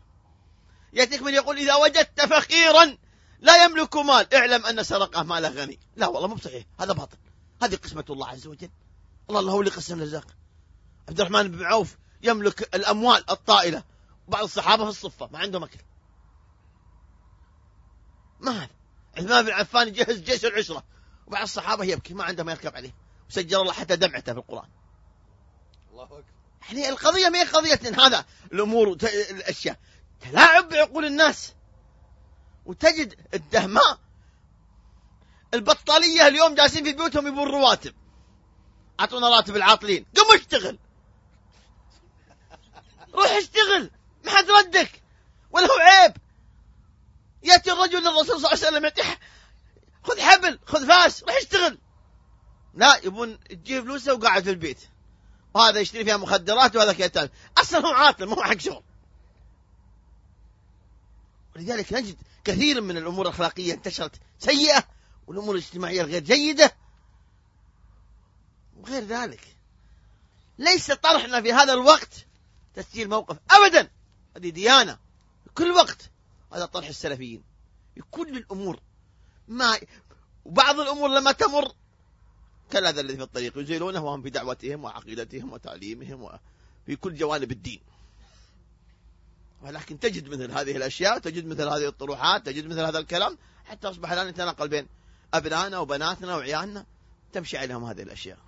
يأتيك 0.92 1.22
من 1.22 1.34
يقول 1.34 1.58
إذا 1.58 1.74
وجدت 1.74 2.20
فقيرا 2.20 2.98
لا 3.40 3.64
يملك 3.64 3.96
مال. 3.96 4.34
اعلم 4.34 4.66
أن 4.66 4.82
سرقة 4.82 5.22
ماله 5.22 5.48
غني. 5.48 5.78
لا 5.96 6.06
والله 6.06 6.28
مو 6.28 6.34
بصحيح. 6.34 6.64
هذا 6.80 6.92
باطل. 6.92 7.16
هذه 7.62 7.76
قسمة 7.76 8.04
الله 8.10 8.28
عز 8.28 8.46
وجل. 8.46 8.70
الله 9.30 9.40
الله 9.40 9.52
هو 9.52 9.60
اللي 9.60 9.70
قسم 9.70 9.98
الرزاق 9.98 10.26
عبد 11.08 11.20
الرحمن 11.20 11.48
بن 11.48 11.64
عوف 11.64 11.96
يملك 12.22 12.74
الأموال 12.74 13.30
الطائلة. 13.30 13.82
بعض 14.28 14.42
الصحابة 14.42 14.84
في 14.84 14.90
الصفة 14.90 15.28
ما 15.32 15.38
عندهم 15.38 15.64
أكل. 15.64 15.78
ما 18.40 18.52
هذا؟ 18.52 18.70
عثمان 19.16 19.44
بن 19.44 19.52
عفان 19.52 19.88
يجهز 19.88 20.20
جيش 20.20 20.44
العشرة. 20.44 20.84
وبعض 21.26 21.42
الصحابة 21.42 21.84
يبكي. 21.84 22.14
ما 22.14 22.24
عنده 22.24 22.44
ما 22.44 22.52
يركب 22.52 22.76
عليه. 22.76 22.94
سجل 23.28 23.60
الله 23.60 23.72
حتى 23.72 23.96
دمعته 23.96 24.32
في 24.32 24.38
القرآن. 24.38 24.68
الله 25.90 26.04
أكبر. 26.04 26.24
يعني 26.68 26.88
القضية 26.88 27.28
ما 27.28 27.38
هي 27.38 27.44
قضية 27.44 28.06
هذا. 28.06 28.24
الأمور 28.52 28.88
الأشياء. 29.30 29.78
تلاعب 30.20 30.68
بعقول 30.68 31.04
الناس. 31.04 31.52
وتجد 32.66 33.14
الدهماء. 33.34 33.98
البطالية 35.54 36.26
اليوم 36.26 36.54
جالسين 36.54 36.84
في 36.84 36.92
بيوتهم 36.92 37.26
يبون 37.26 37.48
رواتب. 37.48 37.94
أعطونا 39.00 39.28
راتب 39.28 39.56
العاطلين. 39.56 40.06
قم 40.16 40.34
اشتغل. 40.34 40.78
روح 43.14 43.30
اشتغل. 43.30 43.90
ما 44.24 44.30
حد 44.30 44.50
ردك. 44.50 45.02
ولا 45.50 45.66
هو 45.66 45.78
عيب. 45.78 46.16
يأتي 47.42 47.72
الرجل 47.72 47.98
للرسول 47.98 48.26
صلى 48.26 48.36
الله 48.36 48.48
عليه 48.48 48.58
وسلم 48.58 48.84
يعطيه 48.84 49.18
خذ 50.02 50.20
حبل 50.20 50.58
خذ 50.66 50.86
فاس 50.86 51.22
روح 51.22 51.36
اشتغل. 51.36 51.78
لا 52.74 52.96
يبون 53.04 53.38
تجيب 53.44 53.84
فلوسه 53.84 54.14
وقاعد 54.14 54.44
في 54.44 54.50
البيت. 54.50 54.78
وهذا 55.54 55.80
يشتري 55.80 56.04
فيها 56.04 56.16
مخدرات 56.16 56.76
وهذا 56.76 56.92
كذا. 56.92 57.30
أصلا 57.58 57.86
هو 57.86 57.92
عاطل 57.92 58.24
ما 58.24 58.34
هو 58.34 58.42
حق 58.42 58.58
شغل. 58.58 58.82
ولذلك 61.56 61.92
نجد 61.92 62.16
كثير 62.46 62.80
من 62.80 62.96
الأمور 62.96 63.26
الأخلاقية 63.26 63.74
انتشرت 63.74 64.20
سيئة 64.38 64.84
والأمور 65.26 65.54
الاجتماعية 65.54 66.00
الغير 66.00 66.22
جيدة 66.22 66.76
وغير 68.76 69.04
ذلك. 69.04 69.56
ليس 70.58 70.90
طرحنا 70.90 71.42
في 71.42 71.52
هذا 71.52 71.72
الوقت 71.72 72.26
تسجيل 72.74 73.08
موقف 73.08 73.36
ابدا. 73.50 73.90
هذه 74.36 74.50
ديانة. 74.50 74.98
في 75.44 75.50
كل 75.54 75.70
وقت. 75.70 76.10
هذا 76.52 76.66
طرح 76.66 76.88
السلفيين. 76.88 77.42
في 77.94 78.02
كل 78.10 78.36
الأمور. 78.36 78.80
ما 79.48 79.78
وبعض 80.44 80.80
الأمور 80.80 81.08
لما 81.08 81.32
تمر 81.32 81.72
كالأذى 82.70 83.00
الذي 83.00 83.16
في 83.16 83.22
الطريق 83.22 83.58
يزيلونه 83.58 84.04
وهم 84.04 84.22
في 84.22 84.30
دعوتهم 84.30 84.84
وعقيدتهم 84.84 85.52
وتعليمهم 85.52 86.22
وفي 86.22 86.96
كل 86.96 87.14
جوانب 87.14 87.52
الدين. 87.52 87.80
ولكن 89.66 89.98
تجد 89.98 90.28
مثل 90.28 90.50
هذه 90.50 90.76
الأشياء 90.76 91.18
تجد 91.18 91.46
مثل 91.46 91.68
هذه 91.68 91.88
الطروحات 91.88 92.46
تجد 92.46 92.66
مثل 92.66 92.80
هذا 92.80 92.98
الكلام 92.98 93.38
حتى 93.64 93.88
أصبح 93.88 94.12
الآن 94.12 94.28
يتناقل 94.28 94.68
بين 94.68 94.88
أبنائنا 95.34 95.78
وبناتنا 95.78 96.36
وعيالنا 96.36 96.86
تمشي 97.32 97.58
عليهم 97.58 97.84
هذه 97.84 98.02
الأشياء. 98.02 98.38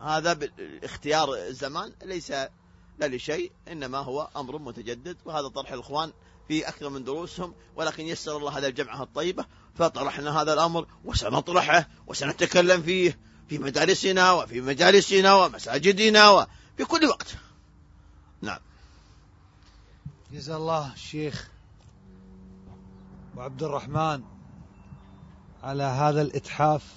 هذا 0.00 0.32
باختيار 0.32 1.34
الزمان 1.34 1.92
ليس 2.04 2.30
لا 2.98 3.08
لشيء 3.08 3.52
إنما 3.68 3.98
هو 3.98 4.28
أمر 4.36 4.58
متجدد 4.58 5.16
وهذا 5.24 5.48
طرح 5.48 5.72
الإخوان 5.72 6.12
في 6.48 6.68
أكثر 6.68 6.88
من 6.88 7.04
دروسهم 7.04 7.54
ولكن 7.76 8.06
يسر 8.06 8.36
الله 8.36 8.58
هذا 8.58 8.66
الجمعة 8.66 9.02
الطيبة 9.02 9.46
فطرحنا 9.74 10.42
هذا 10.42 10.52
الأمر 10.52 10.86
وسنطرحه 11.04 11.88
وسنتكلم 12.06 12.82
فيه 12.82 13.18
في 13.48 13.58
مدارسنا 13.58 14.32
وفي 14.32 14.60
مجالسنا 14.60 15.34
ومساجدنا 15.34 16.30
وفي 16.30 16.84
كل 16.88 17.04
وقت. 17.06 17.36
نعم. 18.42 18.67
جزا 20.32 20.56
الله 20.56 20.92
الشيخ 20.92 21.50
وعبد 23.36 23.62
الرحمن 23.62 24.22
على 25.62 25.82
هذا 25.82 26.22
الإتحاف. 26.22 26.94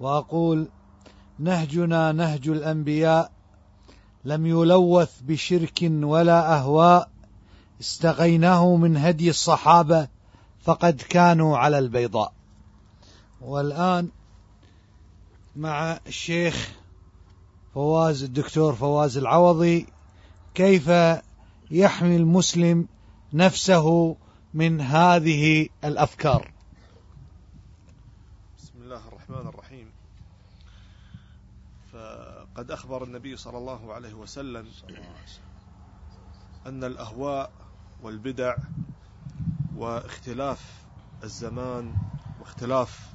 وأقول 0.00 0.68
نهجنا 1.38 2.12
نهج 2.12 2.48
الأنبياء 2.48 3.32
لم 4.24 4.46
يلوث 4.46 5.20
بشرك 5.20 5.78
ولا 5.82 6.58
أهواء. 6.58 7.10
استغيناه 7.80 8.76
من 8.76 8.96
هدي 8.96 9.30
الصحابة 9.30 10.08
فقد 10.62 11.00
كانوا 11.08 11.58
على 11.58 11.78
البيضاء. 11.78 12.32
والآن 13.40 14.08
مع 15.56 16.00
الشيخ 16.06 16.70
فواز 17.74 18.22
الدكتور 18.22 18.74
فواز 18.74 19.16
العوضي 19.18 19.86
كيف 20.54 20.90
يحمي 21.70 22.16
المسلم 22.16 22.88
نفسه 23.32 24.16
من 24.54 24.80
هذه 24.80 25.68
الأفكار. 25.84 26.52
بسم 28.58 28.72
الله 28.82 29.08
الرحمن 29.08 29.48
الرحيم. 29.48 29.90
فقد 31.92 32.70
أخبر 32.70 33.04
النبي 33.04 33.36
صلى 33.36 33.58
الله 33.58 33.92
عليه 33.92 34.14
وسلم 34.14 34.66
أن 36.66 36.84
الأهواء 36.84 37.50
والبدع 38.02 38.56
واختلاف 39.76 40.84
الزمان 41.24 41.94
واختلاف 42.40 43.08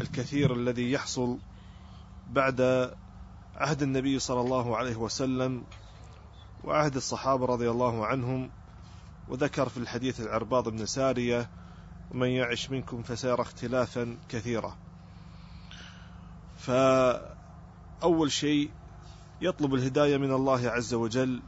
الكثير 0.00 0.54
الذي 0.54 0.92
يحصل 0.92 1.38
بعد 2.30 2.60
عهد 3.56 3.82
النبي 3.82 4.18
صلى 4.18 4.40
الله 4.40 4.76
عليه 4.76 4.96
وسلم 4.96 5.64
وعهد 6.64 6.96
الصحابة 6.96 7.46
رضي 7.46 7.70
الله 7.70 8.06
عنهم 8.06 8.50
وذكر 9.28 9.68
في 9.68 9.76
الحديث 9.76 10.20
العرباض 10.20 10.68
بن 10.68 10.86
سارية 10.86 11.50
ومن 12.10 12.28
يعش 12.28 12.70
منكم 12.70 13.02
فسيرى 13.02 13.42
اختلافا 13.42 14.16
كثيرا. 14.28 14.76
فأول 16.58 18.32
شيء 18.32 18.70
يطلب 19.40 19.74
الهداية 19.74 20.16
من 20.16 20.32
الله 20.32 20.68
عز 20.68 20.94
وجل 20.94 21.42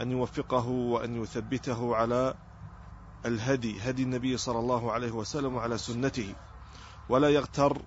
أن 0.00 0.10
يوفقه 0.10 0.68
وأن 0.68 1.22
يثبته 1.22 1.96
على 1.96 2.34
الهدي 3.26 3.80
هدي 3.80 4.02
النبي 4.02 4.36
صلى 4.36 4.58
الله 4.58 4.92
عليه 4.92 5.12
وسلم 5.12 5.54
وعلى 5.54 5.78
سنته 5.78 6.34
ولا 7.08 7.28
يغتر 7.28 7.82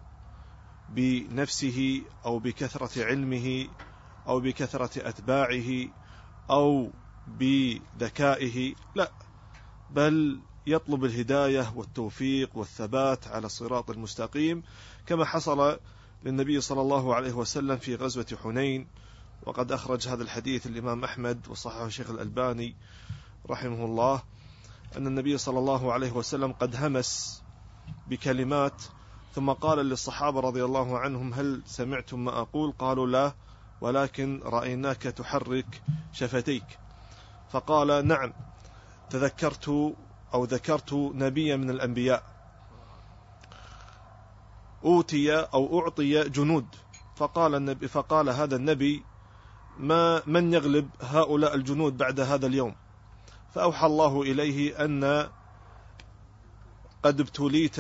بنفسه 0.90 2.02
أو 2.26 2.40
بكثرة 2.40 3.06
علمه 3.06 3.68
أو 4.28 4.40
بكثرة 4.40 5.10
أتباعه 5.10 5.88
أو 6.50 6.90
بذكائه 7.28 8.76
لا 8.96 9.12
بل 9.92 10.40
يطلب 10.68 11.06
الهداية 11.06 11.74
والتوفيق 11.76 12.58
والثبات 12.58 13.28
على 13.28 13.46
الصراط 13.46 13.90
المستقيم 13.90 14.64
كما 15.06 15.26
حصل 15.26 15.80
للنبي 16.24 16.62
صلى 16.62 16.82
الله 16.82 17.16
عليه 17.16 17.34
وسلم 17.34 17.78
في 17.78 17.96
غزوة 17.96 18.38
حنين. 18.44 18.88
وقد 19.46 19.72
أخرج 19.72 20.08
هذا 20.08 20.24
الحديث 20.24 20.68
الإمام 20.68 21.04
أحمد 21.04 21.48
وصححه 21.48 21.86
الشيخ 21.86 22.10
الألباني 22.10 22.76
رحمه 23.50 23.86
الله 23.86 24.22
أن 24.98 25.08
النبي 25.08 25.38
صلى 25.38 25.60
الله 25.60 25.94
عليه 25.94 26.12
وسلم 26.12 26.52
قد 26.52 26.76
همس 26.76 27.44
بكلمات 28.08 28.84
ثم 29.36 29.52
قال 29.52 29.78
للصحابة 29.80 30.40
رضي 30.40 30.66
الله 30.66 31.00
عنهم 31.00 31.34
هل 31.34 31.62
سمعتم 31.66 32.26
ما 32.26 32.42
أقول؟ 32.42 32.72
قالوا 32.72 33.08
لا. 33.08 33.34
ولكن 33.82 34.42
رأيناك 34.44 35.02
تحرك 35.02 35.82
شفتيك. 36.14 36.80
فقال 37.50 38.08
نعم 38.08 38.34
تذكرت 39.10 39.96
أو 40.34 40.44
ذكرت 40.44 40.94
نبيا 40.94 41.56
من 41.56 41.70
الأنبياء. 41.70 42.24
أوتي 44.84 45.36
أو 45.36 45.80
أعطي 45.80 46.30
جنود. 46.30 46.66
فقال 47.16 47.56
النبي 47.56 47.88
فقال 47.88 48.30
هذا 48.30 48.56
النبي 48.56 49.04
ما 49.80 50.22
من 50.26 50.54
يغلب 50.54 50.90
هؤلاء 51.02 51.56
الجنود 51.56 51.98
بعد 51.98 52.20
هذا 52.20 52.48
اليوم؟ 52.48 52.76
فأوحى 53.54 53.86
الله 53.86 54.22
إليه 54.22 54.86
أن 54.86 55.30
قد 57.04 57.20
ابتليت 57.20 57.78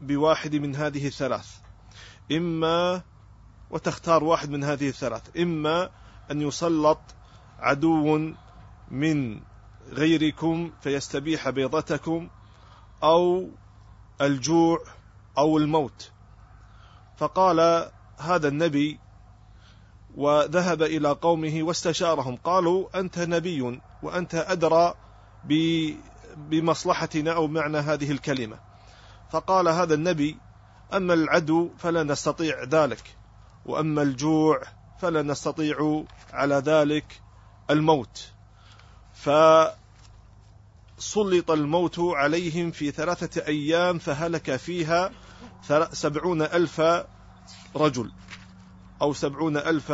بواحد 0.00 0.56
من 0.56 0.76
هذه 0.76 1.06
الثلاث. 1.06 1.56
إما 2.32 3.02
وتختار 3.70 4.24
واحد 4.24 4.50
من 4.50 4.64
هذه 4.64 4.88
الثلاث. 4.88 5.36
إما 5.36 5.90
أن 6.30 6.42
يسلط 6.42 6.98
عدو 7.58 8.32
من 8.90 9.40
غيركم 9.92 10.72
فيستبيح 10.80 11.50
بيضتكم 11.50 12.28
أو 13.02 13.48
الجوع 14.20 14.78
أو 15.38 15.58
الموت. 15.58 16.10
فقال 17.16 17.90
هذا 18.18 18.48
النبي 18.48 18.98
وذهب 20.16 20.82
إلى 20.82 21.08
قومه 21.08 21.62
واستشارهم. 21.62 22.36
قالوا 22.36 23.00
أنت 23.00 23.18
نبي 23.18 23.80
وأنت 24.02 24.34
أدرى 24.34 24.94
بمصلحتنا 26.36 27.32
أو 27.32 27.46
معنى 27.46 27.78
هذه 27.78 28.10
الكلمة. 28.10 28.58
فقال 29.30 29.68
هذا 29.68 29.94
النبي 29.94 30.36
أما 30.92 31.14
العدو 31.14 31.70
فلا 31.78 32.02
نستطيع 32.02 32.64
ذلك. 32.64 33.17
وأما 33.66 34.02
الجوع 34.02 34.62
فلا 34.98 35.22
نستطيع 35.22 36.04
على 36.32 36.54
ذلك 36.54 37.20
الموت. 37.70 38.32
فسلط 39.14 39.74
الموت 41.50 41.98
عليهم 41.98 42.70
في 42.70 42.90
ثلاثة 42.90 43.46
أيام 43.46 43.98
فهلك 43.98 44.56
فيها 44.56 45.10
سبعون 45.92 46.42
ألف 46.42 46.80
رجل 47.76 48.12
أو 49.02 49.12
سبعون 49.12 49.56
ألف 49.56 49.92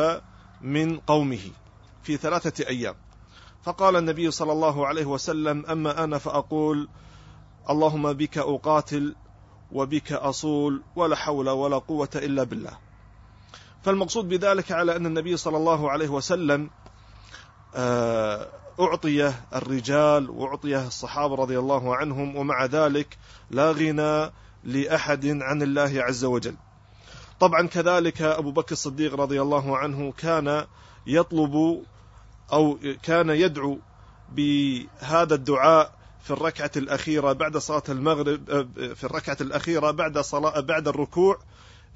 من 0.61 0.99
قومه 0.99 1.51
في 2.03 2.17
ثلاثة 2.17 2.69
أيام. 2.69 2.95
فقال 3.63 3.97
النبي 3.97 4.31
صلى 4.31 4.53
الله 4.53 4.87
عليه 4.87 5.05
وسلم 5.05 5.67
أما 5.67 6.05
أنا 6.05 6.19
فأقول 6.19 6.89
اللهم 7.71 8.13
بك 8.13 8.39
أقاتل 8.39 9.15
وبك 9.73 10.13
أصول 10.13 10.83
ولا 10.97 11.17
حول 11.17 11.49
ولا 11.49 11.79
قوة 11.79 12.09
إلا 12.15 12.45
بالله. 12.45 12.84
فالمقصود 13.85 14.29
بذلك 14.29 14.73
على 14.73 14.97
أن 14.97 15.07
النبي 15.07 15.37
صلى 15.37 15.57
الله 15.57 15.91
عليه 15.91 16.09
وسلم 16.09 16.71
آه، 17.75 18.49
أعطي 18.81 19.33
الرجال 19.55 20.31
وأعطي 20.31 20.77
الصحابة 20.77 21.35
رضي 21.35 21.59
الله 21.59 21.97
عنهم 21.97 22.37
ومع 22.37 22.65
ذلك 22.65 23.19
لا 23.51 23.73
غنى 23.73 24.31
لأحد 24.65 25.27
عن 25.27 25.63
الله 25.63 25.93
عز 25.97 26.25
وجل. 26.25 26.55
طبعا 27.41 27.67
كذلك 27.67 28.23
أبو 28.23 28.51
بكر 28.51 28.73
الصديق 28.73 29.15
رضي 29.15 29.43
الله 29.43 29.79
عنه 29.79 30.13
كان 30.13 30.67
يطلب 31.07 31.85
أو 32.53 32.79
كان 33.03 33.31
يدعو 33.31 33.79
بهذا 34.33 35.35
الدعاء 35.35 35.93
في 36.23 36.31
الركعة 36.31 36.71
الأخيرة 36.77 37.33
بعد 37.33 37.57
صلاة 37.57 37.83
المغرب 37.89 38.45
في 38.95 39.05
الركعة 39.05 39.37
الأخيرة 39.41 39.91
بعد 39.91 40.19
صلاة 40.19 40.61
بعد 40.61 40.89
الركوع 40.89 41.39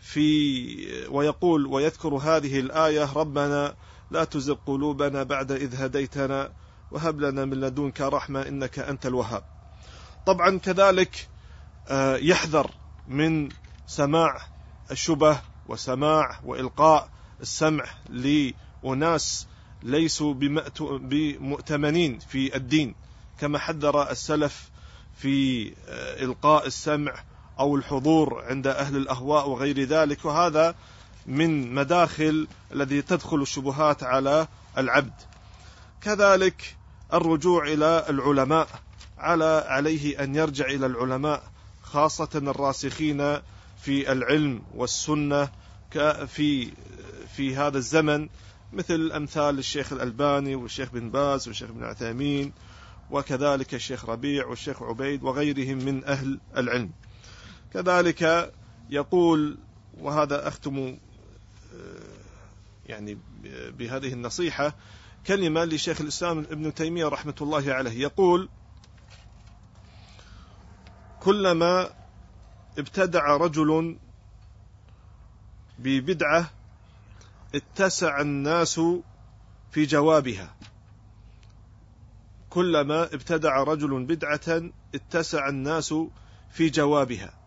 في 0.00 1.06
ويقول 1.08 1.66
ويذكر 1.66 2.14
هذه 2.14 2.60
الآية 2.60 3.12
ربنا 3.12 3.74
لا 4.10 4.24
تزغ 4.24 4.54
قلوبنا 4.66 5.22
بعد 5.22 5.52
إذ 5.52 5.82
هديتنا 5.82 6.52
وهب 6.90 7.20
لنا 7.20 7.44
من 7.44 7.60
لدنك 7.60 8.00
رحمة 8.00 8.42
إنك 8.42 8.78
أنت 8.78 9.06
الوهاب. 9.06 9.42
طبعا 10.26 10.58
كذلك 10.58 11.28
آه، 11.88 12.16
يحذر 12.16 12.70
من 13.08 13.48
سماع 13.86 14.40
الشبه 14.90 15.40
وسماع 15.68 16.40
وإلقاء 16.44 17.10
السمع 17.40 17.84
لأناس 18.08 19.46
ليسوا 19.82 20.34
بمؤتمنين 20.80 22.18
في 22.18 22.56
الدين 22.56 22.94
كما 23.40 23.58
حذر 23.58 24.10
السلف 24.10 24.70
في 25.16 25.68
آه، 25.68 26.24
إلقاء 26.24 26.66
السمع 26.66 27.14
أو 27.58 27.76
الحضور 27.76 28.44
عند 28.44 28.66
أهل 28.66 28.96
الأهواء 28.96 29.48
وغير 29.48 29.84
ذلك 29.84 30.24
وهذا 30.24 30.74
من 31.26 31.74
مداخل 31.74 32.46
الذي 32.72 33.02
تدخل 33.02 33.42
الشبهات 33.42 34.02
على 34.02 34.48
العبد. 34.78 35.14
كذلك 36.00 36.76
الرجوع 37.12 37.66
إلى 37.66 38.04
العلماء 38.08 38.68
على 39.18 39.64
عليه 39.68 40.24
أن 40.24 40.34
يرجع 40.34 40.66
إلى 40.66 40.86
العلماء 40.86 41.42
خاصة 41.82 42.28
الراسخين 42.34 43.38
في 43.82 44.12
العلم 44.12 44.62
والسنة 44.74 45.48
في 46.26 46.72
في 47.36 47.56
هذا 47.56 47.78
الزمن 47.78 48.28
مثل 48.72 49.12
أمثال 49.12 49.58
الشيخ 49.58 49.92
الألباني 49.92 50.54
والشيخ 50.54 50.90
بن 50.92 51.10
باز 51.10 51.48
والشيخ 51.48 51.70
بن 51.70 51.84
عثيمين 51.84 52.52
وكذلك 53.10 53.74
الشيخ 53.74 54.08
ربيع 54.08 54.46
والشيخ 54.46 54.82
عبيد 54.82 55.22
وغيرهم 55.22 55.78
من 55.78 56.04
أهل 56.04 56.40
العلم. 56.56 56.90
كذلك 57.72 58.52
يقول 58.90 59.58
وهذا 60.00 60.48
أختم 60.48 60.98
آه، 61.74 62.18
يعني 62.86 63.18
بهذه 63.78 64.12
النصيحة 64.12 64.74
كلمة 65.26 65.64
لشيخ 65.64 66.00
الإسلام 66.00 66.38
ابن 66.38 66.74
تيمية 66.74 67.08
رحمة 67.08 67.34
الله 67.40 67.72
عليه. 67.72 68.00
يقول 68.00 68.48
كلما 71.20 71.90
ابتدع 72.78 73.36
رجل 73.36 73.98
ببدعة 75.78 76.50
اتسع 77.54 78.20
الناس 78.20 78.80
في 79.70 79.84
جوابها. 79.84 80.54
كلما 82.50 83.02
ابتدع 83.02 83.62
رجل 83.62 84.04
بدعة 84.04 84.62
اتسع 84.94 85.48
الناس 85.48 85.94
في 86.50 86.68
جوابها. 86.68 87.37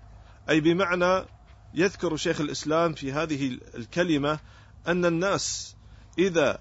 أي 0.51 0.59
بمعنى 0.59 1.25
يذكر 1.73 2.15
شيخ 2.15 2.41
الإسلام 2.41 2.93
في 2.93 3.11
هذه 3.11 3.57
الكلمة 3.75 4.39
أن 4.87 5.05
الناس 5.05 5.75
إذا 6.19 6.59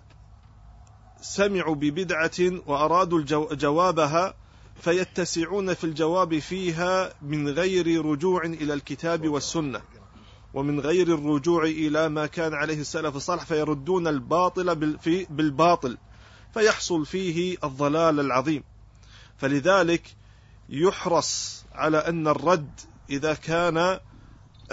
سمعوا 1.20 1.74
ببدعة 1.74 2.40
وأرادوا 2.66 3.22
جوابها 3.52 4.34
فيتسعون 4.80 5.74
في 5.74 5.84
الجواب 5.84 6.38
فيها 6.38 7.14
من 7.22 7.48
غير 7.48 8.04
رجوع 8.06 8.44
إلى 8.44 8.74
الكتاب 8.74 9.28
والسنة 9.28 9.82
ومن 10.54 10.80
غير 10.80 11.14
الرجوع 11.14 11.64
إلى 11.64 12.08
ما 12.08 12.26
كان 12.26 12.54
عليه 12.54 12.80
السلف 12.80 13.16
الصالح 13.16 13.44
فيردون 13.44 14.06
الباطل 14.06 14.74
بالباطل 15.30 15.98
فيحصل 16.54 17.06
فيه 17.06 17.56
الضلال 17.64 18.20
العظيم. 18.20 18.64
فلذلك 19.38 20.16
يحرص 20.68 21.64
على 21.72 21.98
أن 21.98 22.28
الرد 22.28 22.80
إذا 23.10 23.34
كان 23.34 23.98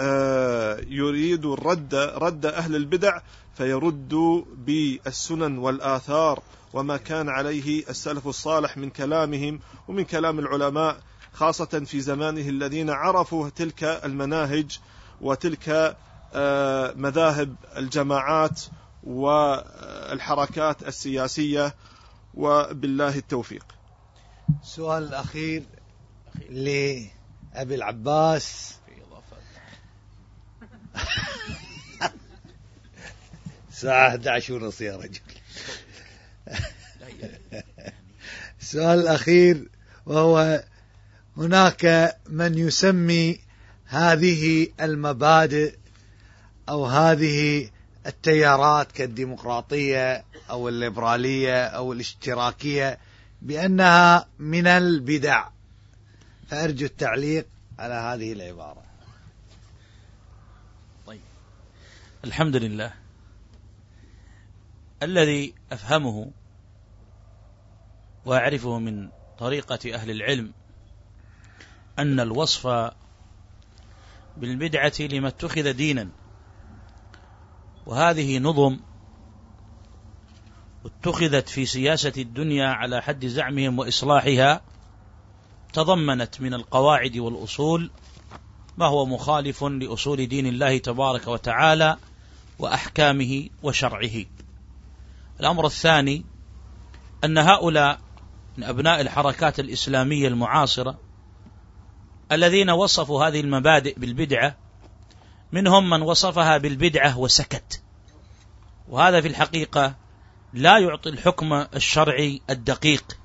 آه، 0.00 0.80
يريد 0.88 1.46
الرد 1.46 1.94
رد 1.94 2.46
أهل 2.46 2.76
البدع 2.76 3.20
فيرد 3.54 4.44
بالسنن 4.56 5.58
والآثار 5.58 6.42
وما 6.72 6.96
كان 6.96 7.28
عليه 7.28 7.88
السلف 7.88 8.26
الصالح 8.26 8.76
من 8.76 8.90
كلامهم 8.90 9.60
ومن 9.88 10.04
كلام 10.04 10.38
العلماء 10.38 11.00
خاصة 11.32 11.82
في 11.86 12.00
زمانه 12.00 12.48
الذين 12.48 12.90
عرفوا 12.90 13.48
تلك 13.48 13.84
المناهج 13.84 14.78
وتلك 15.20 15.96
آه، 16.34 16.92
مذاهب 16.96 17.54
الجماعات 17.76 18.62
والحركات 19.04 20.82
السياسية 20.82 21.74
وبالله 22.34 23.16
التوفيق. 23.16 23.64
السؤال 24.62 25.02
الأخير 25.02 25.62
لأبي 27.58 27.74
العباس. 27.74 28.74
الساعة 33.70 34.08
11 34.08 34.54
ونص 34.54 34.80
يا 34.80 34.96
رجل. 34.96 35.20
السؤال 38.60 38.98
الأخير 38.98 39.68
وهو 40.06 40.64
هناك 41.36 42.16
من 42.28 42.58
يسمي 42.58 43.40
هذه 43.86 44.68
المبادئ 44.80 45.74
أو 46.68 46.86
هذه 46.86 47.70
التيارات 48.06 48.92
كالديمقراطية 48.92 50.24
أو 50.50 50.68
الليبرالية 50.68 51.64
أو 51.64 51.92
الاشتراكية 51.92 52.98
بأنها 53.42 54.28
من 54.38 54.66
البدع. 54.66 55.48
فأرجو 56.48 56.86
التعليق 56.86 57.46
على 57.78 57.94
هذه 57.94 58.32
العبارة. 58.32 58.82
طيب. 61.06 61.20
الحمد 62.24 62.56
لله. 62.56 62.94
الذي 65.02 65.54
أفهمه 65.72 66.30
وأعرفه 68.24 68.78
من 68.78 69.08
طريقة 69.38 69.94
أهل 69.94 70.10
العلم 70.10 70.52
أن 71.98 72.20
الوصف 72.20 72.92
بالبدعة 74.36 74.92
لما 75.00 75.28
اتخذ 75.28 75.72
دينا 75.72 76.08
وهذه 77.86 78.38
نظم 78.38 78.80
اتخذت 80.84 81.48
في 81.48 81.66
سياسة 81.66 82.12
الدنيا 82.16 82.68
على 82.68 83.02
حد 83.02 83.26
زعمهم 83.26 83.78
وإصلاحها 83.78 84.60
تضمنت 85.72 86.40
من 86.40 86.54
القواعد 86.54 87.16
والأصول 87.16 87.90
ما 88.78 88.86
هو 88.86 89.06
مخالف 89.06 89.64
لأصول 89.64 90.26
دين 90.26 90.46
الله 90.46 90.78
تبارك 90.78 91.28
وتعالى 91.28 91.96
وأحكامه 92.58 93.48
وشرعه. 93.62 94.24
الأمر 95.40 95.66
الثاني 95.66 96.24
أن 97.24 97.38
هؤلاء 97.38 98.00
من 98.56 98.64
أبناء 98.64 99.00
الحركات 99.00 99.60
الإسلامية 99.60 100.28
المعاصرة 100.28 100.98
الذين 102.32 102.70
وصفوا 102.70 103.26
هذه 103.26 103.40
المبادئ 103.40 103.98
بالبدعة 103.98 104.56
منهم 105.52 105.90
من 105.90 106.02
وصفها 106.02 106.58
بالبدعة 106.58 107.18
وسكت. 107.18 107.82
وهذا 108.88 109.20
في 109.20 109.28
الحقيقة 109.28 109.94
لا 110.52 110.78
يعطي 110.78 111.08
الحكم 111.08 111.52
الشرعي 111.52 112.40
الدقيق 112.50 113.18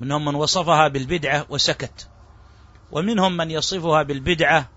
منهم 0.00 0.24
من 0.24 0.34
وصفها 0.34 0.88
بالبدعة 0.88 1.46
وسكت. 1.48 2.08
ومنهم 2.92 3.36
من 3.36 3.50
يصفها 3.50 4.02
بالبدعة 4.02 4.70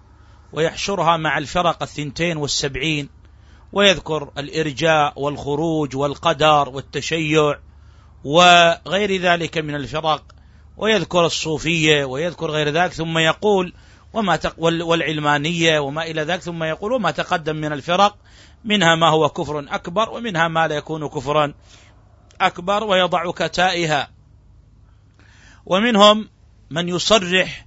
ويحشرها 0.54 1.18
مع 1.18 1.38
الفرق 1.38 1.84
الثنتين 1.84 2.38
والسبعين 2.38 3.10
ويذكر 3.74 4.32
الإرجاء 4.38 5.14
والخروج 5.16 5.96
والقدر 5.96 6.70
والتشيع 6.70 7.60
وغير 8.24 9.22
ذلك 9.22 9.58
من 9.58 9.76
الفرق 9.76 10.24
ويذكر 10.78 11.26
الصوفية 11.26 12.06
ويذكر 12.06 12.52
غير 12.52 12.70
ذلك 12.70 12.92
ثم 12.92 13.18
يقول 13.18 13.74
وما 14.14 14.36
تق 14.36 14.54
والعلمانية 14.60 15.80
وما 15.80 16.04
إلى 16.04 16.22
ذلك 16.22 16.42
ثم 16.42 16.64
يقول 16.64 16.94
وما 16.94 17.12
تقدم 17.12 17.56
من 17.56 17.74
الفرق 17.74 18.16
منها 18.64 18.96
ما 18.96 19.10
هو 19.10 19.30
كفر 19.30 19.60
أكبر 19.60 20.10
ومنها 20.10 20.48
ما 20.48 20.68
لا 20.68 20.76
يكون 20.76 21.08
كفرا 21.08 21.54
أكبر 22.42 22.84
ويضع 22.84 23.32
كتائها. 23.32 24.10
ومنهم 25.66 26.30
من 26.70 26.90
يصرح 26.90 27.66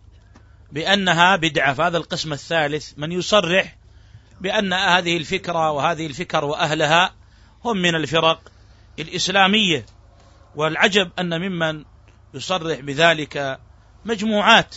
بأنها 0.73 1.37
بدعة 1.37 1.75
فهذا 1.75 1.97
القسم 1.97 2.33
الثالث 2.33 2.93
من 2.97 3.13
يصرح 3.13 3.77
بأن 4.41 4.73
هذه 4.73 5.17
الفكرة 5.17 5.71
وهذه 5.71 6.07
الفكر 6.07 6.45
وأهلها 6.45 7.15
هم 7.65 7.77
من 7.77 7.95
الفرق 7.95 8.53
الإسلامية. 8.99 9.87
والعجب 10.55 11.11
أن 11.19 11.41
ممن 11.41 11.85
يصرح 12.35 12.81
بذلك 12.81 13.61
مجموعات 14.05 14.77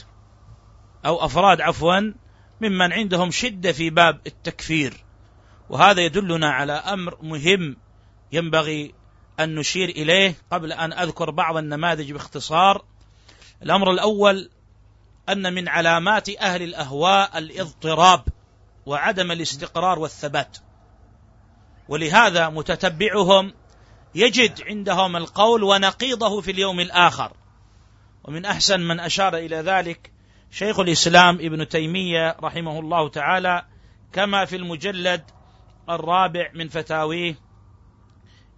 أو 1.06 1.26
أفراد 1.26 1.62
عفوا 1.62 2.14
ممن 2.62 2.94
عندهم 2.94 3.32
شدة 3.32 3.72
في 3.72 3.90
باب 3.90 4.20
التكفير. 4.28 5.04
وهذا 5.70 6.02
يدلنا 6.02 6.52
على 6.52 6.74
أمر 6.74 7.18
مهم 7.22 7.78
ينبغي 8.32 8.94
أن 9.40 9.56
نشير 9.56 9.90
إليه 9.90 10.36
قبل 10.52 10.74
أن 10.74 10.94
أذكر 10.94 11.32
بعض 11.32 11.58
النماذج 11.58 12.12
باختصار. 12.12 12.86
الأمر 13.64 13.92
الأول 13.92 14.50
أن 15.30 15.54
من 15.54 15.68
علامات 15.68 16.30
أهل 16.30 16.62
الأهواء 16.62 17.38
الاضطراب 17.38 18.24
وعدم 18.86 19.32
الاستقرار 19.32 20.00
والثبات. 20.00 20.58
ولهذا 21.90 22.50
متتبعهم 22.50 23.54
يجد 24.16 24.62
عندهم 24.62 25.16
القول 25.16 25.64
ونقيضه 25.64 26.42
في 26.42 26.52
اليوم 26.52 26.80
الآخر. 26.80 27.34
ومن 28.24 28.46
أحسن 28.46 28.80
من 28.80 29.00
أشار 29.00 29.38
إلى 29.38 29.56
ذلك 29.56 30.12
شيخ 30.52 30.80
الإسلام 30.80 31.36
ابن 31.36 31.68
تيمية 31.68 32.36
رحمه 32.44 32.80
الله 32.80 33.10
تعالى 33.10 33.66
كما 34.14 34.46
في 34.46 34.56
المجلد 34.56 35.24
الرابع 35.90 36.52
من 36.54 36.68
فتاويه 36.70 37.36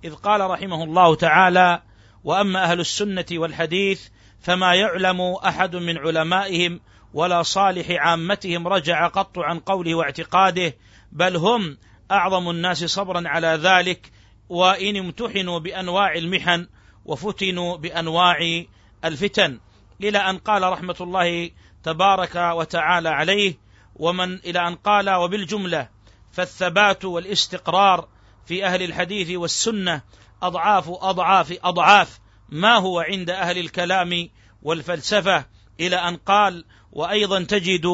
إذ 0.04 0.16
قال 0.16 0.41
رحمه 0.41 0.84
الله 0.84 1.16
تعالى 1.16 1.82
وأما 2.24 2.64
أهل 2.64 2.80
السنة 2.80 3.26
والحديث 3.32 4.08
فما 4.41 4.75
يعلم 4.75 5.21
أحد 5.21 5.75
من 5.75 5.97
علمائهم 5.97 6.79
ولا 7.13 7.43
صالح 7.43 7.91
عامتهم 7.91 8.67
رجع 8.67 9.07
قط 9.07 9.39
عن 9.39 9.59
قوله 9.59 9.95
واعتقاده 9.95 10.75
بل 11.11 11.35
هم 11.35 11.77
أعظم 12.11 12.49
الناس 12.49 12.85
صبرا 12.85 13.27
على 13.27 13.47
ذلك 13.47 14.11
وإن 14.49 14.97
امتحنوا 14.97 15.59
بأنواع 15.59 16.13
المحن 16.13 16.67
وفتنوا 17.05 17.77
بأنواع 17.77 18.63
الفتن. 19.05 19.59
إلى 20.03 20.17
أن 20.17 20.37
قال 20.37 20.63
رحمة 20.63 20.95
الله 21.01 21.49
تبارك 21.83 22.35
وتعالى 22.35 23.09
عليه 23.09 23.57
ومن 23.95 24.33
إلى 24.33 24.67
أن 24.67 24.75
قال 24.75 25.09
وبالجملة 25.09 25.89
فالثبات 26.31 27.05
والاستقرار 27.05 28.07
في 28.45 28.65
أهل 28.65 28.83
الحديث 28.83 29.31
والسنة 29.31 30.01
أضعاف 30.41 30.89
أضعاف 30.89 31.57
أضعاف 31.63 32.20
ما 32.52 32.78
هو 32.78 32.99
عند 32.99 33.30
أهل 33.30 33.58
الكلام 33.58 34.30
والفلسفة 34.62 35.45
إلى 35.80 35.95
أن 35.95 36.16
قال 36.16 36.66
وأيضا 36.91 37.43
تجد 37.43 37.86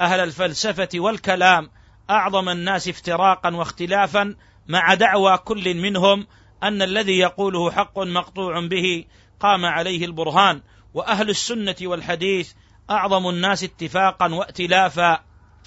أهل 0.00 0.20
الفلسفة 0.20 0.88
والكلام 0.94 1.70
أعظم 2.10 2.48
الناس 2.48 2.88
افتراقا 2.88 3.54
واختلافا 3.54 4.36
مع 4.68 4.94
دعوى 4.94 5.38
كل 5.38 5.74
منهم 5.74 6.26
أن 6.62 6.82
الذي 6.82 7.18
يقوله 7.18 7.70
حق 7.70 7.98
مقطوع 7.98 8.66
به 8.66 9.04
قام 9.40 9.64
عليه 9.64 10.04
البرهان 10.04 10.62
وأهل 10.94 11.30
السنة 11.30 11.76
والحديث 11.82 12.52
أعظم 12.90 13.28
الناس 13.28 13.64
اتفاقا 13.64 14.34
وائتلافا 14.34 15.24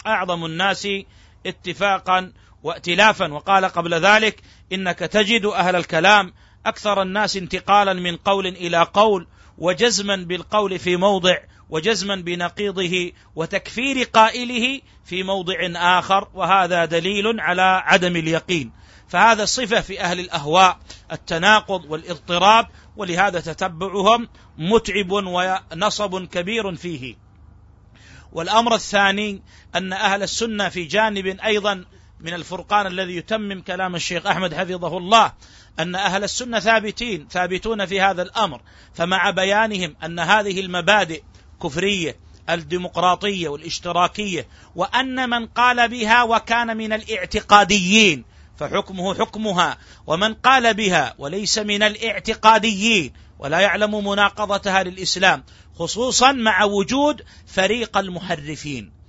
أعظم 0.07 0.45
الناس 0.45 0.87
اتفاقا 1.45 2.33
وائتلافا. 2.63 3.33
وقال 3.33 3.65
قبل 3.65 3.93
ذلك 3.93 4.41
إنك 4.73 4.99
تجد 4.99 5.45
أهل 5.45 5.75
الكلام 5.75 6.33
أكثر 6.65 7.01
الناس 7.01 7.37
انتقالا 7.37 7.93
من 7.93 8.17
قول 8.17 8.47
إلى 8.47 8.87
قول 8.93 9.27
وجزما 9.57 10.15
بالقول 10.15 10.79
في 10.79 10.95
موضع 10.95 11.37
وجزما 11.69 12.15
بنقيضه 12.15 13.11
وتكفير 13.35 14.03
قائله 14.03 14.81
في 15.05 15.23
موضع 15.23 15.55
آخر 15.75 16.27
وهذا 16.33 16.85
دليل 16.85 17.39
على 17.39 17.81
عدم 17.85 18.15
اليقين. 18.15 18.71
فهذا 19.07 19.45
صفة 19.45 19.81
في 19.81 20.01
أهل 20.01 20.19
الأهواء 20.19 20.79
التناقض 21.11 21.85
والاضطراب 21.85 22.67
ولهذا 22.95 23.39
تتبعهم 23.39 24.27
متعب 24.57 25.11
ونصب 25.11 26.25
كبير 26.25 26.75
فيه. 26.75 27.15
والأمر 28.31 28.75
الثاني 28.75 29.41
أن 29.75 29.93
أهل 29.93 30.23
السنة 30.23 30.69
في 30.69 30.83
جانب 30.83 31.27
أيضا 31.27 31.85
من 32.21 32.33
الفرقان 32.33 32.87
الذي 32.87 33.15
يتمم 33.15 33.61
كلام 33.61 33.95
الشيخ 33.95 34.25
أحمد 34.25 34.53
حفظه 34.53 34.97
الله 34.97 35.33
أن 35.79 35.95
أهل 35.95 36.23
السنة 36.23 36.59
ثابتين 36.59 37.27
ثابتون 37.31 37.85
في 37.85 38.01
هذا 38.01 38.21
الأمر. 38.21 38.61
فمع 38.93 39.29
بيانهم 39.29 39.95
أن 40.03 40.19
هذه 40.19 40.59
المبادئ 40.59 41.23
كفرية 41.63 42.15
الديمقراطية 42.49 43.49
والاشتراكية 43.49 44.47
وأن 44.75 45.29
من 45.29 45.47
قال 45.47 45.89
بها 45.89 46.23
وكان 46.23 46.77
من 46.77 46.93
الاعتقاديين 46.93 48.25
فحكمه 48.57 49.13
حكمها. 49.13 49.77
ومن 50.07 50.33
قال 50.33 50.73
بها 50.73 51.15
وليس 51.17 51.57
من 51.57 51.83
الاعتقاديين 51.83 53.13
ولا 53.39 53.59
يعلم 53.59 54.07
مناقضتها 54.07 54.83
للإسلام 54.83 55.43
خصوصا 55.75 56.31
مع 56.31 56.63
وجود 56.63 57.21
فريق 57.47 57.97
المحرفين. 57.97 59.01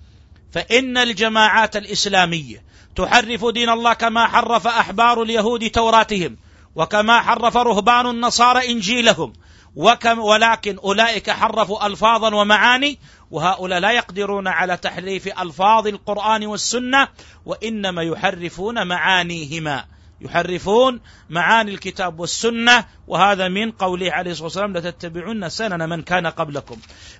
فإن 0.52 0.98
الجماعات 0.98 1.76
الإسلامية 1.76 2.71
تحرف 2.96 3.44
دين 3.44 3.68
الله 3.68 3.92
كما 3.92 4.26
حرف 4.26 4.66
أحبار 4.66 5.22
اليهود 5.22 5.70
توراتهم 5.70 6.36
وكما 6.76 7.20
حرف 7.20 7.56
رهبان 7.56 8.06
النصارى 8.06 8.72
إنجيلهم 8.72 9.32
وكم 9.76 10.18
ولكن 10.18 10.78
أولئك 10.78 11.30
حرفوا 11.30 11.86
ألفاظا 11.86 12.34
ومعاني 12.34 12.98
وهؤلاء 13.30 13.80
لا 13.80 13.90
يقدرون 13.90 14.48
على 14.48 14.76
تحريف 14.76 15.40
ألفاظ 15.40 15.86
القرآن 15.86 16.46
والسنة 16.46 17.08
وإنما 17.46 18.02
يحرفون 18.02 18.86
معانيهما. 18.86 19.84
يحرفون 20.22 21.00
معاني 21.30 21.70
الكتاب 21.70 22.20
والسنة 22.20 22.84
وهذا 23.06 23.48
من 23.48 23.70
قوله 23.70 24.12
عليه 24.12 24.30
الصلاة 24.30 24.44
والسلام 24.44 24.76
لتتبعن 24.76 25.48
سنن 25.48 25.88
من 25.88 26.02
كان 26.02 26.26
قبلكم. 26.26 26.76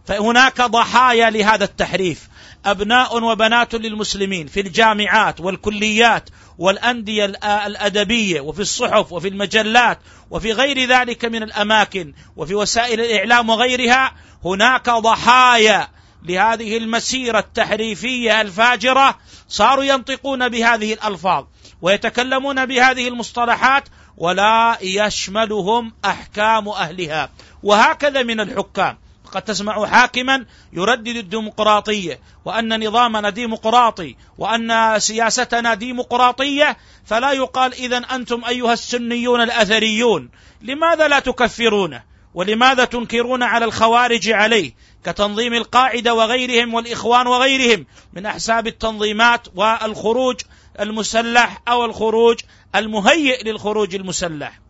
فهناك 0.07 0.61
ضحايا 0.61 1.31
لهذا 1.31 1.65
التحريف. 1.65 2.29
أبناء 2.65 3.25
وبنات 3.25 3.75
للمسلمين 3.75 4.47
في 4.47 4.61
الجامعات 4.61 5.41
والكليات 5.41 6.31
والأندية 6.59 7.25
الأدبية 7.67 8.41
وفي 8.41 8.61
الصحف 8.61 9.13
وفي 9.13 9.29
المجلات 9.29 9.99
وفي 10.31 10.53
غير 10.53 10.89
ذلك 10.89 11.25
من 11.25 11.43
الأماكن 11.43 12.15
وفي 12.37 12.55
وسائل 12.55 13.01
الإعلام 13.01 13.49
وغيرها 13.49 14.13
هناك 14.45 14.91
ضحايا 14.91 15.89
لهذه 16.23 16.77
المسيرة 16.77 17.39
التحريفية 17.39 18.41
الفاجرة 18.41 19.19
صاروا 19.49 19.85
ينطقون 19.85 20.49
بهذه 20.49 20.93
الألفاظ. 20.93 21.45
ويتكلمون 21.83 22.67
بهذه 22.67 23.09
المصطلحات 23.09 23.89
ولا 24.17 24.79
يشملهم 24.83 25.93
أحكام 26.05 26.69
أهلها. 26.69 27.31
وهكذا 27.63 28.23
من 28.23 28.41
الحكام. 28.41 28.99
قد 29.33 29.43
تسمع 29.43 29.87
حاكما 29.87 30.45
يردد 30.73 31.17
الديمقراطية 31.17 32.21
وأن 32.45 32.87
نظامنا 32.87 33.31
ديمقراطي 33.31 34.17
وأن 34.39 34.99
سياستنا 34.99 35.75
ديمقراطية 35.75 36.77
فلا 37.05 37.33
يقال 37.33 37.75
اذا 37.75 37.99
أنتم 37.99 38.45
أيها 38.45 38.73
السنيون 38.73 39.41
الأثريون. 39.41 40.31
لماذا 40.63 41.09
لا 41.09 41.19
تكفرونه 41.19 42.03
ولماذا 42.35 42.85
تنكرون 42.85 43.43
على 43.43 43.65
الخوارج 43.65 44.31
عليه 44.31 44.73
كتنظيم 45.05 45.55
القاعدة 45.55 46.15
وغيرهم 46.15 46.75
والإخوان 46.75 47.27
وغيرهم 47.27 47.87
من 48.13 48.27
أحساب 48.27 48.67
التنظيمات 48.67 49.49
والخروج 49.55 50.41
المسلح 50.81 51.63
أو 51.69 51.85
الخروج 51.85 52.41
المهيئ 52.75 53.45
للخروج 53.45 53.95
المسلح. 53.95 54.61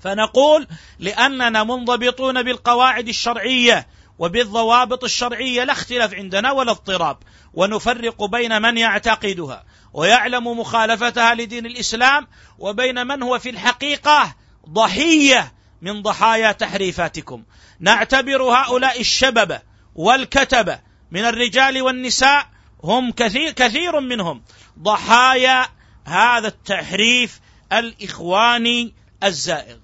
فنقول 0.00 0.66
لأننا 0.98 1.64
منضبطون 1.64 2.42
بالقواعد 2.42 3.08
الشرعية 3.08 3.86
وبالضوابط 4.18 5.04
الشرعية 5.04 5.64
لا 5.64 5.72
اختلاف 5.72 6.14
عندنا 6.14 6.52
ولا 6.52 6.70
اضطراب 6.70 7.16
ونفرق 7.54 8.24
بين 8.24 8.62
من 8.62 8.78
يعتقدها 8.78 9.64
ويعلم 9.92 10.58
مخالفتها 10.60 11.34
لدين 11.34 11.66
الإسلام 11.66 12.26
وبين 12.58 13.06
من 13.06 13.22
هو 13.22 13.38
في 13.38 13.50
الحقيقة 13.50 14.34
ضحية 14.68 15.52
من 15.82 16.02
ضحايا 16.02 16.52
تحريفاتكم. 16.52 17.42
نعتبر 17.80 18.42
هؤلاء 18.42 19.00
الشبب 19.00 19.58
والكتبه 19.94 20.80
من 21.10 21.20
الرجال 21.20 21.82
والنساء 21.82 22.46
هم 22.84 23.12
كثير 23.12 23.50
كثير 23.50 24.00
منهم. 24.00 24.42
ضحايا 24.78 25.66
هذا 26.04 26.48
التحريف 26.48 27.40
الإخواني 27.72 28.94
الزائغ. 29.24 29.76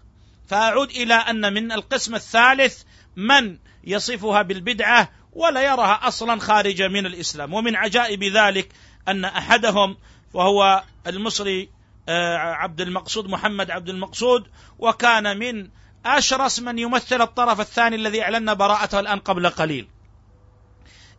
فأعود 0.48 0.90
إلى 0.90 1.14
أن 1.14 1.52
من 1.52 1.72
القسم 1.72 2.14
الثالث 2.14 2.82
من 3.16 3.58
يصفها 3.84 4.42
بالبدعة 4.42 5.10
ولا 5.32 5.62
يراها 5.62 6.08
أصلا 6.08 6.40
خارجه 6.40 6.88
من 6.88 7.06
الإسلام. 7.06 7.54
ومن 7.54 7.76
عجائب 7.76 8.24
ذلك 8.24 8.68
أن 9.08 9.24
أحدهم 9.24 9.96
وهو 10.34 10.82
المصري 11.06 11.68
آه، 12.08 12.36
عبد 12.36 12.80
المقصود 12.80 13.28
محمد 13.28 13.70
عبد 13.70 13.88
المقصود 13.88 14.46
وكان 14.78 15.38
من 15.38 15.68
أشرس 16.06 16.60
من 16.60 16.78
يمثل 16.78 17.22
الطرف 17.22 17.60
الثاني 17.60 17.96
الذي 17.96 18.22
أعلن 18.22 18.54
براءته 18.54 19.00
الآن 19.00 19.18
قبل 19.18 19.50
قليل. 19.50 19.88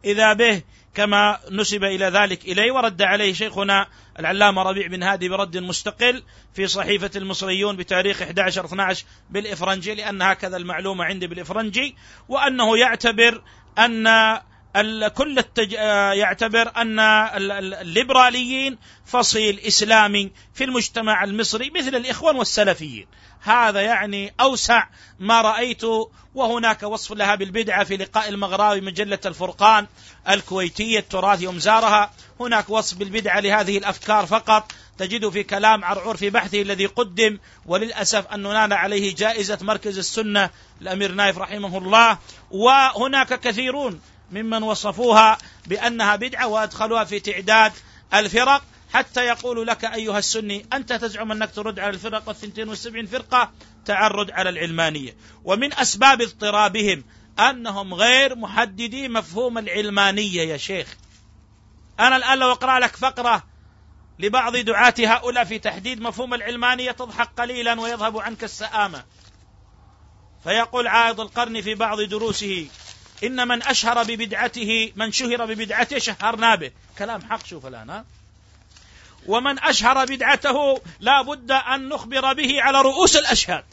إذا 0.05 0.33
به 0.33 0.61
كما 0.95 1.39
نسب 1.51 1.83
إلى 1.83 2.05
ذلك 2.05 2.45
إليه 2.45 2.71
ورد 2.71 3.01
عليه 3.01 3.33
شيخنا 3.33 3.87
العلامة 4.19 4.63
ربيع 4.63 4.87
بن 4.87 5.03
هادي 5.03 5.29
برد 5.29 5.57
مستقل 5.57 6.23
في 6.53 6.67
صحيفة 6.67 7.11
المصريون 7.15 7.75
بتاريخ 7.75 8.23
11-12 8.23 9.03
بالإفرنجي 9.29 9.95
لأن 9.95 10.21
هكذا 10.21 10.57
المعلومة 10.57 11.03
عندي 11.03 11.27
بالإفرنجي 11.27 11.95
وأنه 12.29 12.77
يعتبر 12.77 13.41
أن 13.79 14.07
كل 15.13 15.39
التج... 15.39 15.71
يعتبر 16.13 16.71
أن 16.77 16.99
الليبراليين 16.99 18.77
فصيل 19.05 19.59
إسلامي 19.59 20.31
في 20.53 20.63
المجتمع 20.63 21.23
المصري 21.23 21.71
مثل 21.75 21.95
الإخوان 21.95 22.35
والسلفيين. 22.35 23.07
هذا 23.41 23.81
يعني 23.81 24.33
أوسع 24.39 24.87
ما 25.19 25.41
رأيت 25.41 25.81
وهناك 26.35 26.83
وصف 26.83 27.11
لها 27.11 27.35
بالبدعة 27.35 27.83
في 27.83 27.97
لقاء 27.97 28.29
المغراوي 28.29 28.81
مجله 28.81 29.19
الفرقان 29.25 29.87
الكويتية 30.29 30.99
التراث 30.99 31.41
يوم 31.41 31.59
زارها. 31.59 32.11
هناك 32.39 32.69
وصف 32.69 32.97
بالبدعة 32.97 33.39
لهذه 33.39 33.77
الأفكار 33.77 34.25
فقط. 34.25 34.71
تجد 34.97 35.29
في 35.29 35.43
كلام 35.43 35.85
عرعور 35.85 36.17
في 36.17 36.29
بحثه 36.29 36.61
الذي 36.61 36.85
قدم 36.85 37.39
وللأسف 37.65 38.27
أن 38.27 38.41
نال 38.43 38.73
عليه 38.73 39.15
جائزة 39.15 39.57
مركز 39.61 39.97
السنة 39.97 40.49
الامير 40.81 41.11
نايف 41.11 41.37
رحمه 41.37 41.77
الله. 41.77 42.17
وهناك 42.51 43.39
كثيرون 43.39 44.01
ممن 44.31 44.63
وصفوها 44.63 45.37
بأنها 45.67 46.15
بدعة 46.15 46.47
وأدخلوها 46.47 47.03
في 47.03 47.19
تعداد 47.19 47.71
الفرق 48.13 48.63
حتى 48.93 49.25
يقول 49.25 49.67
لك 49.67 49.85
أيها 49.85 50.19
السني 50.19 50.65
أنت 50.73 50.93
تزعم 50.93 51.31
أنك 51.31 51.51
ترد 51.51 51.79
على 51.79 51.89
الفرق 51.89 52.27
والثنتين 52.27 52.69
والسبعين 52.69 53.05
فرقة 53.05 53.51
تعرض 53.85 54.31
على 54.31 54.49
العلمانية. 54.49 55.15
ومن 55.43 55.73
أسباب 55.73 56.21
اضطرابهم 56.21 57.03
أنهم 57.39 57.93
غير 57.93 58.35
محددي 58.35 59.07
مفهوم 59.07 59.57
العلمانية 59.57 60.41
يا 60.41 60.57
شيخ. 60.57 60.95
أنا 61.99 62.15
الآن 62.15 62.37
لو 62.37 62.51
أقرأ 62.51 62.79
لك 62.79 62.95
فقرة 62.95 63.43
لبعض 64.19 64.57
دعاة 64.57 64.93
هؤلاء 64.99 65.43
في 65.43 65.59
تحديد 65.59 66.01
مفهوم 66.01 66.33
العلمانية 66.33 66.91
تضحك 66.91 67.29
قليلا 67.37 67.81
ويذهب 67.81 68.17
عنك 68.17 68.43
السآمة. 68.43 69.03
فيقول 70.43 70.87
عائض 70.87 71.21
القرن 71.21 71.61
في 71.61 71.75
بعض 71.75 72.01
دروسه 72.01 72.67
إن 73.23 73.47
من 73.47 73.63
أشهر 73.63 74.03
ببدعته 74.03 74.91
من 74.95 75.11
شهر 75.11 75.45
ببدعته 75.45 75.99
شهرنا 75.99 76.55
به. 76.55 76.71
كلام 76.97 77.21
حق 77.21 77.45
شوف 77.45 77.65
الآن 77.65 77.89
ها؟ 77.89 78.05
ومن 79.27 79.59
أشهر 79.59 80.05
بدعته 80.05 80.81
لا 80.99 81.21
بد 81.21 81.51
أن 81.51 81.89
نخبر 81.89 82.33
به 82.33 82.61
على 82.61 82.81
رؤوس 82.81 83.15
الأشهاد. 83.15 83.63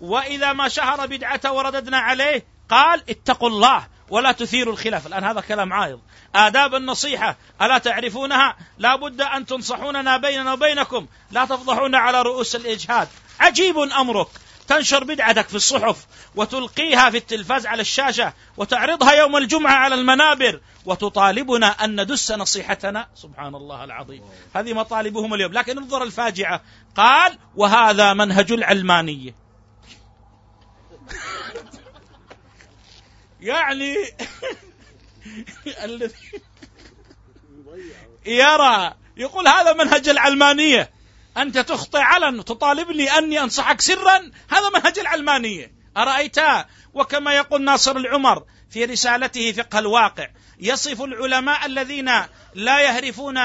وإذا 0.00 0.52
ما 0.52 0.68
شهر 0.68 1.06
بدعته 1.06 1.52
ورددنا 1.52 1.98
عليه 1.98 2.44
قال 2.70 3.02
اتقوا 3.10 3.48
الله 3.48 3.86
ولا 4.08 4.32
تثيروا 4.32 4.72
الخلاف. 4.72 5.06
الآن 5.06 5.24
هذا 5.24 5.40
كلام 5.40 5.72
عايض. 5.72 6.00
آداب 6.34 6.74
النصيحة 6.74 7.36
ألا 7.62 7.78
تعرفونها؟ 7.78 8.56
لا 8.78 8.96
بد 8.96 9.20
أن 9.20 9.46
تنصحوننا 9.46 10.16
بيننا 10.16 10.52
وبينكم. 10.52 11.06
لا 11.30 11.44
تفضحونا 11.44 11.98
على 11.98 12.22
رؤوس 12.22 12.56
الإجهاد. 12.56 13.08
عجيب 13.40 13.78
أمرك. 13.78 14.28
تنشر 14.70 15.04
بدعتك 15.04 15.48
في 15.48 15.54
الصحف 15.54 16.06
وتلقيها 16.34 17.10
في 17.10 17.16
التلفاز 17.16 17.66
على 17.66 17.80
الشاشة 17.80 18.32
وتعرضها 18.56 19.12
يوم 19.12 19.36
الجمعة 19.36 19.72
على 19.72 19.94
المنابر 19.94 20.60
وتطالبنا 20.84 21.66
أن 21.66 22.00
ندس 22.00 22.32
نصيحتنا. 22.32 23.08
سبحان 23.14 23.54
الله 23.54 23.84
العظيم. 23.84 24.22
هذه 24.54 24.72
مطالبهم 24.72 25.34
اليوم. 25.34 25.52
لكن 25.52 25.78
انظر 25.78 26.02
الفاجعة. 26.02 26.62
قال 26.96 27.38
وهذا 27.56 28.12
منهج 28.12 28.52
العلمانية. 28.52 29.34
يعني 33.40 33.94
الذي 35.84 36.14
يرى 38.26 38.94
يقول 39.16 39.48
هذا 39.48 39.72
منهج 39.72 40.08
العلمانية. 40.08 40.90
أنت 41.36 41.58
تخطئ 41.58 41.98
علن 41.98 42.44
تطالبني 42.44 43.10
أني 43.18 43.40
أنصحك 43.40 43.80
سرا. 43.80 44.30
هذا 44.50 44.68
منهج 44.74 44.98
العلمانية. 44.98 45.72
أرأيت؟ 45.96 46.36
وكما 46.94 47.34
يقول 47.34 47.62
ناصر 47.64 47.96
العمر 47.96 48.44
في 48.70 48.84
رسالته 48.84 49.52
فقه 49.52 49.78
الواقع 49.78 50.28
يصف 50.60 51.02
العلماء 51.02 51.66
الذين 51.66 52.10
لا 52.54 52.80
يهرفون 52.80 53.40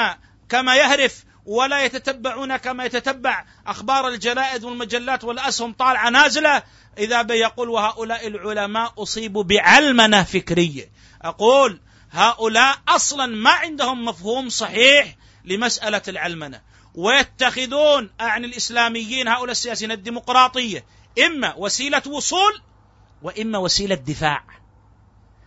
كما 0.49 0.75
يهرف 0.75 1.23
ولا 1.45 1.85
يتتبعون 1.85 2.57
كما 2.57 2.85
يتتبع. 2.85 3.45
أخبار 3.67 4.07
الجرائد 4.07 4.63
والمجلات 4.63 5.23
والأسهم 5.23 5.73
طالعة 5.73 6.09
نازلة. 6.09 6.63
إذا 6.97 7.21
بيقول 7.21 7.69
وهؤلاء 7.69 8.27
العلماء 8.27 8.93
أصيبوا 8.97 9.43
بعلمنة 9.43 10.23
فكرية. 10.23 10.89
أقول 11.21 11.79
هؤلاء 12.11 12.77
أصلا 12.87 13.25
ما 13.25 13.51
عندهم 13.51 14.05
مفهوم 14.05 14.49
صحيح. 14.49 15.15
لمسألة 15.45 16.01
العلمنة. 16.07 16.61
ويتخذون 16.95 18.09
أعني 18.21 18.45
الإسلاميين 18.47 19.27
هؤلاء 19.27 19.51
السياسيين 19.51 19.91
الديمقراطية 19.91 20.85
إما 21.25 21.53
وسيلة 21.57 22.01
وصول 22.07 22.61
وإما 23.21 23.57
وسيلة 23.57 23.95
دفاع. 23.95 24.43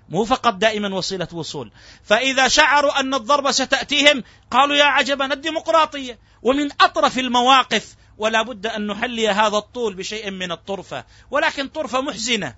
مو 0.09 0.25
فقط 0.25 0.55
دائما 0.55 0.95
وسيلة 0.95 1.29
وصول. 1.33 1.73
فإذا 2.05 2.49
شعروا 2.49 3.01
أن 3.01 3.15
الضربة 3.15 3.51
ستأتيهم 3.51 4.25
قالوا 4.51 4.77
يا 4.77 4.85
عجبا 4.85 5.33
الديمقراطية. 5.33 6.19
ومن 6.43 6.73
أطرف 6.73 7.19
المواقف 7.19 7.97
ولا 8.19 8.43
بد 8.43 8.67
أن 8.67 8.87
نحلي 8.87 9.29
هذا 9.29 9.57
الطول 9.57 9.95
بشيء 9.95 10.31
من 10.31 10.53
الطرفة. 10.53 11.05
ولكن 11.31 11.69
طرفة 11.69 12.01
محزنة. 12.01 12.55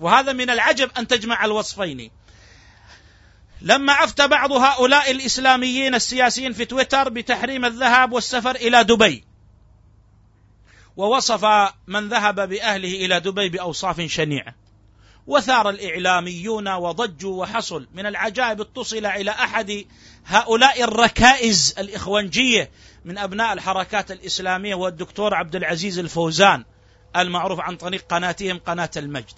وهذا 0.00 0.32
من 0.32 0.50
العجب 0.50 0.90
أن 0.98 1.06
تجمع 1.06 1.44
الوصفين. 1.44 2.10
لما 3.62 3.92
افتى 3.92 4.28
بعض 4.28 4.52
هؤلاء 4.52 5.10
الإسلاميين 5.10 5.94
السياسيين 5.94 6.52
في 6.52 6.64
تويتر 6.64 7.08
بتحريم 7.08 7.64
الذهاب 7.64 8.12
والسفر 8.12 8.54
إلى 8.54 8.84
دبي. 8.84 9.24
ووصف 10.96 11.44
من 11.86 12.08
ذهب 12.08 12.48
بأهله 12.48 13.06
إلى 13.06 13.20
دبي 13.20 13.48
بأوصاف 13.48 14.00
شنيعة. 14.00 14.54
وثار 15.26 15.70
الإعلاميون 15.70 16.68
وضجوا 16.68 17.40
وحصل 17.40 17.88
من 17.94 18.06
العجائب 18.06 18.60
اتصل 18.60 19.06
إلى 19.06 19.30
أحد 19.30 19.84
هؤلاء 20.26 20.84
الركائز 20.84 21.74
الإخوانجية 21.78 22.70
من 23.04 23.18
أبناء 23.18 23.52
الحركات 23.52 24.10
الإسلامية 24.10 24.74
هو 24.74 24.88
الدكتور 24.88 25.34
عبد 25.34 25.56
العزيز 25.56 25.98
الفوزان 25.98 26.64
المعروف 27.16 27.60
عن 27.60 27.76
طريق 27.76 28.04
قناتهم 28.08 28.58
قناة 28.58 28.90
المجد. 28.96 29.34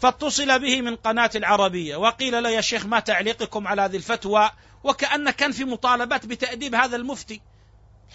فاتصل 0.00 0.58
به 0.58 0.82
من 0.82 0.96
قناة 0.96 1.30
العربية 1.34 1.96
وقيل 1.96 2.42
له 2.42 2.50
يا 2.50 2.60
شيخ 2.60 2.86
ما 2.86 3.00
تعليقكم 3.00 3.68
على 3.68 3.82
هذه 3.82 3.96
الفتوى؟ 3.96 4.50
وكأن 4.84 5.30
كان 5.30 5.52
في 5.52 5.64
مطالبات 5.64 6.26
بتأديب 6.26 6.74
هذا 6.74 6.96
المفتي. 6.96 7.40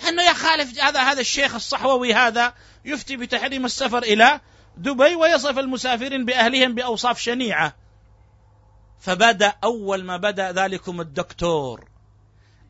أنه 0.10 0.24
يخالف 0.24 0.80
هذا 0.80 1.00
هذا 1.00 1.22
الشيخ 1.22 1.56
الصحووي 1.56 2.14
هذا 2.14 2.54
يفتي 2.86 3.18
بتحريم 3.18 3.66
السفر 3.66 3.98
إلى 4.04 4.42
دبي 4.78 5.16
ويصف 5.16 5.60
المسافرين 5.60 6.26
بأهلهم 6.26 6.76
بأوصاف 6.76 7.20
شنيعة. 7.20 7.76
فبدأ 9.00 9.54
أول 9.64 10.04
ما 10.04 10.18
بدأ 10.18 10.52
ذلكم 10.52 11.02
الدكتور 11.02 11.90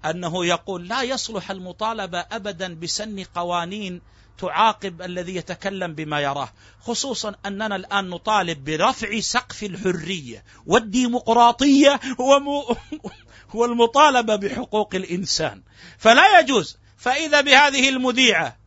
أنه 0.06 0.46
يقول 0.46 0.88
لا 0.88 1.02
يصلح 1.04 1.52
المطالبة 1.52 2.20
أبدا 2.20 2.76
بسن 2.76 3.24
قوانين 3.24 4.02
تعاقب 4.38 5.02
الذي 5.02 5.36
يتكلم 5.36 5.94
بما 5.94 6.22
يراه 6.22 6.50
خصوصا 6.82 7.36
أننا 7.46 7.76
الآن 7.76 8.10
نطالب 8.10 8.66
برفع 8.66 9.20
سقف 9.20 9.64
الحرية 9.64 10.44
والديمقراطية 10.66 12.00
والمطالبة 13.54 14.36
بحقوق 14.36 14.96
الإنسان. 14.96 15.62
فلا 15.98 16.40
يجوز. 16.40 16.78
فإذا 16.98 17.42
بهذه 17.42 17.90
المذيعة 17.90 18.58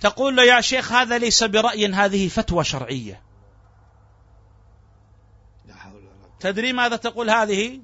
تقول 0.00 0.36
له 0.36 0.44
يا 0.44 0.60
شيخ 0.60 0.92
هذا 0.92 1.18
ليس 1.18 1.44
برأي 1.44 1.86
هذه 1.86 2.28
فتوى 2.28 2.64
شرعية. 2.64 3.22
تدري 6.40 6.72
ماذا 6.72 6.96
تقول 6.96 7.30
هذه؟ 7.30 7.80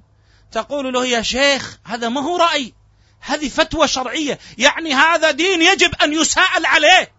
تقول 0.52 0.92
له 0.92 1.06
يا 1.06 1.22
شيخ 1.22 1.78
هذا 1.84 2.08
ما 2.08 2.20
هو 2.20 2.36
رأي. 2.36 2.74
هذه 3.20 3.48
فتوى 3.48 3.88
شرعية. 3.88 4.38
يعني 4.58 4.94
هذا 4.94 5.30
دين 5.30 5.62
يجب 5.62 5.94
أن 6.02 6.12
يساءل 6.12 6.66
عليه. 6.66 7.12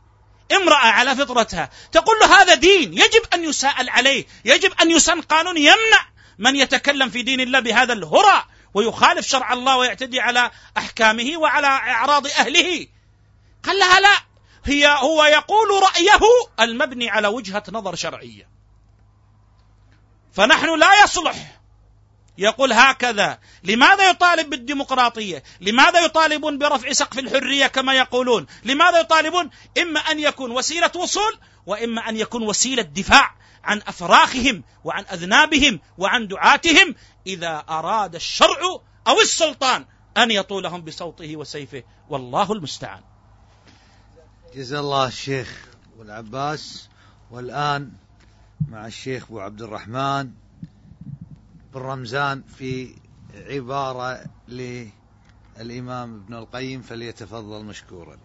امرأة 0.51 0.87
على 0.87 1.15
فطرتها. 1.15 1.69
تقول 1.91 2.19
له 2.19 2.41
هذا 2.41 2.55
دين 2.55 2.93
يجب 2.93 3.21
أن 3.33 3.43
يساءل 3.43 3.89
عليه. 3.89 4.25
يجب 4.45 4.73
أن 4.81 4.91
يسن 4.91 5.21
قانون 5.21 5.57
يمنع 5.57 6.05
من 6.37 6.55
يتكلم 6.55 7.09
في 7.09 7.21
دين 7.21 7.41
الله 7.41 7.59
بهذا 7.59 7.93
الهراء 7.93 8.45
ويخالف 8.73 9.27
شرع 9.27 9.53
الله 9.53 9.77
ويعتدي 9.77 10.19
على 10.19 10.51
أحكامه 10.77 11.37
وعلى 11.37 11.67
أعراض 11.67 12.27
أهله. 12.27 12.87
قال 13.63 13.79
لها 13.79 13.99
لا. 13.99 14.17
هي 14.65 14.87
هو 14.87 15.25
يقول 15.25 15.83
رأيه 15.83 16.19
المبني 16.59 17.09
على 17.09 17.27
وجهة 17.27 17.63
نظر 17.71 17.95
شرعية. 17.95 18.49
فنحن 20.33 20.79
لا 20.79 21.03
يصلح 21.03 21.58
يقول 22.39 22.73
هكذا. 22.73 23.39
لماذا 23.63 24.09
يطالب 24.09 24.49
بالديمقراطية؟ 24.49 25.43
لماذا 25.61 25.99
يطالبون 26.05 26.57
برفع 26.57 26.91
سقف 26.91 27.19
الحرية 27.19 27.67
كما 27.67 27.93
يقولون؟ 27.93 28.45
لماذا 28.63 28.99
يطالبون؟ 28.99 29.49
إما 29.81 29.99
أن 29.99 30.19
يكون 30.19 30.51
وسيلة 30.51 30.91
وصول 30.95 31.39
وإما 31.65 32.09
أن 32.09 32.17
يكون 32.17 32.43
وسيلة 32.43 32.81
دفاع 32.81 33.35
عن 33.63 33.81
أفراخهم 33.87 34.63
وعن 34.83 35.05
أذنابهم 35.13 35.79
وعن 35.97 36.27
دعاتهم 36.27 36.95
إذا 37.27 37.63
أراد 37.69 38.15
الشرع 38.15 38.59
أو 39.07 39.21
السلطان 39.21 39.85
أن 40.17 40.31
يطولهم 40.31 40.81
بصوته 40.81 41.37
وسيفه. 41.37 41.83
والله 42.09 42.53
المستعان. 42.53 43.01
جزا 44.55 44.79
الله 44.79 45.07
الشيخ 45.07 45.67
والعباس 45.97 46.89
والآن 47.31 47.91
مع 48.67 48.85
الشيخ 48.87 49.23
أبو 49.23 49.39
عبد 49.39 49.61
الرحمن. 49.61 50.31
بن 51.73 51.79
رمزان 51.79 52.43
في 52.57 52.95
عبارة 53.35 54.23
للإمام 54.47 56.15
ابن 56.15 56.33
القيم 56.33 56.81
فليتفضل 56.81 57.65
مشكورا. 57.65 58.17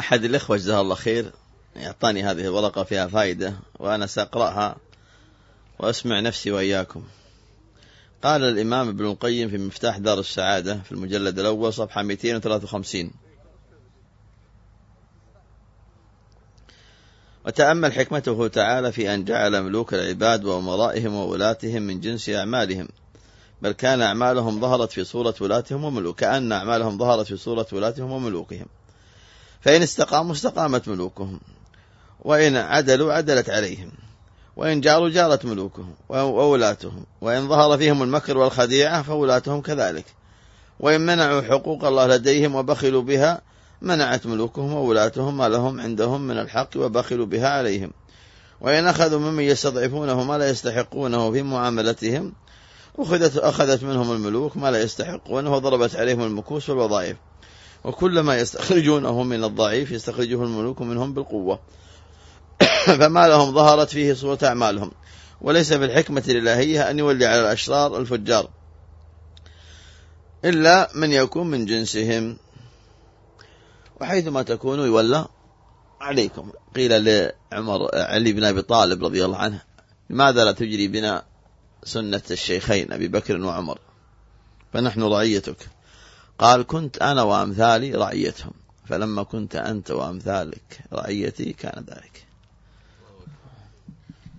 أحد 0.00 0.24
الإخوة 0.24 0.56
جزاه 0.56 0.80
الله 0.80 0.94
خير 0.94 1.32
يعطاني 1.76 2.22
هذه 2.22 2.40
الورقة 2.40 2.84
فيها 2.84 3.06
فائدة 3.06 3.54
وأنا 3.78 4.06
سأقرأها 4.06 4.76
وأسمع 5.78 6.20
نفسي 6.20 6.50
وإياكم. 6.50 7.04
قال 8.22 8.42
الإمام 8.42 8.88
ابن 8.88 9.06
القيم 9.06 9.48
في 9.48 9.58
مفتاح 9.58 9.98
دار 9.98 10.18
السعادة 10.18 10.78
في 10.78 10.92
المجلد 10.92 11.38
الأول 11.38 11.72
صفحة 11.72 12.02
253 12.02 13.10
وتأمل 17.46 17.92
حكمته 17.92 18.48
تعالى 18.48 18.92
في 18.92 19.14
أن 19.14 19.24
جعل 19.24 19.62
ملوك 19.62 19.94
العباد 19.94 20.44
وأمرائهم 20.44 21.14
وولاتهم 21.14 21.82
من 21.82 22.00
جنس 22.00 22.30
أعمالهم. 22.30 22.88
بل 23.62 23.72
كان 23.72 24.02
أعمالهم 24.02 24.60
ظهرت 24.60 24.92
في 24.92 25.04
صورة 25.04 25.34
ولاتهم 25.40 25.84
وملوك 25.84 26.18
كأن 26.18 26.52
أعمالهم 26.52 26.98
ظهرت 26.98 27.26
في 27.26 27.36
صورة 27.36 27.66
ولاتهم 27.72 28.12
وملوكهم. 28.12 28.66
فإن 29.60 29.82
استقاموا 29.82 30.32
استقامت 30.32 30.88
ملوكهم. 30.88 31.40
وإن 32.20 32.56
عدلوا 32.56 33.12
عدلت 33.12 33.50
عليهم. 33.50 33.92
وإن 34.56 34.80
جاروا 34.80 35.08
جارت 35.08 35.44
ملوكهم. 35.44 35.94
وولاتهم 36.08 37.04
وإن 37.20 37.48
ظهر 37.48 37.78
فيهم 37.78 38.02
المكر 38.02 38.38
والخديعة 38.38 39.02
فولاتهم 39.02 39.60
كذلك. 39.60 40.04
وإن 40.80 41.00
منعوا 41.00 41.42
حقوق 41.42 41.84
الله 41.84 42.06
لديهم 42.06 42.54
وبخلوا 42.54 43.02
بها 43.02 43.40
منعت 43.82 44.26
ملوكهم 44.26 44.72
وولاتهم 44.74 45.36
ما 45.36 45.48
لهم 45.48 45.80
عندهم 45.80 46.20
من 46.20 46.38
الحق 46.38 46.70
وبخلوا 46.76 47.26
بها 47.26 47.48
عليهم. 47.48 47.90
وإن 48.60 48.86
أخذوا 48.86 49.18
ممن 49.20 49.42
يستضعفونه 49.42 50.24
ما 50.24 50.38
لا 50.38 50.50
يستحقونه 50.50 51.32
في 51.32 51.42
معاملتهم 51.42 52.32
أخذت, 52.98 53.36
أخذت 53.36 53.82
منهم 53.82 54.12
الملوك 54.12 54.56
ما 54.56 54.70
لا 54.70 54.82
يستحقونه 54.82 55.54
وضربت 55.54 55.96
عليهم 55.96 56.22
المكوس 56.22 56.70
والوظائف. 56.70 57.16
وكلما 57.84 58.38
يستخرجونه 58.38 59.22
من 59.22 59.44
الضعيف 59.44 59.90
يستخرجه 59.90 60.44
الملوك 60.44 60.82
منهم 60.82 61.14
بالقوة. 61.14 61.60
فما 62.98 63.28
لهم 63.28 63.54
ظهرت 63.54 63.90
فيه 63.90 64.14
صورة 64.14 64.38
أعمالهم. 64.42 64.90
وليس 65.40 65.72
في 65.72 65.84
الحكمة 65.84 66.22
الإلهية 66.28 66.90
أن 66.90 66.98
يولي 66.98 67.26
على 67.26 67.40
الأشرار 67.40 67.98
الفجار 67.98 68.48
إلا 70.44 70.90
من 70.94 71.12
يكون 71.12 71.46
من 71.46 71.66
جنسهم. 71.66 72.36
وحيثما 74.00 74.42
تكونوا 74.42 74.86
يولى 74.86 75.26
عليكم. 76.00 76.52
قيل 76.76 77.04
لعمر 77.04 77.88
علي 77.94 78.32
بن 78.32 78.44
أبي 78.44 78.62
طالب 78.62 79.04
رضي 79.04 79.24
الله 79.24 79.36
عنه 79.36 79.62
لماذا 80.10 80.44
لا 80.44 80.52
تجري 80.52 80.88
بنا 80.88 81.24
سنة 81.84 82.22
الشيخين 82.30 82.92
أبي 82.92 83.08
بكر 83.08 83.40
وعمر؟ 83.40 83.78
فنحن 84.72 85.02
رعيتك. 85.02 85.68
قال 86.38 86.62
كنت 86.66 87.02
أنا 87.02 87.22
وأمثالي 87.22 87.94
رعيتهم 87.94 88.52
فلما 88.84 89.22
كنت 89.22 89.56
أنت 89.56 89.90
وأمثالك 89.90 90.80
رعيتي 90.92 91.52
كان 91.52 91.84
ذلك. 91.84 92.26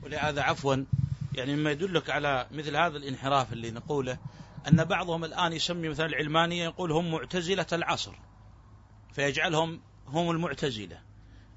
ولهذا 0.04 0.42
عفوا 0.42 0.76
يعني 1.34 1.56
مما 1.56 1.72
يدلك 1.72 2.10
على 2.10 2.48
مثل 2.52 2.76
هذا 2.76 2.98
الانحراف 2.98 3.54
اللي 3.54 3.72
نقوله 3.72 4.18
أن 4.68 4.84
بعضهم 4.84 5.26
الآن 5.26 5.54
يسمي 5.54 5.90
مثلا 5.90 6.06
العلمانية 6.06 6.64
يقول 6.64 6.92
هم 6.92 7.12
معتزلة 7.12 7.66
العصر. 7.74 8.12
فيجعلهم 9.14 9.82
هم 10.08 10.32
المعتزلة. 10.32 11.00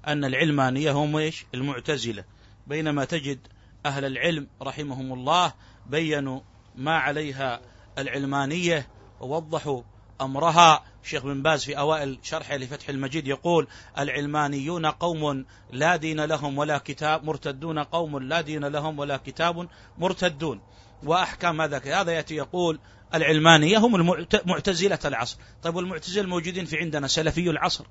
أن 0.07 0.25
العلمانية 0.25 0.91
هم 0.91 1.15
إيش؟ 1.15 1.45
المعتزلة. 1.53 2.23
بينما 2.67 3.05
تجد 3.05 3.47
أهل 3.85 4.05
العلم 4.05 4.47
رحمهم 4.61 5.13
الله 5.13 5.53
بينوا 5.85 6.39
ما 6.75 6.97
عليها 6.97 7.61
العلمانية 7.97 8.87
ووضحوا 9.19 9.81
أمرها. 10.21 10.83
شيخ 11.03 11.23
بن 11.23 11.41
باز 11.41 11.63
في 11.63 11.77
أوائل 11.77 12.19
شرحه 12.23 12.57
لفتح 12.57 12.89
المجيد 12.89 13.27
يقول 13.27 13.67
العلمانيون 13.99 14.85
قوم 14.85 15.45
لا 15.71 15.95
دين 15.95 16.21
لهم 16.21 16.57
ولا 16.57 16.77
كتاب 16.77 17.23
مرتدون 17.23 17.79
قوم 17.79 18.19
لا 18.19 18.41
دين 18.41 18.65
لهم 18.65 18.99
ولا 18.99 19.17
كتاب 19.17 19.67
مرتدون. 19.97 20.61
وأحكام 21.03 21.61
هذا 21.61 22.01
هذا 22.01 22.11
يأتي 22.11 22.35
يقول 22.35 22.79
العلمانية 23.13 23.77
هم 23.77 23.95
المعتزلة 24.33 24.99
العصر. 25.05 25.37
طيب 25.63 25.75
والمعتزلة 25.75 26.23
الموجودين 26.23 26.65
في 26.65 26.77
عندنا 26.77 27.07
سلفي 27.07 27.49
العصر. 27.49 27.85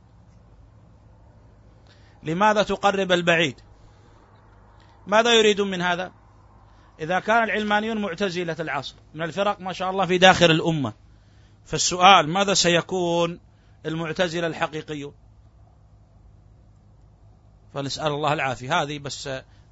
لماذا 2.23 2.63
تقرب 2.63 3.13
البعيد؟ 3.13 3.61
ماذا 5.07 5.35
يريدون 5.35 5.71
من 5.71 5.83
هذا؟ 5.83 6.13
إذا 7.01 7.21
كان 7.21 7.45
العلمانيون 7.45 8.03
معتزلة 8.03 8.57
العصر 8.61 8.95
من 9.15 9.23
الفرق 9.23 9.61
ما 9.61 9.73
شاء 9.73 9.91
الله 9.91 10.07
في 10.07 10.19
داخل 10.19 10.51
الأمة. 10.51 10.93
فالسؤال 11.65 12.29
ماذا 12.29 12.55
سيكون 12.55 13.41
المعتزلة 13.87 14.47
الحقيقيون 14.47 15.15
فنسأل 17.75 18.07
الله 18.07 18.33
العافية. 18.33 18.83
هذه 18.83 18.99
بس 18.99 19.31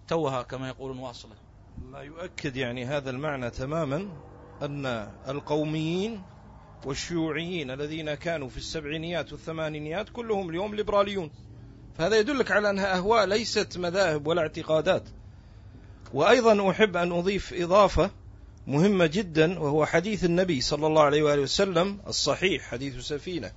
توها 0.09 0.43
كما 0.43 0.69
يقولون 0.69 0.99
واصلة. 0.99 1.35
ما 1.79 2.01
يؤكد 2.01 2.57
يعني 2.57 2.85
هذا 2.85 3.11
المعنى 3.11 3.51
تماما 3.51 4.09
أن 4.63 4.87
القوميين 5.29 6.23
والشيوعيين 6.85 7.71
الذين 7.71 8.15
كانوا 8.15 8.49
في 8.49 8.57
السبعينيات 8.57 9.33
والثمانينيات 9.33 10.09
كلهم 10.09 10.51
اليوم 10.51 10.75
ليبراليون. 10.75 11.31
فهذا 11.99 12.19
يدلك 12.19 12.51
على 12.51 12.71
أنها 12.71 12.97
أهواء 12.97 13.25
ليست 13.25 13.79
مذاهب 13.79 14.27
ولا 14.27 14.43
اعتقادات. 14.43 15.03
وأيضا 16.15 16.71
أحب 16.71 16.97
أن 16.97 17.13
أضيف 17.13 17.55
إضافة 17.55 18.11
مهمة 18.67 19.07
جدا 19.07 19.59
وهو 19.59 19.87
حديث 19.87 20.25
النبي 20.25 20.61
صلى 20.61 20.87
الله 20.87 21.03
عليه 21.03 21.23
وآله 21.23 21.43
وسلم 21.43 22.01
الصحيح 22.07 22.63
حديث 22.63 22.99
سفينة. 22.99 23.53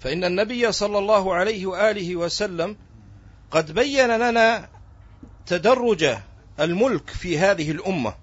فإن 0.00 0.24
النبي 0.24 0.72
صلى 0.72 0.98
الله 0.98 1.34
عليه 1.34 1.66
وآله 1.66 2.16
وسلم 2.16 2.76
قد 3.50 3.72
بين 3.72 4.16
لنا 4.16 4.68
تدرج 5.46 6.16
الملك 6.60 7.10
في 7.10 7.38
هذه 7.38 7.70
الأمة. 7.70 8.14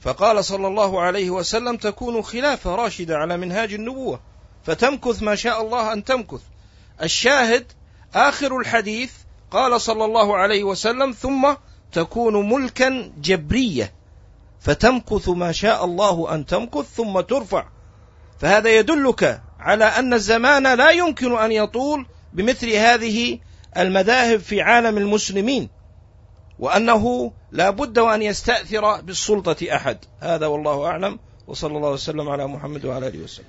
فقال 0.00 0.44
صلى 0.44 0.66
الله 0.66 1.00
عليه 1.00 1.30
وسلم 1.30 1.76
تكون 1.76 2.22
خلافة 2.22 2.74
راشدة 2.74 3.16
على 3.16 3.36
منهاج 3.36 3.74
النبوة 3.74 4.20
فتمكث 4.64 5.22
ما 5.22 5.34
شاء 5.34 5.62
الله 5.62 5.92
أن 5.92 6.04
تمكث. 6.04 6.40
الشاهد 7.02 7.66
آخر 8.14 8.56
الحديث 8.56 9.12
قال 9.50 9.80
صلى 9.80 10.04
الله 10.04 10.36
عليه 10.36 10.64
وسلم 10.64 11.12
ثم 11.12 11.54
تكون 11.92 12.48
ملكا 12.48 13.12
جبرية 13.20 13.92
فتمكث 14.60 15.28
ما 15.28 15.52
شاء 15.52 15.84
الله 15.84 16.34
أن 16.34 16.46
تمكث 16.46 16.94
ثم 16.94 17.20
ترفع. 17.20 17.68
فهذا 18.38 18.70
يدلك 18.70 19.42
على 19.58 19.84
أن 19.84 20.14
الزمان 20.14 20.74
لا 20.74 20.90
يمكن 20.90 21.38
أن 21.38 21.52
يطول 21.52 22.06
بمثل 22.32 22.70
هذه 22.70 23.38
المذاهب 23.76 24.40
في 24.40 24.60
عالم 24.60 24.98
المسلمين. 24.98 25.68
وأنه 26.62 27.32
لا 27.52 27.70
بد 27.70 27.98
وأن 27.98 28.22
يستأثر 28.22 29.00
بالسلطة 29.00 29.56
أحد. 29.74 29.98
هذا 30.20 30.46
والله 30.46 30.86
أعلم. 30.86 31.18
وصلى 31.46 31.76
الله 31.76 31.90
وسلم 31.90 32.28
على 32.28 32.46
محمد 32.46 32.84
وعلى 32.84 33.08
آله 33.08 33.24
وسلم. 33.24 33.46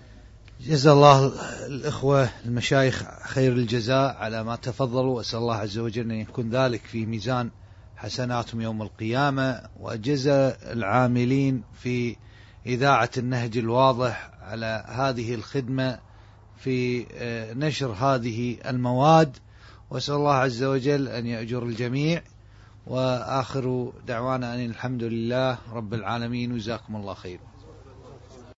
جزا 0.61 0.91
الله 0.93 1.31
الإخوة 1.65 2.29
المشايخ 2.45 3.03
خير 3.23 3.51
الجزاء 3.51 4.15
على 4.15 4.43
ما 4.43 4.55
تفضلوا. 4.55 5.17
وأسأل 5.17 5.39
الله 5.39 5.55
عز 5.55 5.77
وجل 5.77 6.11
أن 6.11 6.19
يكون 6.19 6.49
ذلك 6.49 6.81
في 6.85 7.05
ميزان 7.05 7.49
حسناتهم 7.95 8.61
يوم 8.61 8.81
القيامة. 8.81 9.61
وجزا 9.79 10.57
العاملين 10.71 11.63
في 11.81 12.15
إذاعة 12.65 13.11
النهج 13.17 13.57
الواضح 13.57 14.31
على 14.41 14.85
هذه 14.87 15.33
الخدمة 15.33 15.99
في 16.57 17.05
آه، 17.13 17.53
نشر 17.53 17.91
هذه 17.91 18.57
المواد. 18.65 19.37
وأسأل 19.89 20.15
الله 20.15 20.33
عز 20.33 20.63
وجل 20.63 21.07
أن 21.07 21.27
يأجر 21.27 21.63
الجميع. 21.63 22.21
وآخر 22.87 23.93
دعوانا 24.07 24.55
أن 24.55 24.65
الحمد 24.65 25.03
لله 25.03 25.57
رب 25.73 25.93
العالمين. 25.93 26.51
وجزاكم 26.51 26.95
الله 26.95 27.13
خيرا 27.13 27.52